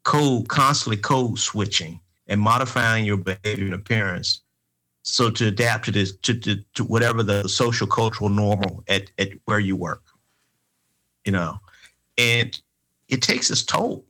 code 0.04 0.48
constantly 0.48 0.96
code 0.96 1.38
switching 1.38 2.00
and 2.26 2.40
modifying 2.40 3.04
your 3.04 3.16
behavior 3.16 3.64
and 3.64 3.74
appearance 3.74 4.40
so 5.02 5.30
to 5.30 5.46
adapt 5.46 5.86
to 5.86 5.90
this 5.90 6.16
to, 6.18 6.34
to, 6.34 6.56
to 6.74 6.84
whatever 6.84 7.22
the 7.22 7.48
social 7.48 7.86
cultural 7.86 8.30
normal 8.30 8.84
at, 8.88 9.10
at 9.18 9.30
where 9.46 9.58
you 9.58 9.76
work 9.76 10.02
you 11.24 11.32
know? 11.32 11.58
And 12.16 12.58
it 13.08 13.22
takes 13.22 13.50
its 13.50 13.62
toll 13.62 14.04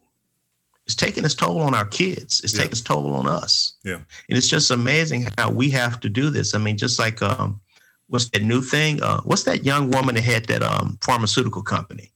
it's 0.87 0.95
taking 0.95 1.25
its 1.25 1.35
toll 1.35 1.61
on 1.61 1.75
our 1.75 1.87
kids 1.87 2.41
it's 2.45 2.53
Yeah. 2.55 2.59
taking 2.61 2.73
its 2.73 2.81
toll 2.81 3.15
on 3.15 3.27
us 3.27 3.75
Yeah. 3.85 3.95
and 4.29 4.39
it's 4.39 4.49
just 4.49 4.71
amazing 4.71 5.29
how 5.39 5.51
we 5.51 5.71
have 5.71 6.01
to 6.01 6.09
do 6.09 6.31
this 6.31 6.55
i 6.55 6.59
mean 6.59 6.77
just 6.77 6.99
like 6.99 7.23
um 7.23 7.61
what's 8.09 8.29
that 8.31 8.43
new 8.43 8.61
thing 8.61 9.03
uh 9.03 9.21
what's 9.23 9.45
that 9.45 9.65
young 9.65 9.91
woman 9.91 10.15
that 10.17 10.23
had 10.25 10.45
that 10.47 10.63
um 10.63 10.99
pharmaceutical 11.03 11.63
company 11.63 12.13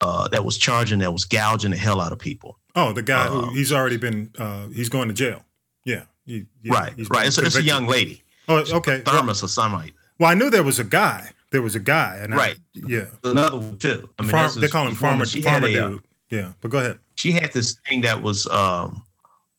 uh 0.00 0.28
that 0.28 0.44
was 0.44 0.56
charging 0.58 0.98
that 1.00 1.12
was 1.12 1.24
gouging 1.24 1.70
the 1.72 1.76
hell 1.76 2.00
out 2.00 2.12
of 2.12 2.18
people 2.18 2.58
Oh, 2.78 2.92
the 2.92 3.02
guy 3.02 3.26
who 3.28 3.38
Uh, 3.46 3.50
he's 3.52 3.72
already 3.72 3.96
been 3.96 4.30
uh 4.38 4.66
he's 4.68 4.90
going 4.90 5.08
to 5.08 5.14
jail. 5.14 5.42
Yeah. 5.86 6.02
He- 6.26 6.44
yeah, 6.62 6.72
right 6.74 6.92
right 7.10 7.26
it's, 7.26 7.38
it's 7.38 7.56
a 7.56 7.62
young 7.62 7.86
lady 7.86 8.22
Oh, 8.48 8.58
okay. 8.58 9.02
Well, 9.04 9.22
Theranos 9.22 9.42
or 9.42 9.48
something 9.48 9.80
like 9.80 9.94
well, 10.18 10.30
I 10.30 10.34
knew 10.34 10.50
there 10.50 10.62
was 10.62 10.78
a 10.78 10.84
guy. 10.84 11.30
There 11.50 11.62
was 11.62 11.74
a 11.74 11.80
guy, 11.80 12.18
and 12.22 12.32
I- 12.34 12.36
Right. 12.36 12.58
yeah. 12.74 13.06
another 13.24 13.56
one 13.58 13.78
too 13.78 14.08
i 14.18 14.22
mean 14.22 14.30
Farm, 14.30 14.50
they 14.60 14.68
call 14.68 14.86
him 14.86 14.94
farmer 14.94 15.24
farmer 15.26 15.68
dude. 15.68 16.02
Yeah, 16.30 16.52
but 16.60 16.70
go 16.70 16.78
ahead. 16.78 16.98
she 17.14 17.32
had 17.32 17.52
this 17.52 17.78
thing 17.88 18.00
that 18.02 18.20
was 18.22 18.46
um 18.48 19.02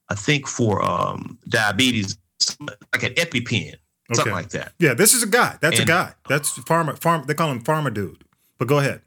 i 0.09 0.15
think 0.15 0.47
for 0.47 0.82
um 0.84 1.38
diabetes 1.47 2.18
like 2.93 3.03
an 3.03 3.13
epipen 3.15 3.76
something 4.13 4.34
like 4.34 4.49
that 4.49 4.74
Yeah, 4.80 4.93
this 4.93 5.13
is 5.13 5.24
a 5.24 5.28
guy. 5.28 5.57
That's 5.61 5.80
And- 5.80 5.89
a 5.89 5.91
guy. 5.91 6.13
That's 6.30 6.49
farmer. 6.49 6.95
Farm. 6.95 7.24
They 7.28 7.34
call 7.34 7.51
him 7.51 7.59
farmer 7.61 7.89
dude. 7.89 8.24
But 8.57 8.68
go 8.68 8.80
ahead. 8.80 9.01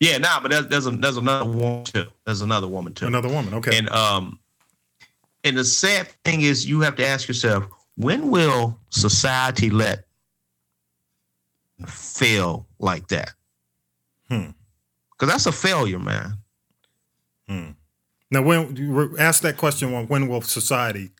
yeah 0.00 0.18
nah, 0.18 0.40
but 0.40 0.50
there's, 0.50 0.66
there's, 0.68 0.86
a, 0.86 0.90
there's 0.92 1.16
another 1.16 1.44
woman 1.50 1.84
too 1.84 2.06
there's 2.24 2.40
another 2.42 2.66
woman 2.68 2.92
too 2.94 3.06
Another 3.06 3.28
woman. 3.28 3.54
Okay. 3.54 3.76
And 3.78 3.88
um, 3.90 4.38
and 5.44 5.56
the 5.56 5.64
sad 5.64 6.08
thing 6.24 6.42
is, 6.42 6.66
you 6.66 6.80
have 6.80 6.94
to 6.96 7.06
ask 7.06 7.26
yourself, 7.28 7.64
when 7.96 8.30
will 8.30 8.78
society 8.90 9.70
let 9.70 10.04
fail 11.86 12.66
like 12.78 13.08
that? 13.08 13.32
Hmm. 14.28 14.50
Because 15.12 15.32
that's 15.32 15.46
a 15.46 15.52
failure, 15.52 15.98
man. 15.98 16.38
Now, 18.30 18.42
when 18.42 18.76
you 18.76 19.16
ask 19.18 19.42
that 19.42 19.56
question, 19.56 19.92
when- 20.08 20.28
will 20.28 20.42
society? 20.42 21.10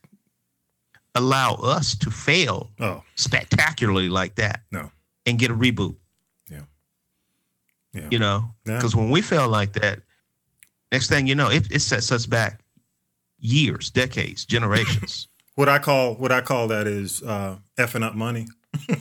Allow 1.15 1.53
us 1.55 1.95
to 1.97 2.09
fail 2.09 2.71
Oh, 2.79 3.03
spectacularly 3.15 4.09
like 4.09 4.35
that. 4.35 4.63
No. 4.71 4.91
And 5.27 5.37
get 5.37 5.51
a 5.51 5.53
reboot. 5.55 5.95
Yeah. 6.49 6.61
Yeah. 7.93 8.07
You 8.09 8.17
know, 8.19 8.55
Yeah. 8.65 8.77
because 8.77 8.95
when 8.95 9.11
we 9.11 9.21
fail 9.21 9.47
like 9.47 9.73
that, 9.73 10.01
next 10.91 11.09
thing 11.09 11.27
you 11.27 11.35
know, 11.35 11.49
it, 11.51 11.71
it 11.71 11.81
sets 11.81 12.11
us 12.11 12.25
back 12.25 12.61
years, 13.39 13.91
decades, 13.91 14.43
generations. 14.45 15.27
what 15.55 15.69
I 15.69 15.77
call 15.77 16.15
what 16.15 16.31
I 16.31 16.41
call 16.41 16.67
that 16.69 16.87
is 16.87 17.21
uh, 17.21 17.57
effing 17.77 18.03
up 18.03 18.15
money. 18.15 18.47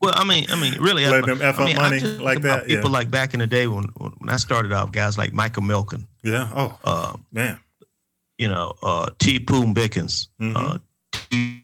Well, 0.00 0.14
I 0.16 0.24
mean, 0.24 0.46
I 0.50 0.60
mean, 0.60 0.80
really, 0.80 1.06
Letting 1.06 1.30
I, 1.30 1.34
them 1.34 1.42
F 1.42 1.58
I 1.58 1.62
up 1.62 1.66
mean, 1.68 1.76
money 1.76 2.00
like 2.00 2.34
think 2.34 2.44
about 2.44 2.68
yeah. 2.68 2.76
People 2.76 2.90
like 2.90 3.08
back 3.10 3.34
in 3.34 3.40
the 3.40 3.46
day 3.46 3.68
when 3.68 3.84
when 3.84 4.28
I 4.28 4.36
started 4.36 4.72
out, 4.72 4.92
guys 4.92 5.16
like 5.16 5.32
Michael 5.32 5.62
Milken, 5.62 6.06
yeah. 6.24 6.50
Oh 6.54 6.78
uh, 6.84 7.16
man. 7.30 7.60
you 8.38 8.48
know, 8.48 8.74
uh, 8.82 9.10
T. 9.20 9.38
Boone 9.38 9.74
Pickens, 9.74 10.28
uh, 10.40 10.78
T- 11.12 11.62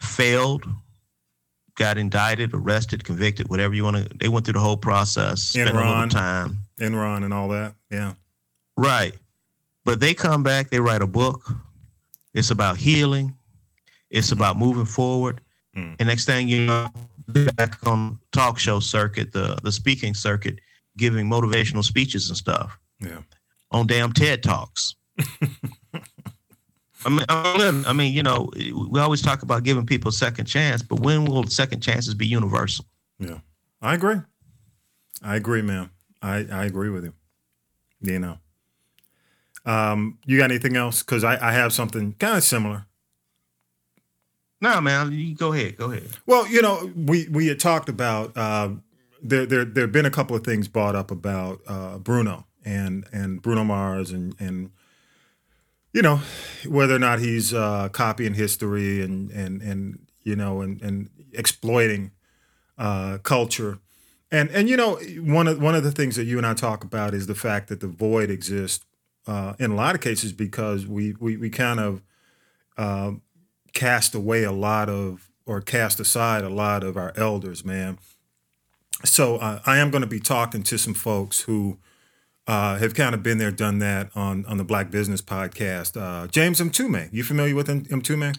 failed, 0.00 0.66
got 1.74 1.98
indicted, 1.98 2.54
arrested, 2.54 3.04
convicted, 3.04 3.48
whatever 3.48 3.74
you 3.74 3.84
want 3.84 3.96
to. 3.96 4.08
They 4.16 4.28
went 4.28 4.46
through 4.46 4.54
the 4.54 4.60
whole 4.60 4.76
process, 4.78 5.42
spent 5.42 5.68
a 5.70 5.72
little 5.74 5.92
Enron. 5.92 6.10
time, 6.10 6.58
Enron 6.80 7.24
and 7.24 7.34
all 7.34 7.48
that. 7.48 7.74
Yeah. 7.90 8.14
right? 8.76 9.14
But 9.84 10.00
they 10.00 10.14
come 10.14 10.42
back, 10.42 10.70
they 10.70 10.80
write 10.80 11.02
a 11.02 11.06
book. 11.06 11.50
It's 12.34 12.50
about 12.50 12.76
healing. 12.76 13.34
It's 14.10 14.32
about 14.32 14.58
moving 14.58 14.86
forward. 14.86 15.40
Mm. 15.76 15.96
And 15.98 16.08
next 16.08 16.24
thing 16.24 16.48
you 16.48 16.66
know, 16.66 16.88
back 17.28 17.86
on 17.86 18.18
talk 18.32 18.58
show 18.58 18.80
circuit, 18.80 19.32
the 19.32 19.58
the 19.62 19.72
speaking 19.72 20.14
circuit, 20.14 20.58
giving 20.96 21.28
motivational 21.28 21.84
speeches 21.84 22.28
and 22.28 22.36
stuff 22.36 22.78
Yeah. 23.00 23.20
on 23.70 23.86
damn 23.86 24.12
TED 24.12 24.42
talks. 24.42 24.94
I 27.04 27.10
mean, 27.10 27.84
I 27.86 27.92
mean, 27.92 28.12
you 28.12 28.24
know, 28.24 28.50
we 28.56 28.98
always 28.98 29.22
talk 29.22 29.42
about 29.42 29.62
giving 29.62 29.86
people 29.86 30.08
a 30.08 30.12
second 30.12 30.46
chance, 30.46 30.82
but 30.82 30.98
when 31.00 31.24
will 31.26 31.44
second 31.46 31.80
chances 31.80 32.12
be 32.14 32.26
universal? 32.26 32.86
Yeah. 33.20 33.38
I 33.80 33.94
agree. 33.94 34.16
I 35.22 35.36
agree, 35.36 35.62
man. 35.62 35.90
I, 36.20 36.44
I 36.50 36.64
agree 36.64 36.90
with 36.90 37.04
you. 37.04 37.12
You 38.00 38.18
know. 38.18 38.38
Um, 39.64 40.18
you 40.24 40.38
got 40.38 40.50
anything 40.50 40.76
else? 40.76 41.02
Because 41.02 41.22
I, 41.22 41.50
I 41.50 41.52
have 41.52 41.72
something 41.72 42.14
kind 42.14 42.36
of 42.36 42.42
similar. 42.42 42.86
No, 44.60 44.80
man, 44.80 45.12
you 45.12 45.34
go 45.34 45.52
ahead. 45.52 45.76
Go 45.76 45.90
ahead. 45.90 46.08
Well, 46.26 46.46
you 46.46 46.62
know, 46.62 46.90
we 46.96 47.28
we 47.28 47.46
had 47.46 47.60
talked 47.60 47.88
about 47.88 48.36
uh, 48.36 48.70
there 49.22 49.46
there 49.46 49.64
there 49.64 49.84
have 49.84 49.92
been 49.92 50.06
a 50.06 50.10
couple 50.10 50.36
of 50.36 50.44
things 50.44 50.68
brought 50.68 50.96
up 50.96 51.10
about 51.10 51.60
uh, 51.66 51.98
Bruno 51.98 52.46
and 52.64 53.06
and 53.12 53.40
Bruno 53.40 53.64
Mars 53.64 54.10
and 54.10 54.34
and 54.40 54.70
you 55.92 56.02
know 56.02 56.20
whether 56.66 56.94
or 56.94 56.98
not 56.98 57.20
he's 57.20 57.54
uh, 57.54 57.88
copying 57.90 58.34
history 58.34 59.00
and 59.00 59.30
and 59.30 59.62
and 59.62 60.06
you 60.22 60.34
know 60.34 60.60
and 60.60 60.80
and 60.82 61.10
exploiting 61.32 62.10
uh, 62.78 63.18
culture. 63.22 63.78
And 64.30 64.50
and 64.50 64.68
you 64.68 64.76
know 64.76 64.96
one 65.20 65.46
of 65.46 65.62
one 65.62 65.74
of 65.74 65.84
the 65.84 65.92
things 65.92 66.16
that 66.16 66.24
you 66.24 66.36
and 66.36 66.46
I 66.46 66.54
talk 66.54 66.82
about 66.82 67.14
is 67.14 67.26
the 67.26 67.34
fact 67.34 67.68
that 67.68 67.80
the 67.80 67.86
void 67.86 68.28
exists 68.28 68.84
uh, 69.26 69.54
in 69.58 69.70
a 69.70 69.74
lot 69.74 69.94
of 69.94 70.00
cases 70.00 70.32
because 70.32 70.86
we 70.86 71.14
we 71.20 71.36
we 71.36 71.48
kind 71.48 71.80
of 71.80 72.02
uh, 72.76 73.12
cast 73.78 74.12
away 74.12 74.42
a 74.42 74.50
lot 74.50 74.88
of 74.88 75.30
or 75.46 75.60
cast 75.60 76.00
aside 76.00 76.42
a 76.42 76.48
lot 76.48 76.82
of 76.82 76.96
our 76.96 77.12
elders, 77.16 77.64
man. 77.64 77.96
So 79.04 79.36
uh, 79.36 79.60
I 79.64 79.78
am 79.78 79.90
going 79.90 80.02
to 80.02 80.08
be 80.08 80.18
talking 80.18 80.64
to 80.64 80.76
some 80.76 80.94
folks 80.94 81.42
who 81.42 81.78
uh, 82.48 82.76
have 82.78 82.94
kind 82.94 83.14
of 83.14 83.22
been 83.22 83.38
there, 83.38 83.52
done 83.52 83.78
that 83.78 84.10
on 84.16 84.44
on 84.46 84.56
the 84.56 84.64
Black 84.64 84.90
Business 84.90 85.22
Podcast. 85.22 85.96
Uh, 85.96 86.26
James 86.26 86.60
Mtume, 86.60 87.08
you 87.12 87.22
familiar 87.22 87.54
with 87.54 87.70
M- 87.70 87.84
Mtume? 87.84 88.36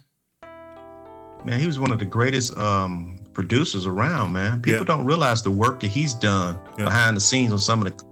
Man, 1.46 1.58
he 1.58 1.66
was 1.66 1.80
one 1.80 1.94
of 1.94 2.00
the 2.00 2.06
greatest 2.06 2.58
um, 2.58 3.18
producers 3.32 3.86
around. 3.86 4.34
Man, 4.34 4.62
people 4.62 4.82
yeah. 4.82 4.86
don't 4.86 5.06
realize 5.06 5.42
the 5.42 5.52
work 5.52 5.80
that 5.80 5.88
he's 5.88 6.14
done 6.14 6.60
yeah. 6.78 6.84
behind 6.84 7.16
the 7.16 7.22
scenes 7.22 7.54
on 7.54 7.60
some 7.60 7.86
of 7.86 7.98
the 7.98 8.04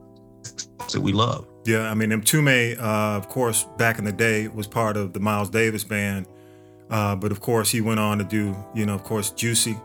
that 0.94 1.02
we 1.02 1.12
love. 1.12 1.46
Yeah, 1.66 1.92
I 1.92 1.94
mean, 1.94 2.10
Mtume, 2.12 2.80
uh, 2.80 3.18
of 3.18 3.28
course, 3.28 3.66
back 3.78 4.00
in 4.00 4.06
the 4.06 4.14
day 4.14 4.48
was 4.48 4.66
part 4.66 4.96
of 4.96 5.12
the 5.12 5.20
Miles 5.20 5.50
Davis 5.50 5.84
band, 5.84 6.26
uh, 6.90 7.16
but 7.16 7.32
of 7.32 7.40
course 7.40 7.72
he 7.72 7.82
went 7.82 8.00
on 8.00 8.18
to 8.18 8.24
do, 8.24 8.56
you 8.74 8.86
know, 8.86 8.96
of 8.96 9.04
course, 9.04 9.32
Juicy, 9.32 9.78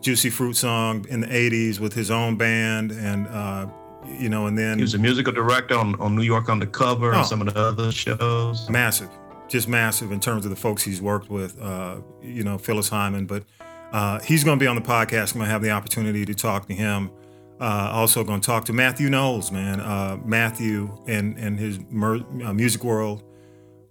Juicy 0.00 0.30
Fruit 0.30 0.54
song 0.54 1.06
in 1.08 1.20
the 1.20 1.26
'80s 1.26 1.80
with 1.80 1.94
his 1.94 2.10
own 2.10 2.36
band, 2.36 2.90
and 2.92 3.26
uh, 3.28 3.66
you 4.06 4.28
know, 4.28 4.46
and 4.46 4.58
then 4.58 4.78
he 4.78 4.82
was 4.82 4.94
a 4.94 4.98
musical 4.98 5.32
director 5.32 5.76
on, 5.76 5.98
on 6.00 6.16
New 6.16 6.22
York 6.22 6.48
Undercover 6.48 7.14
oh, 7.14 7.18
and 7.18 7.26
some 7.26 7.40
of 7.40 7.52
the 7.52 7.58
other 7.58 7.90
shows. 7.92 8.68
Massive, 8.68 9.08
just 9.48 9.68
massive 9.68 10.12
in 10.12 10.20
terms 10.20 10.44
of 10.44 10.50
the 10.50 10.56
folks 10.56 10.82
he's 10.82 11.00
worked 11.00 11.30
with. 11.30 11.60
Uh, 11.60 11.98
you 12.20 12.42
know, 12.42 12.58
Phyllis 12.58 12.88
Hyman, 12.88 13.26
but 13.26 13.44
uh, 13.92 14.20
he's 14.20 14.44
going 14.44 14.58
to 14.58 14.62
be 14.62 14.66
on 14.66 14.76
the 14.76 14.82
podcast. 14.82 15.32
I'm 15.32 15.38
going 15.38 15.46
to 15.46 15.52
have 15.52 15.62
the 15.62 15.70
opportunity 15.70 16.24
to 16.24 16.34
talk 16.34 16.66
to 16.68 16.74
him. 16.74 17.10
Uh, 17.60 17.90
also 17.92 18.24
going 18.24 18.40
to 18.40 18.46
talk 18.46 18.64
to 18.64 18.72
Matthew 18.72 19.08
Knowles, 19.08 19.52
man. 19.52 19.80
Uh, 19.80 20.18
Matthew 20.24 20.98
and 21.06 21.38
and 21.38 21.58
his 21.58 21.78
Mer- 21.90 22.24
uh, 22.44 22.52
Music 22.52 22.82
World 22.82 23.22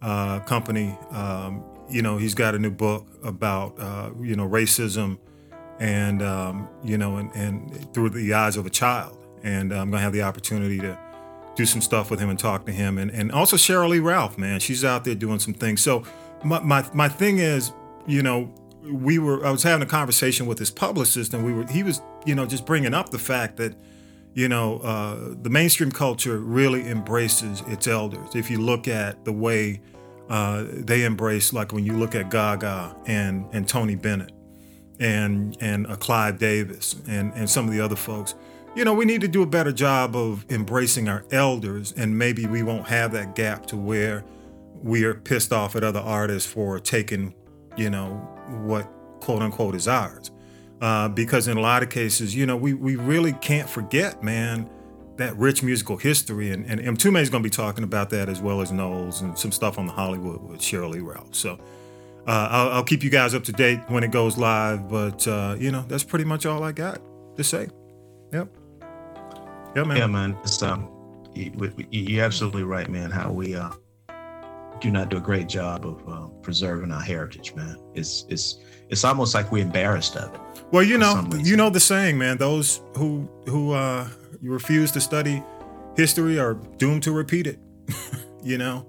uh, 0.01 0.39
company. 0.41 0.97
Um, 1.11 1.63
you 1.91 2.01
know, 2.01 2.17
he's 2.17 2.33
got 2.33 2.55
a 2.55 2.59
new 2.59 2.71
book 2.71 3.07
about 3.23 3.79
uh, 3.79 4.11
you 4.21 4.35
know 4.35 4.47
racism, 4.47 5.17
and 5.79 6.21
um, 6.21 6.69
you 6.83 6.97
know, 6.97 7.17
and, 7.17 7.31
and 7.35 7.93
through 7.93 8.09
the 8.09 8.33
eyes 8.33 8.57
of 8.57 8.65
a 8.65 8.69
child. 8.69 9.17
And 9.43 9.71
I'm 9.71 9.89
going 9.89 9.99
to 9.99 10.03
have 10.03 10.13
the 10.13 10.21
opportunity 10.21 10.77
to 10.79 10.97
do 11.55 11.65
some 11.65 11.81
stuff 11.81 12.11
with 12.11 12.19
him 12.19 12.29
and 12.29 12.39
talk 12.39 12.65
to 12.65 12.71
him, 12.71 12.97
and 12.97 13.11
and 13.11 13.31
also 13.31 13.57
Sheryl 13.57 13.89
Lee 13.89 13.99
Ralph, 13.99 14.37
man. 14.37 14.59
She's 14.59 14.85
out 14.85 15.03
there 15.03 15.15
doing 15.15 15.39
some 15.39 15.53
things. 15.53 15.81
So 15.81 16.03
my 16.43 16.59
my, 16.61 16.85
my 16.93 17.09
thing 17.09 17.39
is, 17.39 17.71
you 18.07 18.23
know, 18.23 18.53
we 18.83 19.19
were 19.19 19.45
I 19.45 19.51
was 19.51 19.63
having 19.63 19.85
a 19.85 19.89
conversation 19.89 20.45
with 20.45 20.59
his 20.59 20.71
publicist, 20.71 21.33
and 21.33 21.43
we 21.43 21.53
were 21.53 21.65
he 21.67 21.83
was 21.83 22.01
you 22.25 22.35
know 22.35 22.45
just 22.45 22.65
bringing 22.65 22.93
up 22.93 23.09
the 23.09 23.19
fact 23.19 23.57
that 23.57 23.75
you 24.33 24.47
know 24.47 24.79
uh, 24.79 25.33
the 25.41 25.49
mainstream 25.49 25.91
culture 25.91 26.37
really 26.37 26.87
embraces 26.87 27.61
its 27.67 27.87
elders. 27.87 28.35
If 28.35 28.49
you 28.49 28.59
look 28.59 28.87
at 28.87 29.25
the 29.25 29.33
way 29.33 29.81
uh, 30.31 30.63
they 30.69 31.03
embrace, 31.03 31.51
like 31.51 31.73
when 31.73 31.83
you 31.83 31.91
look 31.91 32.15
at 32.15 32.31
Gaga 32.31 32.95
and 33.05 33.45
and 33.51 33.67
Tony 33.67 33.95
Bennett 33.95 34.31
and 34.97 35.57
and 35.59 35.85
uh, 35.87 35.97
Clive 35.97 36.39
Davis 36.39 36.95
and 37.05 37.33
and 37.35 37.49
some 37.49 37.67
of 37.67 37.73
the 37.73 37.81
other 37.81 37.97
folks. 37.97 38.33
You 38.73 38.85
know, 38.85 38.93
we 38.93 39.03
need 39.03 39.19
to 39.19 39.27
do 39.27 39.43
a 39.43 39.45
better 39.45 39.73
job 39.73 40.15
of 40.15 40.45
embracing 40.49 41.09
our 41.09 41.25
elders, 41.31 41.91
and 41.97 42.17
maybe 42.17 42.45
we 42.45 42.63
won't 42.63 42.87
have 42.87 43.11
that 43.11 43.35
gap 43.35 43.65
to 43.67 43.77
where 43.77 44.23
we 44.81 45.03
are 45.03 45.15
pissed 45.15 45.51
off 45.51 45.75
at 45.75 45.83
other 45.83 45.99
artists 45.99 46.49
for 46.49 46.79
taking, 46.79 47.35
you 47.75 47.89
know, 47.89 48.13
what 48.63 48.89
quote 49.19 49.41
unquote 49.41 49.75
is 49.75 49.89
ours. 49.89 50.31
Uh, 50.79 51.09
because 51.09 51.49
in 51.49 51.57
a 51.57 51.61
lot 51.61 51.83
of 51.83 51.89
cases, 51.89 52.33
you 52.33 52.45
know, 52.45 52.55
we, 52.55 52.73
we 52.73 52.95
really 52.95 53.33
can't 53.33 53.69
forget, 53.69 54.23
man, 54.23 54.69
that 55.17 55.35
rich 55.37 55.63
musical 55.63 55.97
history. 55.97 56.51
And, 56.51 56.65
and 56.65 56.81
Mtume 56.81 57.21
is 57.21 57.29
going 57.29 57.43
to 57.43 57.47
be 57.47 57.53
talking 57.53 57.83
about 57.83 58.09
that 58.11 58.29
as 58.29 58.41
well 58.41 58.61
as 58.61 58.71
Knowles 58.71 59.21
and 59.21 59.37
some 59.37 59.51
stuff 59.51 59.77
on 59.77 59.85
the 59.85 59.93
Hollywood 59.93 60.41
with 60.41 60.59
Sheryl 60.59 60.91
Lee 60.91 60.99
Ralph. 60.99 61.35
So 61.35 61.59
uh, 62.27 62.47
I'll, 62.51 62.69
I'll, 62.69 62.83
keep 62.83 63.03
you 63.03 63.09
guys 63.09 63.33
up 63.33 63.43
to 63.45 63.51
date 63.51 63.79
when 63.87 64.03
it 64.03 64.11
goes 64.11 64.37
live. 64.37 64.89
But, 64.89 65.27
uh, 65.27 65.55
you 65.59 65.71
know, 65.71 65.83
that's 65.87 66.03
pretty 66.03 66.25
much 66.25 66.45
all 66.45 66.63
I 66.63 66.71
got 66.71 67.01
to 67.37 67.43
say. 67.43 67.67
Yep. 68.33 68.49
Yeah, 69.75 69.83
man. 69.83 69.97
Yeah, 69.97 70.07
man. 70.07 70.37
It's, 70.43 70.61
um, 70.61 70.89
you, 71.33 71.73
you're 71.89 72.25
absolutely 72.25 72.63
right, 72.63 72.89
man, 72.89 73.11
how 73.11 73.31
we 73.31 73.55
uh, 73.55 73.71
do 74.81 74.91
not 74.91 75.09
do 75.09 75.17
a 75.17 75.21
great 75.21 75.47
job 75.47 75.85
of 75.85 76.03
uh, 76.07 76.27
preserving 76.41 76.91
our 76.91 77.01
heritage, 77.01 77.55
man. 77.55 77.77
It's 77.93 78.25
it's 78.29 78.57
it's 78.89 79.03
almost 79.03 79.33
like 79.33 79.51
we're 79.51 79.63
embarrassed 79.63 80.17
of 80.17 80.33
it. 80.33 80.41
Well, 80.71 80.83
you 80.83 80.97
know, 80.97 81.27
you 81.37 81.55
know 81.55 81.69
the 81.69 81.79
saying, 81.79 82.17
man. 82.17 82.37
Those 82.37 82.81
who 82.97 83.29
who 83.45 83.71
uh, 83.71 84.07
you 84.41 84.51
refuse 84.51 84.91
to 84.91 85.01
study 85.01 85.43
history 85.95 86.39
are 86.39 86.55
doomed 86.77 87.03
to 87.03 87.11
repeat 87.11 87.47
it. 87.47 87.59
you 88.43 88.57
know, 88.57 88.85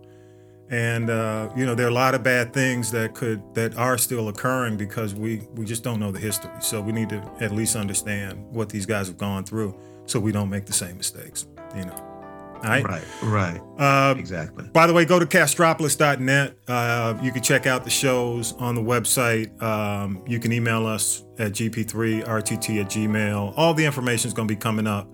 and 0.70 1.10
uh, 1.10 1.50
you 1.54 1.66
know 1.66 1.74
there 1.74 1.86
are 1.86 1.90
a 1.90 1.94
lot 1.94 2.14
of 2.14 2.22
bad 2.22 2.52
things 2.52 2.90
that 2.92 3.14
could 3.14 3.42
that 3.54 3.76
are 3.76 3.98
still 3.98 4.28
occurring 4.28 4.76
because 4.76 5.14
we 5.14 5.42
we 5.54 5.64
just 5.64 5.84
don't 5.84 6.00
know 6.00 6.10
the 6.10 6.20
history. 6.20 6.50
So 6.60 6.80
we 6.80 6.92
need 6.92 7.10
to 7.10 7.30
at 7.40 7.52
least 7.52 7.76
understand 7.76 8.44
what 8.50 8.70
these 8.70 8.86
guys 8.86 9.08
have 9.08 9.18
gone 9.18 9.44
through, 9.44 9.78
so 10.06 10.18
we 10.18 10.32
don't 10.32 10.48
make 10.48 10.66
the 10.66 10.72
same 10.72 10.96
mistakes. 10.96 11.46
You 11.76 11.84
know. 11.84 12.11
Right, 12.62 12.84
right, 12.84 13.04
right. 13.22 13.60
Uh, 13.78 14.14
exactly. 14.16 14.64
By 14.72 14.86
the 14.86 14.92
way, 14.92 15.04
go 15.04 15.18
to 15.18 15.26
castropolis.net. 15.26 16.56
Uh, 16.68 17.18
you 17.22 17.32
can 17.32 17.42
check 17.42 17.66
out 17.66 17.84
the 17.84 17.90
shows 17.90 18.52
on 18.54 18.74
the 18.74 18.80
website. 18.80 19.60
Um, 19.60 20.22
you 20.26 20.38
can 20.38 20.52
email 20.52 20.86
us 20.86 21.24
at 21.38 21.52
gp3rtt 21.52 22.80
at 22.80 22.86
gmail. 22.86 23.54
All 23.56 23.74
the 23.74 23.84
information 23.84 24.28
is 24.28 24.34
going 24.34 24.46
to 24.46 24.54
be 24.54 24.58
coming 24.58 24.86
up 24.86 25.08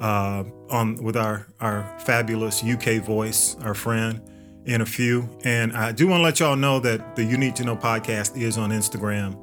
uh, 0.00 0.44
on 0.70 1.02
with 1.02 1.16
our 1.16 1.48
our 1.60 1.98
fabulous 2.00 2.62
UK 2.62 3.02
voice, 3.02 3.56
our 3.62 3.74
friend, 3.74 4.20
in 4.66 4.80
a 4.80 4.86
few. 4.86 5.28
And 5.44 5.72
I 5.72 5.92
do 5.92 6.06
want 6.06 6.20
to 6.20 6.24
let 6.24 6.40
y'all 6.40 6.56
know 6.56 6.80
that 6.80 7.16
the 7.16 7.24
You 7.24 7.36
Need 7.36 7.56
to 7.56 7.64
Know 7.64 7.76
podcast 7.76 8.40
is 8.40 8.58
on 8.58 8.70
Instagram, 8.70 9.36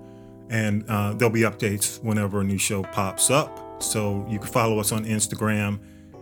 and 0.49 0.85
uh, 0.89 1.13
there'll 1.13 1.33
be 1.33 1.41
updates 1.41 2.01
whenever 2.03 2.41
a 2.41 2.43
new 2.43 2.57
show 2.57 2.83
pops 2.83 3.29
up. 3.29 3.83
So 3.83 4.25
you 4.29 4.39
can 4.39 4.47
follow 4.47 4.79
us 4.79 4.91
on 4.91 5.05
Instagram 5.05 5.79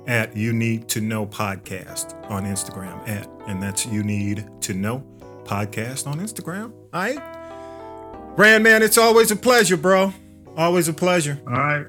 at 0.10 0.36
You 0.36 0.52
Need 0.54 0.90
to 0.90 1.02
Know 1.02 1.28
Podcast 1.28 2.20
on 2.32 2.44
Instagram. 2.44 3.08
At 3.08 3.30
and 3.48 3.62
that's 3.62 3.86
You 3.86 4.04
Need 4.04 4.50
to 4.62 4.74
Know 4.74 5.04
Podcast 5.44 6.08
on 6.08 6.20
Instagram. 6.20 6.74
All 6.92 7.02
right. 7.02 8.36
Rand 8.36 8.64
man, 8.64 8.82
it's 8.82 8.98
always 8.98 9.32
a 9.32 9.36
pleasure, 9.36 9.78
bro. 9.78 10.12
Always 10.58 10.88
a 10.88 10.94
pleasure. 10.94 11.40
All 11.48 11.54
right. 11.54 11.86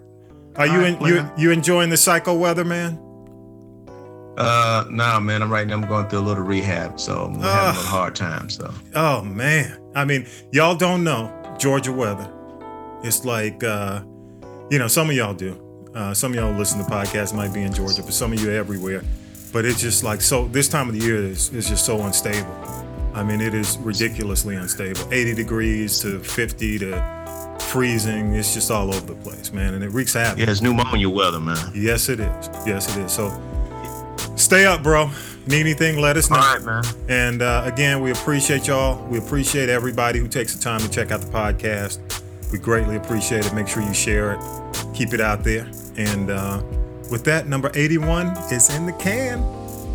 Are 0.56 0.66
All 0.66 0.66
you 0.66 0.80
right, 0.80 1.00
in, 1.00 1.06
you 1.06 1.30
you 1.38 1.50
enjoying 1.50 1.88
the 1.88 1.96
psycho 1.96 2.36
weather, 2.36 2.64
man? 2.64 3.00
Uh, 4.36 4.84
nah, 4.90 5.18
man. 5.18 5.42
I'm 5.42 5.50
right 5.50 5.66
now. 5.66 5.74
I'm 5.74 5.86
going 5.86 6.08
through 6.08 6.20
a 6.20 6.20
little 6.20 6.44
rehab, 6.44 7.00
so 7.00 7.24
I'm 7.24 7.40
uh, 7.40 7.42
having 7.42 7.80
a 7.80 7.84
hard 7.84 8.14
time. 8.14 8.50
So. 8.50 8.72
Oh 8.94 9.22
man, 9.22 9.80
I 9.94 10.04
mean, 10.04 10.26
y'all 10.52 10.74
don't 10.74 11.04
know 11.04 11.32
Georgia 11.58 11.92
weather. 11.92 12.30
It's 13.02 13.24
like, 13.24 13.64
uh, 13.64 14.02
you 14.70 14.78
know, 14.78 14.88
some 14.88 15.08
of 15.08 15.16
y'all 15.16 15.34
do. 15.34 15.69
Uh, 15.94 16.14
some 16.14 16.32
of 16.32 16.36
y'all 16.36 16.52
listen 16.52 16.82
to 16.82 16.88
podcasts 16.88 17.34
might 17.34 17.52
be 17.52 17.62
in 17.62 17.72
Georgia, 17.72 18.02
but 18.02 18.12
some 18.12 18.32
of 18.32 18.40
you 18.40 18.50
are 18.50 18.54
everywhere. 18.54 19.02
But 19.52 19.64
it's 19.64 19.80
just 19.80 20.04
like 20.04 20.20
so. 20.20 20.46
This 20.48 20.68
time 20.68 20.88
of 20.88 20.94
the 20.94 21.04
year 21.04 21.16
is, 21.16 21.52
is 21.52 21.68
just 21.68 21.84
so 21.84 22.00
unstable. 22.02 22.52
I 23.14 23.24
mean, 23.24 23.40
it 23.40 23.54
is 23.54 23.76
ridiculously 23.78 24.54
unstable. 24.54 25.12
80 25.12 25.34
degrees 25.34 26.00
to 26.00 26.20
50 26.20 26.78
to 26.78 27.56
freezing. 27.58 28.34
It's 28.34 28.54
just 28.54 28.70
all 28.70 28.94
over 28.94 29.06
the 29.06 29.14
place, 29.14 29.52
man, 29.52 29.74
and 29.74 29.82
it 29.82 29.88
wreaks 29.88 30.14
havoc. 30.14 30.38
Yeah, 30.38 30.50
it's 30.50 30.60
pneumonia 30.60 31.08
weather, 31.08 31.40
man. 31.40 31.72
Yes, 31.74 32.08
it 32.08 32.20
is. 32.20 32.48
Yes, 32.64 32.96
it 32.96 33.02
is. 33.02 33.12
So 33.12 33.30
stay 34.36 34.66
up, 34.66 34.84
bro. 34.84 35.10
Need 35.46 35.60
anything, 35.60 35.98
let 35.98 36.16
us 36.16 36.30
know. 36.30 36.36
All 36.36 36.42
right, 36.42 36.62
man. 36.62 36.84
And 37.08 37.42
uh, 37.42 37.62
again, 37.64 38.00
we 38.00 38.12
appreciate 38.12 38.68
y'all. 38.68 39.04
We 39.08 39.18
appreciate 39.18 39.68
everybody 39.68 40.20
who 40.20 40.28
takes 40.28 40.54
the 40.54 40.62
time 40.62 40.80
to 40.80 40.88
check 40.88 41.10
out 41.10 41.20
the 41.20 41.26
podcast. 41.26 41.98
We 42.52 42.58
greatly 42.58 42.96
appreciate 42.96 43.46
it. 43.46 43.54
Make 43.54 43.66
sure 43.66 43.82
you 43.82 43.94
share 43.94 44.34
it, 44.34 44.40
keep 44.94 45.14
it 45.14 45.20
out 45.20 45.42
there. 45.42 45.68
And 45.96 46.30
uh, 46.30 46.62
with 47.10 47.24
that, 47.24 47.46
number 47.46 47.70
81 47.74 48.28
is 48.52 48.74
in 48.74 48.86
the 48.86 48.92
can. 48.94 49.44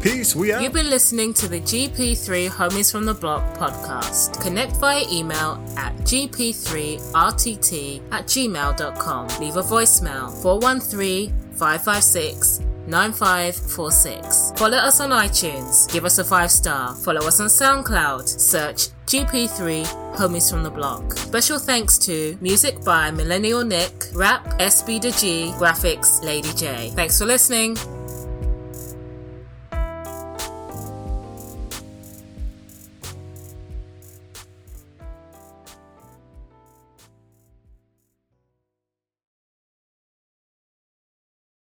Peace. 0.02 0.36
We 0.36 0.54
out. 0.54 0.62
You've 0.62 0.74
been 0.74 0.92
listening 0.92 1.34
to 1.36 1.48
the 1.48 1.62
GP3 1.62 2.50
Homies 2.50 2.92
from 2.92 3.06
the 3.06 3.14
Block 3.16 3.56
podcast. 3.56 4.40
Connect 4.40 4.76
via 4.78 5.04
email 5.12 5.60
at 5.78 5.96
gp3rtt 5.98 8.02
at 8.12 8.28
gmail.com. 8.28 9.28
Leave 9.40 9.56
a 9.56 9.64
voicemail 9.64 10.30
413 10.44 11.34
556 11.54 12.75
9546. 12.88 14.54
Follow 14.56 14.78
us 14.78 15.00
on 15.02 15.10
iTunes. 15.12 15.92
Give 15.92 16.06
us 16.06 16.18
a 16.18 16.24
five 16.24 16.52
star. 16.52 16.96
Follow 16.96 17.28
us 17.28 17.40
on 17.40 17.48
SoundCloud. 17.48 18.28
Search 18.28 18.90
GP3 19.06 19.86
Homies 20.16 20.50
from 20.50 20.64
the 20.64 20.72
Block. 20.72 21.14
Special 21.14 21.60
thanks 21.60 21.98
to 22.00 22.38
music 22.42 22.84
by 22.84 23.12
Millennial 23.12 23.64
Nick, 23.64 24.06
rap 24.14 24.46
SB 24.60 25.02
to 25.02 25.12
G, 25.12 25.54
graphics 25.58 26.24
Lady 26.24 26.54
J. 26.54 26.92
Thanks 26.96 27.20
for 27.20 27.26
listening. 27.26 27.78